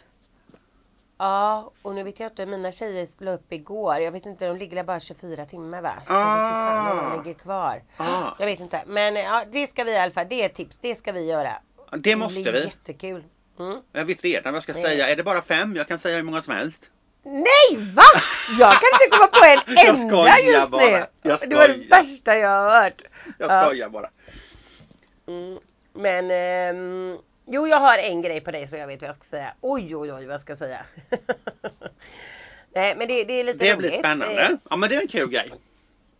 Ja, 1.17 1.71
och 1.81 1.95
nu 1.95 2.03
vet 2.03 2.19
jag 2.19 2.31
inte. 2.31 2.45
Mina 2.45 2.71
tjejer 2.71 3.07
la 3.23 3.31
upp 3.31 3.53
igår. 3.53 3.95
Jag 3.97 4.11
vet 4.11 4.25
inte, 4.25 4.47
de 4.47 4.57
ligger 4.57 4.83
bara 4.83 4.99
24 4.99 5.45
timmar 5.45 5.81
va? 5.81 5.93
Så 6.07 6.13
Jag 6.13 6.19
vet 6.19 6.41
inte 6.41 6.53
fan 6.53 6.91
om 6.91 6.99
Ah. 7.05 7.09
de 7.17 7.23
ligger 7.23 7.39
kvar. 7.39 7.81
Ah. 7.97 8.31
Jag 8.39 8.45
vet 8.45 8.59
inte. 8.59 8.83
Men 8.87 9.15
ja, 9.15 9.43
det 9.51 9.67
ska 9.67 9.83
vi 9.83 9.91
i 9.91 9.97
alla 9.97 10.11
fall. 10.11 10.25
Det 10.29 10.41
är 10.41 10.45
ett 10.45 10.53
tips. 10.53 10.77
Det 10.81 10.95
ska 10.95 11.11
vi 11.11 11.25
göra. 11.29 11.53
Det 11.97 12.15
måste 12.15 12.41
blir 12.41 12.51
vi. 12.51 12.63
jättekul. 12.63 13.23
Mm. 13.59 13.77
Jag 13.91 14.05
vet 14.05 14.23
redan 14.23 14.53
vad 14.53 14.55
jag 14.55 14.63
ska 14.63 14.73
Det- 14.73 14.81
säga. 14.81 15.07
Är 15.09 15.15
det 15.15 15.23
bara 15.23 15.41
fem? 15.41 15.75
Jag 15.75 15.87
kan 15.87 15.99
säga 15.99 16.15
hur 16.15 16.23
många 16.23 16.41
som 16.41 16.53
helst. 16.55 16.89
Nej 17.23 17.77
va? 17.93 18.03
Jag 18.59 18.71
kan 18.71 18.89
inte 18.93 19.07
komma 19.09 19.27
på 19.27 19.45
en 19.45 19.77
enda 19.95 20.07
skojar 20.09 20.37
just 20.37 20.71
bara. 20.71 20.81
nu. 20.81 21.05
Jag 21.21 21.39
Det 21.49 21.55
var 21.55 21.67
det 21.67 21.73
skojar. 21.73 21.89
värsta 21.89 22.37
jag 22.37 22.49
har 22.49 22.81
hört. 22.83 23.01
Jag 23.39 23.51
Ja. 23.51 23.65
skojar 23.65 23.89
bara. 23.89 24.09
Mm, 25.27 25.59
men 25.93 26.31
ehm, 26.31 27.17
jo 27.47 27.67
jag 27.67 27.77
har 27.79 27.97
en 27.97 28.21
grej 28.21 28.41
på 28.41 28.51
dig 28.51 28.67
så 28.67 28.77
jag 28.77 28.87
vet 28.87 29.01
vad 29.01 29.07
jag 29.09 29.15
ska 29.15 29.23
säga. 29.23 29.53
Oj 29.61 29.95
oj 29.95 30.13
oj 30.13 30.25
vad 30.25 30.33
jag 30.33 30.41
ska 30.41 30.55
säga. 30.55 30.85
Nej 32.73 32.95
men 32.97 33.07
det, 33.07 33.23
det 33.23 33.33
är 33.33 33.43
lite 33.43 33.65
Det 33.65 33.77
blir 33.77 33.91
Eh, 33.93 33.99
spännande. 33.99 34.57
Ja 34.69 34.75
men 34.75 34.89
det 34.89 34.95
är 34.95 35.01
en 35.01 35.07
kul 35.07 35.29
grej. 35.29 35.51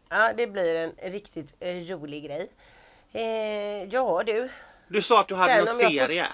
Ja 0.09 0.33
det 0.38 0.47
blir 0.47 0.75
en 0.75 1.11
riktigt 1.11 1.55
eh, 1.59 1.75
rolig 1.75 2.23
grej. 2.25 2.49
Eh, 3.13 3.83
ja 3.83 4.23
du. 4.25 4.49
Du 4.88 5.01
sa 5.01 5.19
att 5.21 5.27
du 5.27 5.35
hade 5.35 5.53
Sen 5.53 5.65
någon 5.65 5.75
om 5.75 5.81
jag 5.81 5.91
får- 5.91 5.97
serie. 6.07 6.27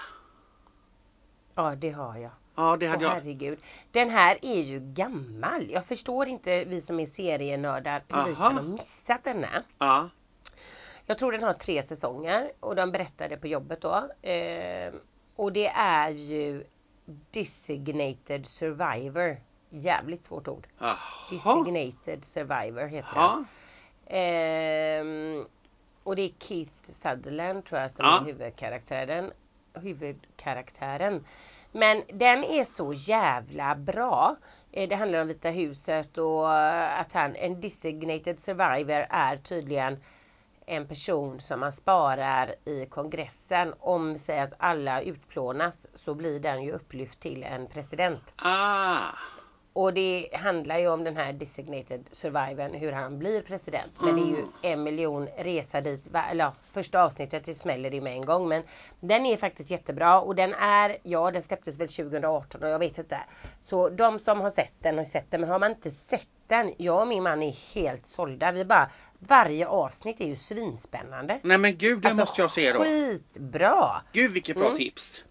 Ja 1.54 1.74
det 1.74 1.90
har 1.90 2.16
jag. 2.16 2.30
Ja 2.56 2.76
det 2.76 2.86
Åh 2.86 2.90
hade 2.90 3.04
jag. 3.04 3.10
herregud. 3.10 3.58
Den 3.90 4.10
här 4.10 4.38
är 4.42 4.62
ju 4.62 4.80
gammal. 4.80 5.70
Jag 5.70 5.84
förstår 5.86 6.28
inte 6.28 6.64
vi 6.64 6.80
som 6.80 7.00
är 7.00 7.06
serienördar 7.06 8.02
hur 8.08 8.24
vi 8.24 8.30
Aha. 8.32 8.42
kan 8.48 8.54
ha 8.58 8.62
missat 8.62 9.24
denna. 9.24 9.62
Ja. 9.78 10.10
Jag 11.06 11.18
tror 11.18 11.32
den 11.32 11.42
har 11.42 11.52
tre 11.52 11.82
säsonger 11.82 12.52
och 12.60 12.76
de 12.76 12.92
berättade 12.92 13.36
på 13.36 13.46
jobbet 13.46 13.80
då. 13.80 14.08
Eh, 14.28 14.92
och 15.36 15.52
det 15.52 15.66
är 15.68 16.10
ju 16.10 16.64
Designated 17.30 18.46
Survivor. 18.46 19.36
Jävligt 19.70 20.24
svårt 20.24 20.48
ord. 20.48 20.66
Jaha. 20.78 20.96
Designated 21.30 22.24
Survivor 22.24 22.86
heter 22.86 23.12
Ja. 23.14 23.44
den. 24.06 24.16
Ehm, 24.16 25.44
och 26.02 26.16
det 26.16 26.22
är 26.22 26.32
Keith 26.38 26.72
Sutherland 26.82 27.64
tror 27.64 27.80
jag 27.80 27.90
som 27.90 28.04
Ja. 28.04 28.20
är 28.20 28.24
huvudkaraktären. 28.24 29.32
huvudkaraktären. 29.74 31.24
Men 31.72 32.02
den 32.12 32.44
är 32.44 32.64
så 32.64 32.92
jävla 32.92 33.74
bra. 33.76 34.36
Eh, 34.72 34.88
Det 34.88 34.94
handlar 34.94 35.20
om 35.22 35.28
Vita 35.28 35.48
huset 35.50 36.18
och 36.18 36.54
eh, 36.54 37.00
att 37.00 37.12
han, 37.12 37.36
en 37.36 37.60
designated 37.60 38.38
survivor 38.38 39.06
är 39.10 39.36
tydligen 39.36 40.00
en 40.66 40.86
person 40.86 41.40
som 41.40 41.60
man 41.60 41.72
sparar 41.72 42.54
i 42.64 42.86
kongressen. 42.86 43.74
Om 43.80 44.12
vi 44.12 44.18
säger 44.18 44.44
att 44.44 44.54
alla 44.58 45.02
utplånas 45.02 45.86
så 45.94 46.14
blir 46.14 46.40
den 46.40 46.62
ju 46.62 46.72
upplyft 46.72 47.20
till 47.20 47.42
en 47.42 47.66
president. 47.66 48.22
Ah. 48.36 48.98
Och 49.74 49.94
det 49.94 50.28
handlar 50.32 50.78
ju 50.78 50.88
om 50.88 51.04
den 51.04 51.16
här 51.16 51.32
designated 51.32 52.04
survivor, 52.12 52.78
hur 52.78 52.92
han 52.92 53.18
blir 53.18 53.42
president. 53.42 53.92
Men 54.00 54.16
det 54.16 54.22
är 54.22 54.26
ju 54.26 54.36
Mm. 54.38 54.48
en 54.62 54.82
miljon 54.82 55.28
resa 55.38 55.80
dit, 55.80 56.10
eller 56.30 56.44
ja, 56.44 56.54
första 56.72 57.02
avsnittet 57.04 57.44
det 57.44 57.54
smäller 57.54 57.90
det 57.90 58.00
med 58.00 58.12
en 58.12 58.24
gång. 58.24 58.48
Men 58.48 58.62
den 59.00 59.26
är 59.26 59.36
faktiskt 59.36 59.70
jättebra 59.70 60.20
och 60.20 60.34
den 60.34 60.54
är, 60.54 60.96
ja 61.02 61.30
den 61.30 61.42
släpptes 61.42 61.78
väl 61.80 61.88
2018 61.88 62.62
och 62.62 62.68
jag 62.68 62.78
vet 62.78 62.98
inte. 62.98 63.18
Så 63.60 63.88
de 63.88 64.18
som 64.18 64.40
har 64.40 64.50
sett 64.50 64.72
den 64.82 64.98
har 64.98 65.04
sett 65.04 65.30
den, 65.30 65.40
men 65.40 65.50
har 65.50 65.58
man 65.58 65.70
inte 65.70 65.90
sett 65.90 66.26
den, 66.46 66.74
jag 66.76 67.00
och 67.00 67.08
min 67.08 67.22
man 67.22 67.42
är 67.42 67.74
helt 67.74 68.06
sålda. 68.06 68.52
Vi 68.52 68.64
bara, 68.64 68.90
varje 69.18 69.66
avsnitt 69.66 70.20
är 70.20 70.26
ju 70.26 70.36
svinspännande. 70.36 71.40
Nej 71.42 71.58
men 71.58 71.76
gud 71.78 72.02
det 72.02 72.08
Alltså, 72.08 72.22
måste 72.22 72.40
jag 72.40 72.50
se 72.50 72.72
då. 72.72 72.80
Skitbra! 72.84 74.02
Gud 74.12 74.30
vilket 74.30 74.56
bra 74.56 74.66
Mm. 74.66 74.78
tips. 74.78 75.22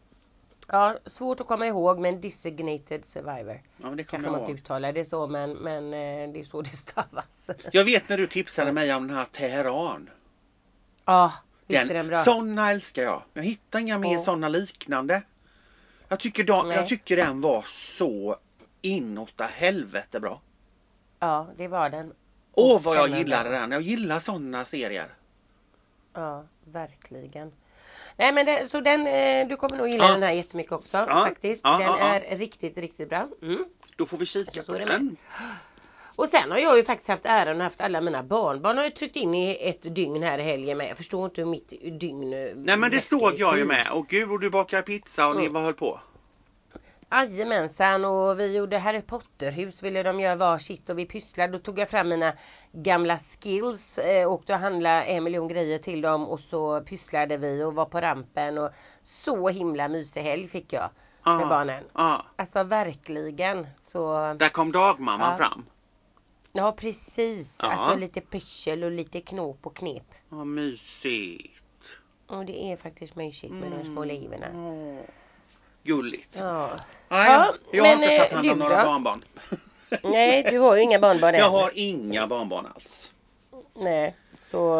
Ja, 0.74 0.98
svårt 1.06 1.42
att 1.42 1.48
komma 1.48 1.68
ihåg 1.68 2.00
men 2.00 2.22
designated 2.22 3.06
survivor. 3.06 3.62
Ja, 3.78 3.88
men 3.88 3.98
det 3.98 4.04
kommer 4.04 4.24
Kanske 4.24 4.32
man 4.32 4.40
inte 4.50 4.52
uttalar 4.62 4.94
det 4.94 5.06
så 5.06 5.28
men, 5.28 5.52
men 5.52 5.86
eh, 5.86 6.34
det 6.34 6.40
är 6.40 6.44
så 6.44 6.62
det 6.62 6.70
stavas. 6.70 7.50
Jag 7.72 7.86
vet 7.86 8.10
när 8.10 8.18
du 8.18 8.28
tipsade 8.28 8.72
mig 8.72 8.94
om 8.94 9.08
den 9.08 9.18
här 9.18 9.26
Teheran. 9.32 10.10
Ja, 11.06 11.34
är 11.68 11.86
den 11.86 12.08
bra. 12.08 12.24
Sådana 12.24 12.72
älskar 12.72 13.04
jag. 13.04 13.24
Jag 13.34 13.44
hittar 13.44 13.80
inga 13.80 13.98
mer 13.98 14.14
Ja. 14.14 14.24
sådana 14.24 14.50
liknande. 14.50 15.22
Jag 16.08 16.20
tycker, 16.20 16.44
de, 16.44 16.68
Nej. 16.68 16.78
jag 16.78 16.88
tycker 16.88 17.16
den 17.16 17.42
var 17.42 17.66
så 17.68 18.38
inåt 18.82 19.42
helvete 19.42 20.20
bra. 20.20 20.42
Ja, 21.20 21.48
det 21.58 21.68
var 21.68 21.90
den. 21.90 22.14
Åh 22.54 22.76
Och 22.76 22.84
vad 22.84 22.98
jag 22.98 23.10
gillade 23.10 23.50
den. 23.50 23.72
Jag 23.72 23.82
gillar 23.82 24.20
sådana 24.20 24.66
serier. 24.66 25.08
Ja, 26.14 26.44
verkligen. 26.66 27.52
Nej 28.18 28.34
men 28.34 28.46
det, 28.46 28.72
så 28.72 28.80
den, 28.82 29.08
eh, 29.08 29.48
du 29.48 29.56
kommer 29.56 29.78
nog 29.78 29.88
gilla 29.88 30.06
Ja. 30.06 30.12
den 30.12 30.24
här 30.24 30.32
jättemycket 30.32 30.72
också 30.72 30.98
Ja. 30.98 31.06
faktiskt. 31.26 31.62
Ja, 31.64 31.78
den 31.78 31.90
är 32.00 32.38
riktigt, 32.38 32.78
riktigt 32.78 33.10
bra. 33.10 33.28
Mm. 33.42 33.66
Då 33.96 34.06
får 34.06 34.18
vi 34.18 34.26
kika 34.26 34.64
Så 34.64 34.74
på 34.74 34.80
den. 34.80 35.18
Och 36.16 36.28
sen 36.28 36.52
har 36.52 36.58
jag 36.58 36.78
ju 36.78 36.84
faktiskt 36.84 37.08
haft 37.10 37.26
äran 37.26 37.56
att 37.58 37.64
haft 37.64 37.82
alla 37.82 38.02
mina 38.02 38.24
barnbarn 38.24 38.78
har 38.78 38.84
ju 38.84 38.90
tryckt 38.90 39.16
in 39.16 39.36
i 39.36 39.58
ett 39.70 39.96
dygn 39.96 40.24
här 40.24 40.40
i 40.40 40.44
helgen 40.44 40.78
med. 40.78 40.90
Jag 40.90 40.98
förstår 40.98 41.26
inte 41.26 41.42
hur 41.42 41.48
mitt 41.50 42.00
dygn 42.00 42.30
Nej 42.56 42.78
men 42.78 42.92
det 42.92 43.02
såg 43.02 43.34
jag 43.38 43.54
ju 43.56 43.62
tid. 43.62 43.68
med. 43.68 43.92
Och 43.92 44.08
gud 44.08 44.32
och 44.32 44.40
du 44.40 44.50
bakar 44.50 44.82
pizza 44.82 45.28
och 45.28 45.36
ni 45.36 45.42
Mm. 45.42 45.54
vad 45.54 45.64
höll 45.64 45.74
på? 45.74 46.00
Jajamensan 47.12 48.06
och 48.06 48.40
vi 48.40 48.58
gjorde 48.58 48.78
Harry 48.78 49.02
Potter-hus 49.02 49.84
ville 49.84 50.04
de 50.04 50.20
göra 50.20 50.36
varsitt 50.36 50.90
och 50.90 51.00
vi 51.00 51.06
pysslade. 51.06 51.54
Då 51.54 51.60
tog 51.60 51.80
jag 51.80 51.90
fram 51.90 52.10
mina 52.10 52.34
gamla 52.72 53.18
skills 53.20 53.98
eh, 53.98 54.32
åkte 54.32 54.54
och 54.54 54.60
handlade 54.60 55.04
en 55.04 55.24
miljon 55.24 55.48
grejer 55.48 55.78
till 55.78 56.02
dem 56.02 56.28
och 56.28 56.40
så 56.40 56.82
pysslade 56.82 57.38
vi 57.38 57.64
och 57.64 57.74
var 57.76 57.86
på 57.86 58.02
rampen 58.02 58.58
och 58.58 58.70
så 59.04 59.48
himla 59.50 59.88
mysig 59.88 60.22
helg 60.22 60.48
fick 60.48 60.74
jag 60.74 60.90
med 61.26 61.42
Ja. 61.42 61.48
barnen. 61.50 61.84
Ja. 61.94 62.26
Alltså 62.36 62.64
verkligen 62.64 63.68
så 63.82 64.34
Där 64.34 64.50
kom 64.50 64.72
dagmamman 64.72 65.32
Ja. 65.32 65.38
fram. 65.38 65.66
Ja 66.54 66.72
precis. 66.72 67.58
Ja. 67.62 67.72
Alltså 67.72 67.98
lite 67.98 68.22
pyssel 68.22 68.84
och 68.84 68.92
lite 68.92 69.22
knop 69.22 69.66
och 69.68 69.76
knep. 69.76 70.04
Vad 70.30 70.48
mysigt. 70.48 71.58
Och 72.28 72.46
det 72.46 72.64
är 72.72 72.76
faktiskt 72.78 73.16
mysigt 73.16 73.54
med 73.54 73.72
de 73.72 73.86
små 73.86 74.04
liven. 74.04 74.44
Åh, 74.56 75.00
Gulligt. 75.84 76.36
Ja. 76.40 76.70
Nej, 77.10 77.26
Ja, 77.32 77.54
jag 77.72 77.86
har 77.86 77.96
men, 77.96 78.04
inte 78.04 78.18
tagit 78.18 78.32
eh, 78.32 78.36
hand 78.38 78.52
om 78.52 78.58
några 78.60 78.84
barnbarn. 78.86 79.24
Nej 80.04 80.44
du 80.52 80.58
har 80.58 80.76
ju 80.76 80.82
inga 80.82 81.00
barnbarn 81.00 81.36
än. 81.36 81.40
Jag 81.42 81.50
har 81.50 81.72
inga 81.76 82.28
barnbarn 82.28 82.66
alls. 82.76 83.12
Nej, 83.76 84.16
så... 84.42 84.80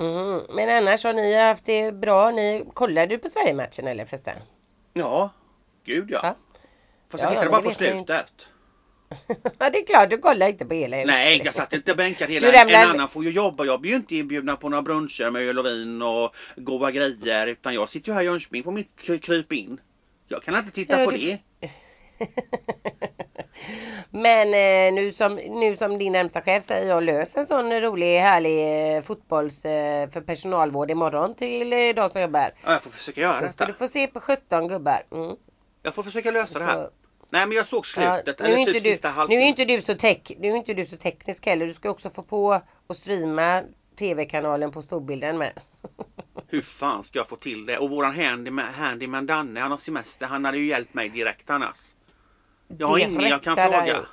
Mm. 0.00 0.40
Men 0.54 0.68
annars 0.68 1.04
har 1.04 1.12
ni 1.12 1.34
haft 1.36 1.64
det 1.64 1.92
bra. 1.94 2.30
Ni, 2.30 2.64
kollar 2.74 3.06
du 3.06 3.18
på 3.18 3.28
Sverigematchen 3.28 3.86
eller 3.86 4.04
förresten? 4.04 4.36
Ja, 4.92 5.30
gud 5.84 6.10
ja. 6.10 6.20
Ja. 6.22 6.36
Fast 7.10 7.22
Ja, 7.24 7.28
jag 7.28 7.36
ja, 7.36 7.42
tittade 7.42 7.50
bara 7.50 7.62
på 7.62 7.74
slutet. 7.74 8.46
ja 9.58 9.70
det 9.70 9.78
är 9.78 9.86
klart, 9.86 10.10
du 10.10 10.18
kollar 10.18 10.48
inte 10.48 10.66
på 10.66 10.74
hela 10.74 10.96
Nej, 10.96 11.42
jag 11.44 11.54
satt 11.54 11.72
inte 11.72 11.94
bänkad 11.94 12.30
hela. 12.30 12.46
Du 12.46 12.52
lämnar- 12.52 12.82
En 12.84 12.90
annan 12.90 13.08
får 13.08 13.24
ju 13.24 13.30
jobba. 13.30 13.64
Jag 13.64 13.80
blir 13.80 13.90
ju 13.90 13.96
inte 13.96 14.16
inbjudna 14.16 14.56
på 14.56 14.68
några 14.68 14.82
bruncher 14.82 15.30
med 15.30 15.42
öl 15.42 15.58
och 15.58 15.66
vin 15.66 16.02
och 16.02 16.34
goda 16.56 16.90
grejer. 16.90 17.46
Utan 17.46 17.74
jag 17.74 17.88
sitter 17.88 18.08
ju 18.08 18.14
här 18.14 18.22
i 18.22 18.24
Jönköping 18.24 18.62
på 18.62 18.70
mitt 18.70 18.90
kry- 18.96 19.18
kryp 19.20 19.52
in. 19.52 19.80
Jag 20.32 20.42
kan 20.42 20.56
inte 20.58 20.70
titta 20.70 20.98
Ja, 21.00 21.04
på 21.04 21.10
du- 21.10 21.18
det. 21.18 21.38
Men 24.10 24.48
eh, 24.48 24.94
nu, 24.94 25.12
som, 25.12 25.34
nu 25.34 25.76
som 25.76 25.98
din 25.98 26.12
närmsta 26.12 26.42
chef 26.42 26.64
säger 26.64 26.88
jag 26.88 27.02
lös 27.04 27.36
en 27.36 27.46
sån 27.46 27.72
rolig 27.80 28.18
härlig 28.20 28.96
eh, 28.96 29.02
fotbolls 29.02 29.64
eh, 29.64 30.10
för 30.10 30.20
personalvård 30.20 30.90
imorgon 30.90 31.34
till 31.34 31.72
eh, 31.72 31.78
de 31.94 32.10
som 32.10 32.20
jobbar. 32.22 32.52
Ja, 32.64 32.72
jag 32.72 32.82
får 32.82 32.90
försöka 32.90 33.20
göra 33.20 33.40
Så 33.46 33.52
ska 33.52 33.64
du 33.64 33.72
få 33.74 33.88
se 33.88 34.06
på 34.06 34.20
17 34.20 34.68
gubbar. 34.68 35.02
Mm. 35.12 35.36
Jag 35.82 35.94
får 35.94 36.02
försöka 36.02 36.30
lösa 36.30 36.58
det 36.58 36.64
här. 36.64 36.84
Så- 36.84 36.90
Nej 37.30 37.46
men 37.46 37.56
jag 37.56 37.66
såg 37.66 37.84
Ja, 37.96 38.16
slutet. 38.22 38.40
nu, 38.40 38.52
är 38.52 38.56
inte 38.56 38.72
typ 38.72 39.02
du, 39.02 39.28
nu 39.28 39.34
är 39.42 39.46
inte 39.46 39.64
du 39.64 39.82
så 39.82 39.94
tech, 39.94 40.18
nu 40.38 40.48
är 40.48 40.56
inte 40.56 40.74
du 40.74 40.86
så 40.86 40.96
teknisk 40.96 41.46
heller. 41.46 41.66
Du 41.66 41.74
ska 41.74 41.90
också 41.90 42.10
få 42.10 42.22
på 42.22 42.60
och 42.86 42.96
streama 42.96 43.62
tv-kanalen 43.98 44.70
på 44.72 44.82
storbilden 44.82 45.38
med. 45.38 45.52
Hur 46.48 46.62
fan 46.62 47.04
ska 47.04 47.18
jag 47.18 47.28
få 47.28 47.36
till 47.36 47.66
det? 47.66 47.78
Och 47.78 47.90
våran 47.90 48.14
handyman, 48.14 48.74
handyman 48.74 49.26
Danne, 49.26 49.60
han 49.60 49.70
har 49.70 49.78
semester. 49.78 50.26
Han 50.26 50.44
hade 50.44 50.58
ju 50.58 50.66
hjälpt 50.66 50.94
mig 50.94 51.08
direkt 51.08 51.50
annars. 51.50 51.78
Jag 52.68 52.86
har 52.86 52.98
ingen 52.98 53.20
jag 53.20 53.42
kan 53.42 53.56
fråga. 53.56 54.06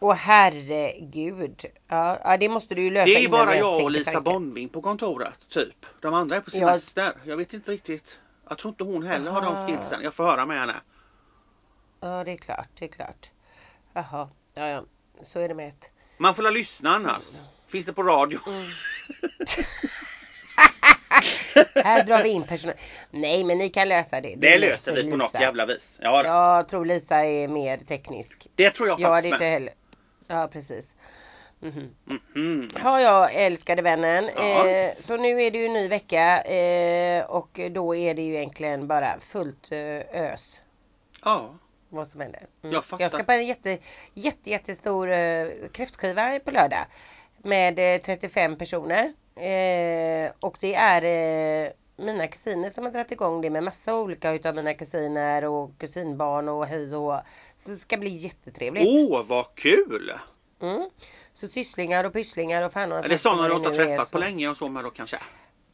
Åh 0.00 0.14
herregud. 0.14 1.64
Ja, 1.88 2.18
ja 2.24 2.36
det 2.36 2.48
måste 2.48 2.74
du 2.74 2.82
ju 2.82 2.90
lösa 2.90 3.06
Det 3.06 3.24
är 3.24 3.28
bara 3.28 3.54
ens 3.54 3.66
jag 3.66 3.84
och 3.84 3.90
Lisa. 3.90 4.20
Bombing 4.20 4.68
på 4.68 4.82
kontoret, 4.82 5.48
typ. 5.48 5.86
De 6.00 6.14
andra 6.14 6.36
är 6.36 6.40
på 6.40 6.50
semester. 6.50 7.12
Jag 7.24 7.36
vet 7.36 7.52
inte 7.52 7.72
riktigt. 7.72 8.18
Jag 8.48 8.58
tror 8.58 8.72
inte 8.72 8.84
hon 8.84 9.02
heller 9.02 9.30
har 9.30 9.40
de 9.40 9.54
Aha. 9.54 9.66
skillsen. 9.66 10.02
Jag 10.02 10.14
får 10.14 10.24
höra 10.24 10.46
med 10.46 10.60
henne. 10.60 10.74
Ja 12.00 12.24
det 12.24 12.32
är 12.32 12.36
klart, 12.36 12.68
det 12.78 12.84
är 12.84 12.88
klart. 12.88 13.30
Jaha, 13.92 14.28
ja 14.54 14.68
ja. 14.68 14.84
Så 15.22 15.40
är 15.40 15.48
det 15.48 15.54
med 15.54 15.68
ett. 15.68 15.90
Man 16.18 16.34
får 16.34 16.42
la 16.42 16.50
lyssna 16.50 16.90
annars. 16.90 17.24
Finns 17.66 17.86
det 17.86 17.92
på 17.92 18.02
radio? 18.02 18.38
Mm. 18.46 18.66
Här 21.74 22.04
drar 22.04 22.22
vi 22.22 22.28
in 22.28 22.42
personal. 22.42 22.76
Nej 23.10 23.44
men 23.44 23.58
ni 23.58 23.68
kan 23.68 23.88
lösa 23.88 24.20
det. 24.20 24.34
Det 24.36 24.58
löser 24.58 24.92
vi 24.92 25.10
på 25.10 25.16
något 25.16 25.32
Lisa. 25.32 25.42
jävla 25.44 25.66
vis. 25.66 25.96
Ja. 25.98 26.24
Jag 26.24 26.68
tror 26.68 26.84
Lisa 26.84 27.24
är 27.24 27.48
mer 27.48 27.76
teknisk. 27.78 28.46
det 28.54 28.70
tror 28.70 28.88
jag 28.88 29.00
Jag 29.00 29.08
faktiskt 29.08 29.32
inte 29.32 29.44
med. 29.44 29.52
heller. 29.52 29.74
Ja 30.26 30.48
precis. 30.52 30.94
Mhm. 31.60 31.90
Mhm. 32.34 32.70
Ja, 32.82 33.00
jag 33.00 33.34
älskade 33.34 33.82
vännen. 33.82 34.30
Ja. 34.36 34.68
Eh, 34.68 34.92
så 35.00 35.16
nu 35.16 35.42
är 35.42 35.50
det 35.50 35.58
ju 35.58 35.66
en 35.66 35.72
ny 35.72 35.88
vecka 35.88 36.42
eh, 36.42 37.24
och 37.24 37.60
då 37.70 37.94
är 37.94 38.14
det 38.14 38.22
ju 38.22 38.34
egentligen 38.34 38.86
bara 38.86 39.20
fullt 39.20 39.72
eh, 39.72 39.78
ös. 40.22 40.60
Ja. 41.24 41.54
Vad 41.88 42.08
som 42.08 42.20
händer. 42.20 42.46
Mm. 42.62 42.74
Jag 42.74 42.84
fattar. 42.84 43.04
jag 43.04 43.12
ska 43.12 43.22
på 43.22 43.32
en 43.32 43.46
jätte, 43.46 43.78
jätte, 44.14 44.50
jättestor 44.50 45.10
eh, 45.12 45.46
kräftskiva 45.72 46.38
på 46.44 46.50
lördag. 46.50 46.86
Med 47.42 47.94
eh, 47.94 48.00
35 48.00 48.58
personer. 48.58 49.12
Eh, 49.36 50.32
och 50.40 50.56
det 50.60 50.74
är 50.74 51.02
eh, 51.66 51.70
mina 51.96 52.26
kusiner 52.26 52.70
som 52.70 52.84
har 52.84 52.90
dragit 52.90 53.12
igång 53.12 53.40
det 53.40 53.50
med 53.50 53.64
massa 53.64 53.94
olika 53.94 54.32
utav 54.32 54.54
mina 54.54 54.74
kusiner 54.74 55.44
och 55.44 55.78
kusinbarn 55.78 56.48
och 56.48 56.66
hej 56.66 56.96
och 56.96 57.02
hå. 57.02 57.20
Så 57.56 57.70
det 57.70 57.76
ska 57.76 57.96
bli 57.96 58.10
jättetrevligt. 58.10 58.86
Åh, 58.86 59.26
vad 59.26 59.54
kul! 59.54 60.12
Mm. 60.62 60.90
Så 61.32 61.46
sysslingar 61.46 62.04
och 62.04 62.12
pysslingar 62.12 62.62
och 62.62 62.72
fan 62.72 62.92
och 62.92 63.04
Är 63.04 63.08
det 63.08 63.18
sådana 63.18 63.48
du 63.48 63.54
inte 63.54 63.68
har 63.68 63.74
träffat 63.74 64.10
på 64.10 64.18
länge 64.18 64.48
och 64.48 64.56
så 64.56 64.68
med 64.68 64.84
då 64.84 64.90
kanske? 64.90 65.18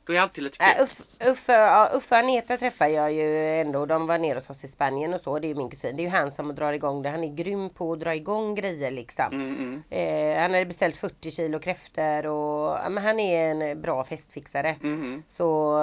Då 0.05 0.13
är 0.13 0.21
alltid 0.21 0.45
lite 0.45 0.59
kul. 0.59 0.67
Äh, 0.77 0.83
Uff, 0.83 1.01
Uffe, 1.31 1.53
ja, 1.53 1.91
Uffe 1.95 2.15
och 2.15 2.19
Aneta 2.19 2.57
träffar 2.57 2.87
jag 2.87 3.13
ju 3.13 3.61
ändå. 3.61 3.87
De 3.87 4.07
var 4.07 4.19
nere 4.19 4.35
hos 4.35 4.51
oss 4.51 4.65
i 4.65 4.69
Spanien 4.69 5.15
och 5.15 5.21
så. 5.21 5.39
Det 5.39 5.47
är 5.47 5.49
ju 5.49 5.55
min 5.55 5.71
kusin. 5.71 5.97
Det 5.97 6.03
är 6.03 6.05
ju 6.05 6.11
han 6.11 6.31
som 6.31 6.55
drar 6.55 6.73
igång 6.73 7.03
det. 7.03 7.09
Han 7.09 7.25
är 7.25 7.35
grym 7.35 7.71
på 7.71 7.93
att 7.93 8.01
dra 8.01 8.15
igång 8.15 8.55
grejer 8.55 8.91
liksom. 8.91 9.27
Mm, 9.33 9.57
mm, 9.57 9.83
Eh, 9.91 10.41
han 10.43 10.53
hade 10.53 10.67
beställt 10.67 10.97
40 10.97 11.31
kilo 11.31 11.59
kräftor 11.59 12.27
och 12.27 12.79
ja, 12.85 12.89
men 12.91 13.05
han 13.05 13.21
är 13.21 13.51
en 13.51 13.81
bra 13.81 14.05
festfixare. 14.05 14.77
mm. 14.83 15.23
Så 15.29 15.77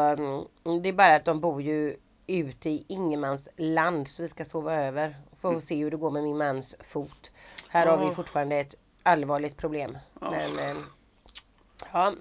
mm, 0.65 0.81
det 0.83 0.89
är 0.89 0.93
bara 0.93 1.15
att 1.15 1.25
de 1.25 1.39
bor 1.39 1.61
ju 1.61 1.97
ute 2.27 2.69
i 2.69 2.85
ingenmans 2.87 3.47
land 3.57 4.07
så 4.07 4.21
vi 4.23 4.29
ska 4.29 4.45
sova 4.45 4.73
över. 4.75 5.15
Får 5.41 5.59
se 5.59 5.75
hur 5.75 5.91
det 5.91 5.97
går 5.97 6.11
med 6.11 6.23
min 6.23 6.37
mans 6.37 6.75
fot. 6.79 7.31
Här 7.69 7.85
har 7.87 7.97
vi 8.09 8.15
fortfarande 8.15 8.55
ett 8.55 8.75
allvarligt 9.03 9.57
problem. 9.57 9.97
Åh. 10.21 10.31
Men 10.31 10.59
eh, 10.59 10.75
ja, 11.93 12.13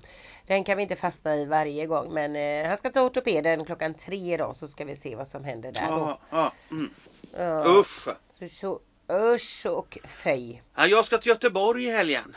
den 0.49 0.65
kan 0.65 0.77
vi 0.77 0.83
inte 0.83 0.97
fastna 0.97 1.37
i 1.37 1.45
varje 1.47 1.87
gång. 1.87 2.15
Men 2.15 2.37
eh, 2.37 2.69
han 2.69 2.77
ska 2.77 2.91
ta 2.91 3.03
ortopeden 3.03 3.65
klockan 3.65 3.95
tre 3.95 4.37
då 4.37 4.55
så 4.55 4.69
ska 4.69 4.85
vi 4.85 4.97
se 4.97 5.17
vad 5.17 5.29
som 5.29 5.45
händer 5.45 5.73
där 5.73 5.87
då. 5.91 5.97
Ja, 5.97 6.21
ja, 6.31 6.53
mm. 6.71 6.91
Ja, 7.37 7.65
Usch! 7.67 8.09
så, 8.53 8.81
usch 9.35 9.67
och 9.67 9.99
fej. 10.05 10.63
Ja, 10.75 10.87
jag 10.87 11.05
ska 11.05 11.19
till 11.19 11.29
Göteborg 11.29 11.85
i 11.85 11.91
helgen. 11.91 12.37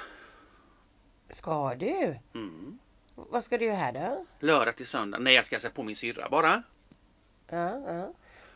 Ska 1.29 1.75
du? 1.75 2.17
Mm. 2.35 2.79
Vad 3.15 3.43
ska 3.43 3.57
du 3.57 3.65
göra 3.65 3.75
här 3.75 3.91
då? 3.91 4.25
Lördag 4.39 4.75
till 4.77 4.87
söndag. 4.87 5.17
Nej, 5.19 5.33
jag 5.35 5.45
ska 5.45 5.59
se 5.59 5.69
på 5.69 5.83
min 5.83 5.95
syrra 5.95 6.29
bara. 6.29 6.63
Ja, 7.49 7.79
ja. 7.87 8.13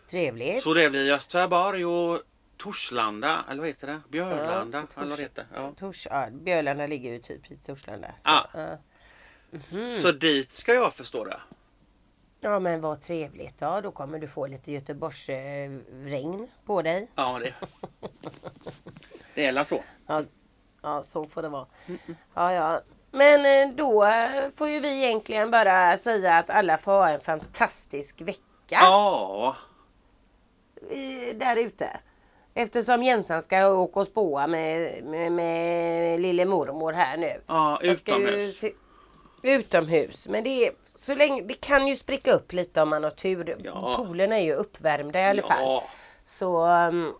Trevligt. 0.10 0.64
Så 0.64 0.74
det 0.74 0.90
blir 0.90 1.12
Österborg 1.14 1.86
och 1.86 2.22
Torslanda, 2.58 3.46
eller 3.50 3.60
vad 3.60 3.68
heter 3.68 3.88
det? 3.88 4.02
Björlanda, 4.10 4.78
Ja, 4.78 5.02
eller 5.02 5.10
vad 5.10 5.10
Tors- 5.10 5.16
det 5.18 5.24
heter. 5.24 5.46
Ja. 5.54 5.72
Tors, 5.80 6.08
ja, 6.12 6.28
Björlanda 6.32 6.88
ligger 6.88 7.12
ju 7.12 7.20
typ 7.20 7.52
i 7.52 7.58
Torslanda. 7.58 8.08
Så, 8.08 8.22
Ja. 8.24 8.78
Mhm. 9.72 10.02
Så 10.02 10.12
dit 10.12 10.52
ska 10.52 10.74
jag 10.74 10.94
förstå 10.94 11.24
det. 11.24 11.40
ja 12.40 12.60
men 12.60 12.82
vad 12.82 13.02
trevligt. 13.02 13.56
Ja 13.62 13.82
då 13.82 13.92
kommer 13.92 14.20
du 14.20 14.28
få 14.28 14.48
lite 14.48 14.72
Göteborgs 14.72 15.30
eh, 15.30 15.72
regn 16.04 16.48
på 16.66 16.82
dig. 16.82 17.08
Ja, 17.16 17.40
det. 17.40 17.54
Det 19.36 19.46
är 19.46 19.54
väl 19.54 19.66
så. 19.66 19.84
Ja, 20.08 20.24
ja 20.82 21.04
så 21.04 21.28
får 21.28 21.42
det 21.42 21.50
vara. 21.50 21.66
Ja 22.34 22.54
ja. 22.54 22.82
Men 23.12 23.70
eh, 23.70 23.76
då 23.76 24.04
eh, 24.06 24.50
får 24.56 24.70
ju 24.70 24.80
vi 24.80 25.04
egentligen 25.06 25.52
bara 25.52 25.98
säga 25.98 26.38
att 26.38 26.50
alla 26.50 26.78
får 26.78 26.92
ha 26.92 27.10
en 27.10 27.20
fantastisk 27.20 28.22
vecka 28.22 28.42
Ja. 28.70 29.56
där 31.36 31.56
ute. 31.56 32.00
Eftersom 32.54 33.04
Jensan 33.04 33.44
ska 33.44 33.68
åka 33.68 34.00
och 34.00 34.08
spåa 34.08 34.48
med, 34.48 35.04
med, 35.04 35.32
med 35.32 36.20
lille 36.22 36.46
mormor 36.46 36.94
här 36.94 37.18
nu. 37.18 37.42
Ja, 37.48 37.80
utomhus. 37.82 38.62
Utomhus. 39.46 40.28
Men 40.28 40.44
det 40.44 40.68
är 40.68 40.72
så 40.90 41.16
länge, 41.16 41.42
det 41.42 41.54
kan 41.54 41.88
ju 41.88 41.96
spricka 41.96 42.34
upp 42.34 42.54
lite 42.54 42.82
om 42.82 42.90
man 42.90 43.04
har 43.04 43.12
tur. 43.12 43.58
Ja. 43.64 43.96
Poolerna 43.98 44.40
är 44.40 44.44
ju 44.44 44.54
uppvärmda 44.54 45.20
i 45.20 45.26
alla 45.26 45.42
fall. 45.42 45.64
Ja. 45.64 45.84
Så 46.26 46.66
um, 46.68 47.14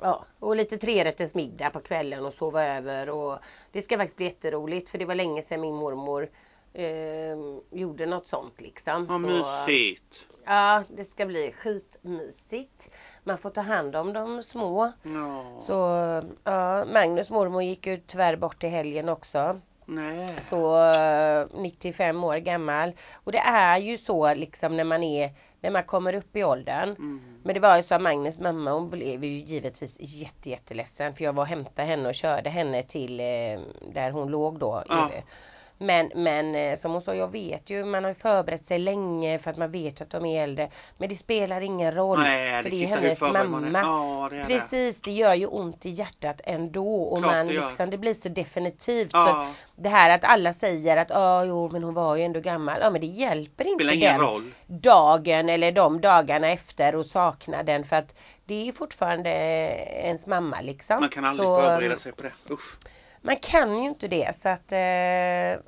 ja, 0.00 0.24
och 0.38 0.56
lite 0.56 0.78
trerätters 0.78 1.34
middag 1.34 1.70
på 1.70 1.80
kvällen 1.80 2.26
och 2.26 2.34
sova 2.34 2.64
över 2.64 3.08
och 3.08 3.38
det 3.72 3.82
ska 3.82 3.96
faktiskt 3.96 4.16
bli 4.16 4.26
jätteroligt 4.26 4.88
för 4.88 4.98
det 4.98 5.04
var 5.04 5.14
länge 5.14 5.42
sedan 5.42 5.60
min 5.60 5.74
mormor 5.74 6.28
ehm, 6.74 7.60
gjorde 7.70 8.06
något 8.06 8.26
sånt 8.26 8.60
liksom. 8.60 9.06
Vad 9.06 9.20
Så, 9.20 9.26
mysigt. 9.66 10.26
Ja, 10.44 10.82
det 10.88 11.04
ska 11.04 11.26
bli 11.26 11.52
skitmysigt. 11.52 12.88
Man 13.24 13.38
får 13.38 13.50
ta 13.50 13.60
hand 13.60 13.96
om 13.96 14.12
de 14.12 14.42
små. 14.42 14.92
Ja. 15.02 15.62
Så 15.66 15.72
ja, 16.44 16.84
Magnus 16.84 17.30
mormor 17.30 17.62
gick 17.62 17.86
ju 17.86 18.00
tyvärr 18.06 18.36
bort 18.36 18.64
i 18.64 18.68
helgen 18.68 19.08
också. 19.08 19.60
Nej. 19.86 20.28
Så 20.50 20.84
eh, 20.84 21.46
95 21.54 22.24
år 22.24 22.36
gammal. 22.36 22.92
Och 23.24 23.32
det 23.32 23.38
är 23.38 23.78
ju 23.78 23.98
så 23.98 24.34
liksom 24.34 24.76
när 24.76 24.84
man 24.84 25.02
är 25.02 25.30
när 25.60 25.70
man 25.70 25.84
kommer 25.84 26.14
upp 26.14 26.36
i 26.36 26.44
åldern. 26.44 26.88
Mm. 26.88 27.20
Men 27.42 27.54
det 27.54 27.60
var 27.60 27.76
ju 27.76 27.82
så 27.82 27.94
att 27.94 28.02
Magnus 28.02 28.38
mamma 28.38 28.72
hon 28.72 28.90
blev 28.90 29.24
ju 29.24 29.30
givetvis 29.30 29.96
jätte, 29.98 30.50
jätteledsen 30.50 31.14
för 31.14 31.24
jag 31.24 31.32
var 31.32 31.42
och 31.42 31.48
hämtade 31.48 31.88
henne 31.88 32.08
och 32.08 32.14
körde 32.14 32.50
henne 32.50 32.82
till 32.82 33.20
eh, 33.20 33.60
där 33.92 34.10
hon 34.10 34.28
låg 34.28 34.58
då. 34.58 34.82
Ja. 34.88 35.10
Men, 35.78 36.10
men 36.14 36.54
eh, 36.54 36.78
som 36.78 36.92
hon 36.92 37.02
sa, 37.02 37.14
jag 37.14 37.32
vet 37.32 37.70
ju, 37.70 37.84
man 37.84 38.04
har 38.04 38.14
förberett 38.14 38.66
sig 38.66 38.78
länge 38.78 39.38
för 39.38 39.50
att 39.50 39.56
man 39.56 39.70
vet 39.70 40.00
att 40.00 40.10
de 40.10 40.26
är 40.26 40.42
äldre. 40.42 40.70
Men 40.98 41.08
det 41.08 41.16
spelar 41.16 41.60
ingen 41.60 41.92
roll. 41.92 42.18
Nej, 42.18 42.62
för 42.62 42.70
det 42.70 42.76
det 42.76 42.84
är 42.84 42.88
hennes 42.88 43.20
mamma. 43.20 43.80
Ja, 43.80 44.28
det 44.30 44.36
är 44.36 44.40
det. 44.40 44.46
Precis, 44.46 45.00
det 45.00 45.12
gör 45.12 45.34
ju 45.34 45.46
ont 45.46 45.86
i 45.86 45.90
hjärtat 45.90 46.40
ändå. 46.44 47.02
Och 47.02 47.18
Klart 47.18 47.34
man 47.34 47.46
det 47.46 47.52
liksom, 47.52 47.90
det 47.90 47.98
blir 47.98 48.14
så 48.14 48.28
definitivt. 48.28 49.10
Så 49.10 49.16
Ja, 49.16 49.42
att 49.42 49.56
det 49.76 49.88
här 49.88 50.10
att 50.10 50.24
alla 50.24 50.52
säger 50.52 50.96
att 50.96 51.10
ja, 51.10 51.44
jo, 51.44 51.70
men 51.72 51.82
hon 51.82 51.94
var 51.94 52.16
ju 52.16 52.22
ändå 52.22 52.40
gammal. 52.40 52.78
Ja, 52.80 52.90
men 52.90 53.00
det 53.00 53.06
hjälper 53.06 53.66
inte 53.66 53.84
den 53.84 54.20
roll. 54.20 54.52
dagen 54.66 55.48
eller 55.48 55.72
de 55.72 56.00
dagarna 56.00 56.48
efter 56.48 56.96
och 56.96 57.06
sakna 57.06 57.62
den 57.62 57.84
för 57.84 57.96
att 57.96 58.14
det 58.44 58.68
är 58.68 58.72
fortfarande 58.72 59.30
ens 59.30 60.26
mamma 60.26 60.60
liksom. 60.60 61.00
Man 61.00 61.08
kan 61.08 61.24
aldrig 61.24 61.46
så, 61.46 61.60
förbereda 61.60 61.96
sig 61.96 62.12
på 62.12 62.22
det. 62.22 62.32
Usch. 62.50 62.76
Man 63.26 63.36
kan 63.36 63.78
ju 63.78 63.84
inte 63.84 64.08
det 64.08 64.36
så 64.36 64.48
att 64.48 64.72
eh, 64.72 64.78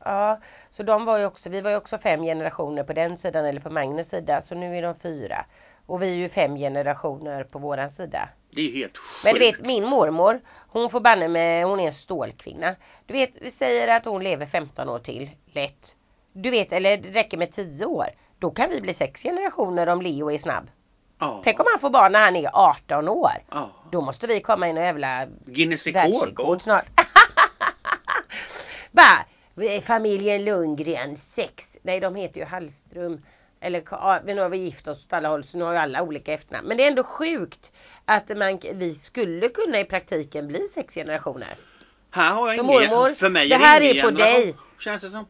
ja. 0.05 0.39
Så 0.71 0.83
de 0.83 1.05
var 1.05 1.19
ju 1.19 1.25
också, 1.25 1.51
vi 1.51 1.61
var 1.61 1.71
ju 1.71 1.77
också 1.77 1.99
fem 1.99 2.23
generationer 2.23 2.83
på 2.83 2.93
den 2.93 3.19
sidan 3.19 3.45
eller 3.45 3.61
på 3.61 3.71
Magnus 3.71 4.09
sida 4.09 4.43
så 4.43 4.55
nu 4.55 4.77
är 4.77 4.83
de 4.83 4.95
fyra. 4.95 5.45
Och 5.87 6.03
vi 6.03 6.11
är 6.11 6.15
ju 6.15 6.29
fem 6.29 6.57
generationer 6.57 7.45
på 7.45 7.59
våran 7.59 7.91
sida. 7.91 8.29
Det 8.51 8.61
är 8.61 8.73
helt 8.73 8.97
sjukt. 8.97 9.25
Men 9.25 9.35
du 9.35 9.41
vet 9.41 9.61
min 9.61 9.85
mormor, 9.85 10.41
hon 10.69 10.91
får 10.91 11.01
banne 11.01 11.29
med, 11.29 11.67
hon 11.67 11.81
är 11.81 11.87
en 11.87 11.95
stålkvinna. 11.95 12.75
Du 13.07 13.13
vet, 13.13 13.31
vi 13.41 13.51
säger 13.51 13.97
att 13.97 14.05
hon 14.05 14.25
lever 14.25 14.47
15 14.47 14.89
år 14.89 14.99
till, 14.99 15.31
lätt. 15.53 15.97
Du 16.33 16.51
vet, 16.51 16.73
eller 16.73 16.97
det 16.97 17.09
räcker 17.09 17.39
med 17.39 17.53
10 17.53 17.87
år. 17.87 18.07
Då 18.39 18.51
kan 18.51 18.71
vi 18.71 18.81
bli 18.81 18.95
sex 18.95 19.23
generationer 19.23 19.87
om 19.87 20.03
Leo 20.03 20.31
är 20.31 20.39
snabb. 20.39 20.71
Ja. 21.19 21.41
Tänk 21.45 21.61
om 21.61 21.67
han 21.71 21.81
får 21.81 21.91
barn 21.91 22.13
när 22.13 22.21
han 22.21 22.37
är 22.37 22.51
18 22.53 23.09
år. 23.09 23.33
Ja. 23.51 23.71
Då 23.93 24.01
måste 24.01 24.27
vi 24.27 24.41
komma 24.41 24.69
in 24.69 24.77
och 24.77 24.83
jävla 24.83 25.27
Guinness 25.47 25.87
rekord 25.87 26.03
världsrekord 26.03 26.63
snart. 26.63 26.85
Bara, 28.91 29.25
eh, 29.67 29.83
familjen 29.83 30.45
Lundgren 30.45 31.17
6. 31.17 31.77
Nej 31.83 32.01
de 32.01 32.15
heter 32.15 32.41
ju 32.41 32.47
Hallström. 32.47 33.21
Eller 33.61 33.83
ja, 33.91 34.21
nu 34.25 34.41
har 34.41 34.49
vi 34.49 34.59
gift 34.59 34.89
oss 34.89 35.05
åt 35.07 35.13
alla 35.13 35.29
håll 35.29 35.45
så 35.45 35.59
nu 35.59 35.65
har 35.65 35.73
ju 35.73 35.79
alla 35.79 36.03
olika 36.03 36.33
efternamn. 36.33 36.69
Men 36.69 36.77
det 36.77 36.85
är 36.85 36.89
ändå 36.89 37.03
sjukt 37.03 37.73
att 38.05 38.37
man, 38.37 38.59
vi 38.75 38.95
skulle 38.95 39.49
kunna 39.49 39.81
i 39.81 39.85
praktiken 39.85 40.49
bli 40.49 40.69
sex 40.69 40.95
generationer. 40.95 41.55
Här 42.11 42.35
har 42.35 42.55
jag 42.55 42.65
ingen. 42.65 43.17
för 43.17 43.29
mig 43.29 43.49
det 43.49 43.55
är 43.55 43.59
här 43.59 43.81
ingen 43.81 43.97
är 43.97 44.03
på 44.03 44.11
dig. 44.11 44.55
Känns 44.81 45.03
det 45.03 45.11
som. 45.11 45.27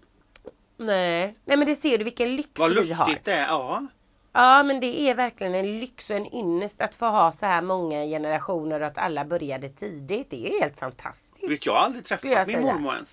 Nej, 0.76 1.34
nej 1.44 1.56
men 1.56 1.66
det 1.66 1.76
ser 1.76 1.98
du 1.98 2.04
vilken 2.04 2.36
lyx 2.36 2.50
Vad 2.54 2.70
vi 2.70 2.92
har. 2.92 3.06
lustigt 3.06 3.24
det 3.24 3.32
är. 3.32 3.46
Ja. 3.46 3.86
Ja 4.32 4.62
men 4.62 4.80
det 4.80 5.00
är 5.00 5.14
verkligen 5.14 5.54
en 5.54 5.80
lyx 5.80 6.10
och 6.10 6.16
en 6.16 6.34
ynnest 6.34 6.80
att 6.80 6.94
få 6.94 7.06
ha 7.06 7.32
så 7.32 7.46
här 7.46 7.62
många 7.62 8.04
generationer 8.04 8.80
och 8.80 8.86
att 8.86 8.98
alla 8.98 9.24
började 9.24 9.68
tidigt. 9.68 10.30
Det 10.30 10.48
är 10.48 10.60
helt 10.60 10.78
fantastiskt. 10.78 11.50
Vet 11.50 11.66
jag 11.66 11.72
har 11.72 11.80
aldrig 11.80 12.04
Skulle 12.04 12.32
jag 12.32 12.46
träffat 12.46 12.62
min 12.62 12.72
mormor 12.72 12.94
ens. 12.94 13.08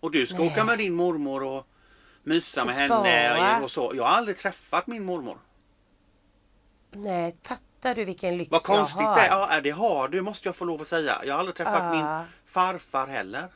Och 0.00 0.10
du 0.10 0.26
ska 0.26 0.38
Nej. 0.38 0.46
åka 0.46 0.64
med 0.64 0.78
din 0.78 0.94
mormor 0.94 1.42
och 1.42 1.66
mysa 2.22 2.64
med 2.64 2.90
Och 2.90 3.04
henne 3.06 3.64
och 3.64 3.70
så. 3.70 3.92
Jag 3.94 4.04
har 4.04 4.10
aldrig 4.10 4.38
träffat 4.38 4.86
min 4.86 5.04
mormor. 5.04 5.38
Nej, 6.90 7.36
fattar 7.42 7.94
du 7.94 8.04
vilken 8.04 8.36
lyx 8.38 8.50
Vad 8.50 8.58
jag 8.58 8.64
konstigt 8.64 9.02
har? 9.02 9.16
det 9.16 9.22
är. 9.22 9.28
Ja, 9.28 9.60
det 9.60 9.70
har 9.70 10.08
du 10.08 10.20
måste 10.22 10.48
jag 10.48 10.56
få 10.56 10.64
lov 10.64 10.80
att 10.82 10.88
säga. 10.88 11.22
Jag 11.24 11.34
har 11.34 11.38
aldrig 11.38 11.56
träffat 11.56 11.92
min 11.92 12.00
Ja, 12.00 12.24
farfar 12.46 13.06
heller. 13.06 13.48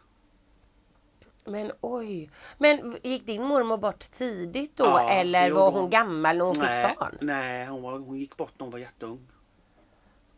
Men 1.47 1.73
oj. 1.81 2.31
Men 2.59 2.97
gick 3.03 3.27
din 3.27 3.43
mormor 3.43 3.77
bort 3.77 3.99
tidigt 3.99 4.77
då 4.77 4.85
Ja, 4.85 5.09
eller 5.11 5.51
var 5.51 5.71
hon. 5.71 5.81
hon 5.81 5.91
gammal 5.91 6.37
när 6.39 6.45
hon 6.45 6.59
nej, 6.59 6.89
fick 6.89 6.99
barn? 6.99 7.19
nej 7.21 7.67
hon, 7.67 7.83
var, 7.83 7.99
hon 7.99 8.19
gick 8.19 8.37
bort 8.37 8.53
när 8.59 8.65
hon 8.65 8.73
var 8.73 8.79
jätteung. 8.79 9.27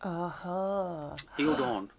Aha. 0.01 1.17
Det 1.37 1.43
gjorde 1.43 1.65
hon. 1.65 1.91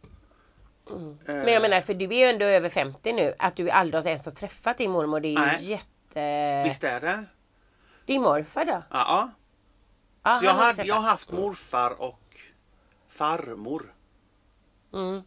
Mm. 0.90 1.18
Eh, 1.28 1.36
Men 1.36 1.54
jag 1.54 1.62
menar 1.62 1.82
för 1.82 1.94
du 1.94 2.06
är 2.06 2.20
ju 2.20 2.24
ändå 2.24 2.46
över 2.46 2.70
50 2.70 3.14
nu. 3.14 3.34
Att 3.40 3.56
du 3.56 3.70
aldrig 3.70 4.06
ens 4.06 4.26
har 4.26 4.32
träffat 4.32 4.78
din 4.78 4.92
mormor 4.92 5.20
det 5.20 5.28
är 5.28 5.32
ju 5.32 5.40
Nej. 5.40 5.70
jätte... 5.70 6.64
Visst 6.70 6.84
är 6.84 7.02
det? 7.02 7.26
Din 8.06 8.22
morfar 8.22 8.66
då? 8.66 8.84
Ja. 8.90 9.30
ja. 10.24 10.40
Så 10.40 10.46
jag, 10.46 10.54
hade, 10.54 10.84
jag 10.84 10.96
har 10.96 11.02
haft 11.02 11.32
morfar 11.32 12.02
och 12.02 12.40
farmor. 13.10 13.94
Mm. 14.94 15.22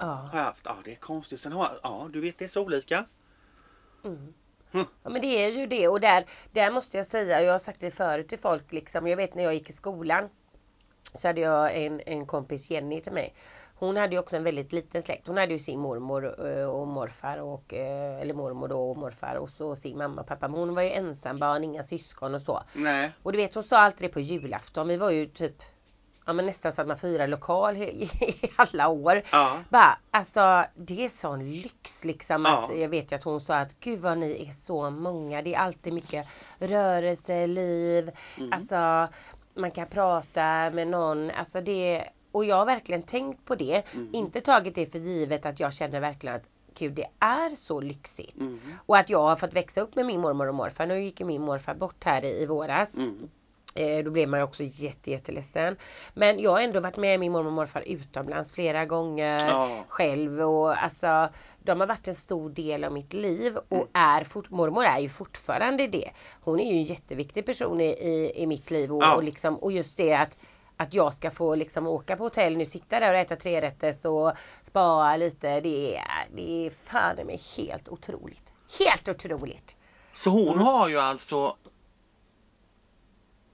Ja. 0.00 0.06
Har 0.06 0.38
jag 0.38 0.44
haft. 0.44 0.62
Ja, 0.64 0.76
det 0.84 0.92
är 0.92 0.96
konstigt. 0.96 1.40
Sen 1.40 1.52
har 1.52 1.64
jag, 1.64 1.80
ja, 1.82 2.08
du 2.12 2.20
vet 2.20 2.38
det 2.38 2.44
är 2.44 2.48
så 2.48 2.62
olika. 2.62 3.04
Mm. 4.04 4.34
Mm. 4.72 4.86
Ja 5.02 5.10
men 5.10 5.20
det 5.20 5.44
är 5.44 5.52
ju 5.52 5.66
det 5.66 5.88
och 5.88 6.00
där, 6.00 6.24
där 6.52 6.70
måste 6.70 6.96
jag 6.96 7.06
säga, 7.06 7.42
jag 7.42 7.52
har 7.52 7.58
sagt 7.58 7.80
det 7.80 7.90
förut 7.90 8.28
till 8.28 8.38
folk 8.38 8.72
liksom, 8.72 9.06
jag 9.06 9.16
vet 9.16 9.34
när 9.34 9.42
jag 9.42 9.54
gick 9.54 9.70
i 9.70 9.72
skolan 9.72 10.28
så 11.14 11.28
hade 11.28 11.40
jag 11.40 11.76
en, 11.76 12.00
en 12.06 12.26
kompis 12.26 12.70
Jenny 12.70 13.00
till 13.00 13.12
mig. 13.12 13.34
Hon 13.78 13.96
hade 13.96 14.14
ju 14.14 14.18
också 14.18 14.36
en 14.36 14.44
väldigt 14.44 14.72
liten 14.72 15.02
släkt. 15.02 15.26
Hon 15.26 15.36
hade 15.36 15.52
ju 15.52 15.58
sin 15.58 15.80
mormor 15.80 16.48
eh, 16.48 16.66
och 16.66 16.86
morfar 16.86 17.38
och 17.38 17.74
eh, 17.74 18.20
eller 18.20 18.34
mormor 18.34 18.68
då 18.68 18.90
och 18.90 18.96
morfar 18.96 19.34
och 19.34 19.50
så 19.50 19.76
sin 19.76 19.98
mamma 19.98 20.20
och 20.20 20.26
pappa. 20.26 20.48
Men 20.48 20.60
hon 20.60 20.74
var 20.74 20.82
ju 20.82 20.90
ensambarn, 20.90 21.64
inga 21.64 21.84
syskon 21.84 22.34
och 22.34 22.42
så. 22.42 22.62
Nej. 22.72 23.12
Och 23.22 23.32
du 23.32 23.38
vet 23.38 23.54
hon 23.54 23.64
sa 23.64 23.78
alltid 23.78 24.08
det 24.08 24.12
på 24.12 24.20
julafton. 24.20 24.88
Vi 24.88 24.96
var 24.96 25.10
ju 25.10 25.26
typ 25.26 25.62
Ja 26.28 26.32
men 26.32 26.46
nästan 26.46 26.72
så 26.72 26.80
att 26.80 26.88
man 26.88 26.96
firar 26.96 27.26
lokal 27.26 27.76
i, 27.82 28.10
alla 28.56 28.88
år. 28.88 29.22
Ja. 29.32 29.58
Bara, 29.68 29.98
alltså 30.10 30.64
det 30.74 31.04
är 31.04 31.08
sån 31.08 31.50
lyx 31.50 32.04
liksom 32.04 32.44
Ja. 32.44 32.62
att 32.62 32.76
jag 32.78 32.88
vet 32.88 33.12
ju 33.12 33.16
att 33.16 33.24
hon 33.24 33.40
sa 33.40 33.54
att 33.54 33.80
gud 33.80 34.00
vad 34.00 34.18
ni 34.18 34.46
är 34.48 34.52
så 34.52 34.90
många. 34.90 35.42
Det 35.42 35.54
är 35.54 35.58
alltid 35.58 35.92
mycket 35.92 36.26
rörelse, 36.58 37.46
liv. 37.46 38.10
Mm. 38.38 38.52
Alltså 38.52 39.08
man 39.54 39.70
kan 39.70 39.86
prata 39.86 40.70
med 40.70 40.88
någon. 40.88 41.30
Alltså 41.30 41.60
det 41.60 42.04
och 42.36 42.44
jag 42.44 42.56
har 42.56 42.66
verkligen 42.66 43.02
tänkt 43.02 43.44
på 43.44 43.54
det. 43.54 43.82
Mm. 43.94 44.08
Inte 44.14 44.40
tagit 44.40 44.74
det 44.74 44.92
för 44.92 44.98
givet 44.98 45.46
att 45.46 45.60
jag 45.60 45.72
känner 45.72 46.00
verkligen 46.00 46.36
att 46.36 46.48
gud 46.78 46.92
det 46.92 47.06
är 47.18 47.50
så 47.56 47.80
lyxigt. 47.80 48.36
Mm. 48.40 48.60
Och 48.86 48.96
att 48.96 49.10
jag 49.10 49.22
har 49.22 49.36
fått 49.36 49.52
växa 49.54 49.80
upp 49.80 49.96
med 49.96 50.06
min 50.06 50.20
mormor 50.20 50.48
och 50.48 50.54
morfar. 50.54 50.86
Nu 50.86 51.02
gick 51.02 51.20
ju 51.20 51.26
min 51.26 51.42
morfar 51.42 51.74
bort 51.74 52.04
här 52.04 52.24
i, 52.24 52.42
i 52.42 52.46
våras. 52.46 52.94
Mm. 52.94 53.28
Eh, 53.74 54.04
då 54.04 54.10
blev 54.10 54.28
man 54.28 54.40
ju 54.40 54.44
också 54.44 54.62
jätte, 54.64 55.10
jätteledsen. 55.10 55.76
Men 56.14 56.38
jag 56.40 56.50
har 56.50 56.60
ändå 56.60 56.80
varit 56.80 56.96
med 56.96 57.20
min 57.20 57.32
mormor 57.32 57.46
och 57.46 57.52
morfar 57.52 57.80
utomlands 57.86 58.52
flera 58.52 58.84
gånger 58.84 59.46
Ja. 59.46 59.84
själv 59.88 60.40
och 60.40 60.82
alltså 60.84 61.28
de 61.62 61.80
har 61.80 61.86
varit 61.86 62.08
en 62.08 62.14
stor 62.14 62.50
del 62.50 62.84
av 62.84 62.92
mitt 62.92 63.12
liv 63.12 63.56
och 63.56 63.76
Mm. 63.76 63.88
är 63.92 64.24
fort, 64.24 64.50
mormor 64.50 64.84
är 64.84 64.98
ju 64.98 65.08
fortfarande 65.08 65.86
det. 65.86 66.10
Hon 66.40 66.60
är 66.60 66.72
ju 66.72 66.76
en 66.78 66.84
jätteviktig 66.84 67.46
person 67.46 67.80
i, 67.80 67.84
i, 67.88 68.42
i 68.42 68.46
mitt 68.46 68.70
liv 68.70 68.92
och, 68.92 69.02
Ja. 69.02 69.16
och, 69.16 69.22
liksom, 69.22 69.56
och 69.56 69.72
just 69.72 69.96
det 69.96 70.14
att 70.14 70.36
att 70.76 70.94
jag 70.94 71.14
ska 71.14 71.30
få 71.30 71.54
liksom 71.54 71.86
åka 71.86 72.16
på 72.16 72.22
hotell 72.22 72.56
nu, 72.56 72.66
sitta 72.66 73.00
där 73.00 73.12
och 73.12 73.18
äta 73.18 73.36
trerätters 73.36 74.04
och 74.04 74.32
spara 74.62 75.16
lite. 75.16 75.60
Det 75.60 75.96
är, 75.96 76.26
det 76.34 76.66
är 76.66 76.70
fan 76.70 77.16
mig 77.16 77.40
helt 77.56 77.88
otroligt. 77.88 78.52
Helt 78.78 79.08
otroligt! 79.08 79.76
Så 80.16 80.30
hon 80.30 80.48
Mm. 80.48 80.60
har 80.60 80.88
ju 80.88 80.98
alltså 80.98 81.56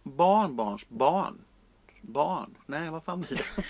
barnbarns 0.02 0.88
barn. 0.88 1.44
Barn? 2.00 2.54
Nej, 2.66 2.90
vad 2.90 3.04
fan 3.04 3.20
blir 3.20 3.36
det? 3.36 3.64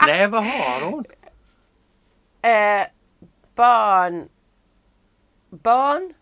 Nej, 0.06 0.28
vad 0.28 0.44
har 0.44 0.90
hon? 0.90 1.04
Eh, 2.42 2.86
barn. 3.54 4.28
Barn. 5.50 6.14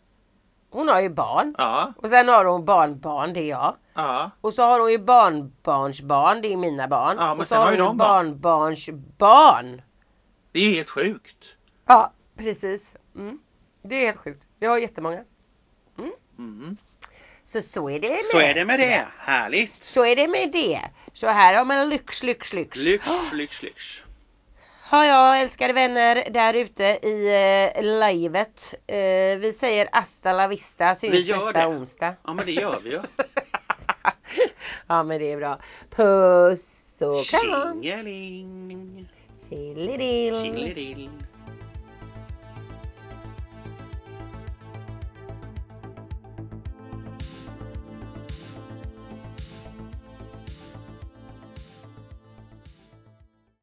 Hon 0.71 0.89
har 0.89 1.01
ju 1.01 1.09
barn. 1.09 1.55
Ja, 1.59 1.93
Och 1.97 2.09
sen 2.09 2.29
har 2.29 2.45
hon 2.45 2.65
barnbarn, 2.65 3.33
det 3.33 3.41
är 3.41 3.49
jag. 3.49 3.77
Ja. 3.95 4.31
Och 4.41 4.55
så 4.55 4.63
har 4.63 4.81
hon 4.81 4.91
ju 4.91 4.99
barnbarnsbarn, 4.99 6.43
det 6.43 6.53
är 6.53 6.57
mina 6.57 6.89
barn. 6.89 7.17
Ja, 7.19 7.35
och 7.35 7.49
så 7.49 7.55
har 7.55 7.65
hon 7.65 7.75
ju 7.75 7.83
barn. 7.83 7.97
barnbarnsbarn. 7.97 9.83
Det 10.53 10.59
är 10.59 10.65
ju 10.65 10.77
helt 10.77 10.91
sjukt. 10.91 11.45
Ja, 11.87 12.13
precis. 12.37 12.95
Mm. 13.17 13.39
Det 13.83 13.95
är 13.95 14.07
helt 14.07 14.19
sjukt. 14.19 14.47
Vi 14.59 14.67
har 14.67 14.79
jättemånga. 14.79 15.25
Mm. 16.39 16.77
Så 17.45 17.63
så 17.63 17.91
är 17.91 18.01
det 18.01 18.09
med 18.09 18.25
Så 18.31 18.41
är 18.41 18.55
det 18.55 18.65
med 18.65 18.81
det. 18.81 19.07
Härligt. 19.19 19.85
Så 19.85 20.05
är 20.07 20.17
det 20.17 20.29
med 20.29 20.53
det. 20.53 20.81
Så 21.13 21.27
här 21.27 21.55
har 21.55 21.65
man 21.65 21.89
lyx, 21.89 22.23
lyx, 22.23 22.53
lyx. 22.53 22.79
Lyx, 22.79 23.05
lyx, 23.33 23.63
lyx. 23.63 24.03
Ja, 24.91 25.07
ja, 25.07 25.37
älskade 25.37 25.73
vänner 25.73 26.25
där 26.31 26.55
ute 26.55 26.85
i 26.85 27.27
eh, 27.77 27.83
livet. 27.83 28.75
Eh, 28.87 28.97
vi 29.39 29.55
säger 29.59 29.89
hasta 29.93 30.33
la 30.33 30.47
vista, 30.47 30.95
syns 30.95 31.15
Vi 31.15 31.33
nästa 31.33 31.53
det. 31.53 31.67
onsdag. 31.67 32.15
Ja, 32.25 32.33
men 32.33 32.45
det 32.47 32.53
gör 32.53 32.81
vi 32.85 32.91
ju. 32.91 33.01
ja, 34.87 35.03
men 35.03 35.19
det 35.19 35.33
är 35.33 35.37
bra. 35.37 35.59
Puss 35.91 37.03
och 37.03 37.25
kram. 37.25 37.83
Tjingeling. 37.83 39.09
Tjilledill. 39.49 40.41
Tjilledill. 40.43 41.11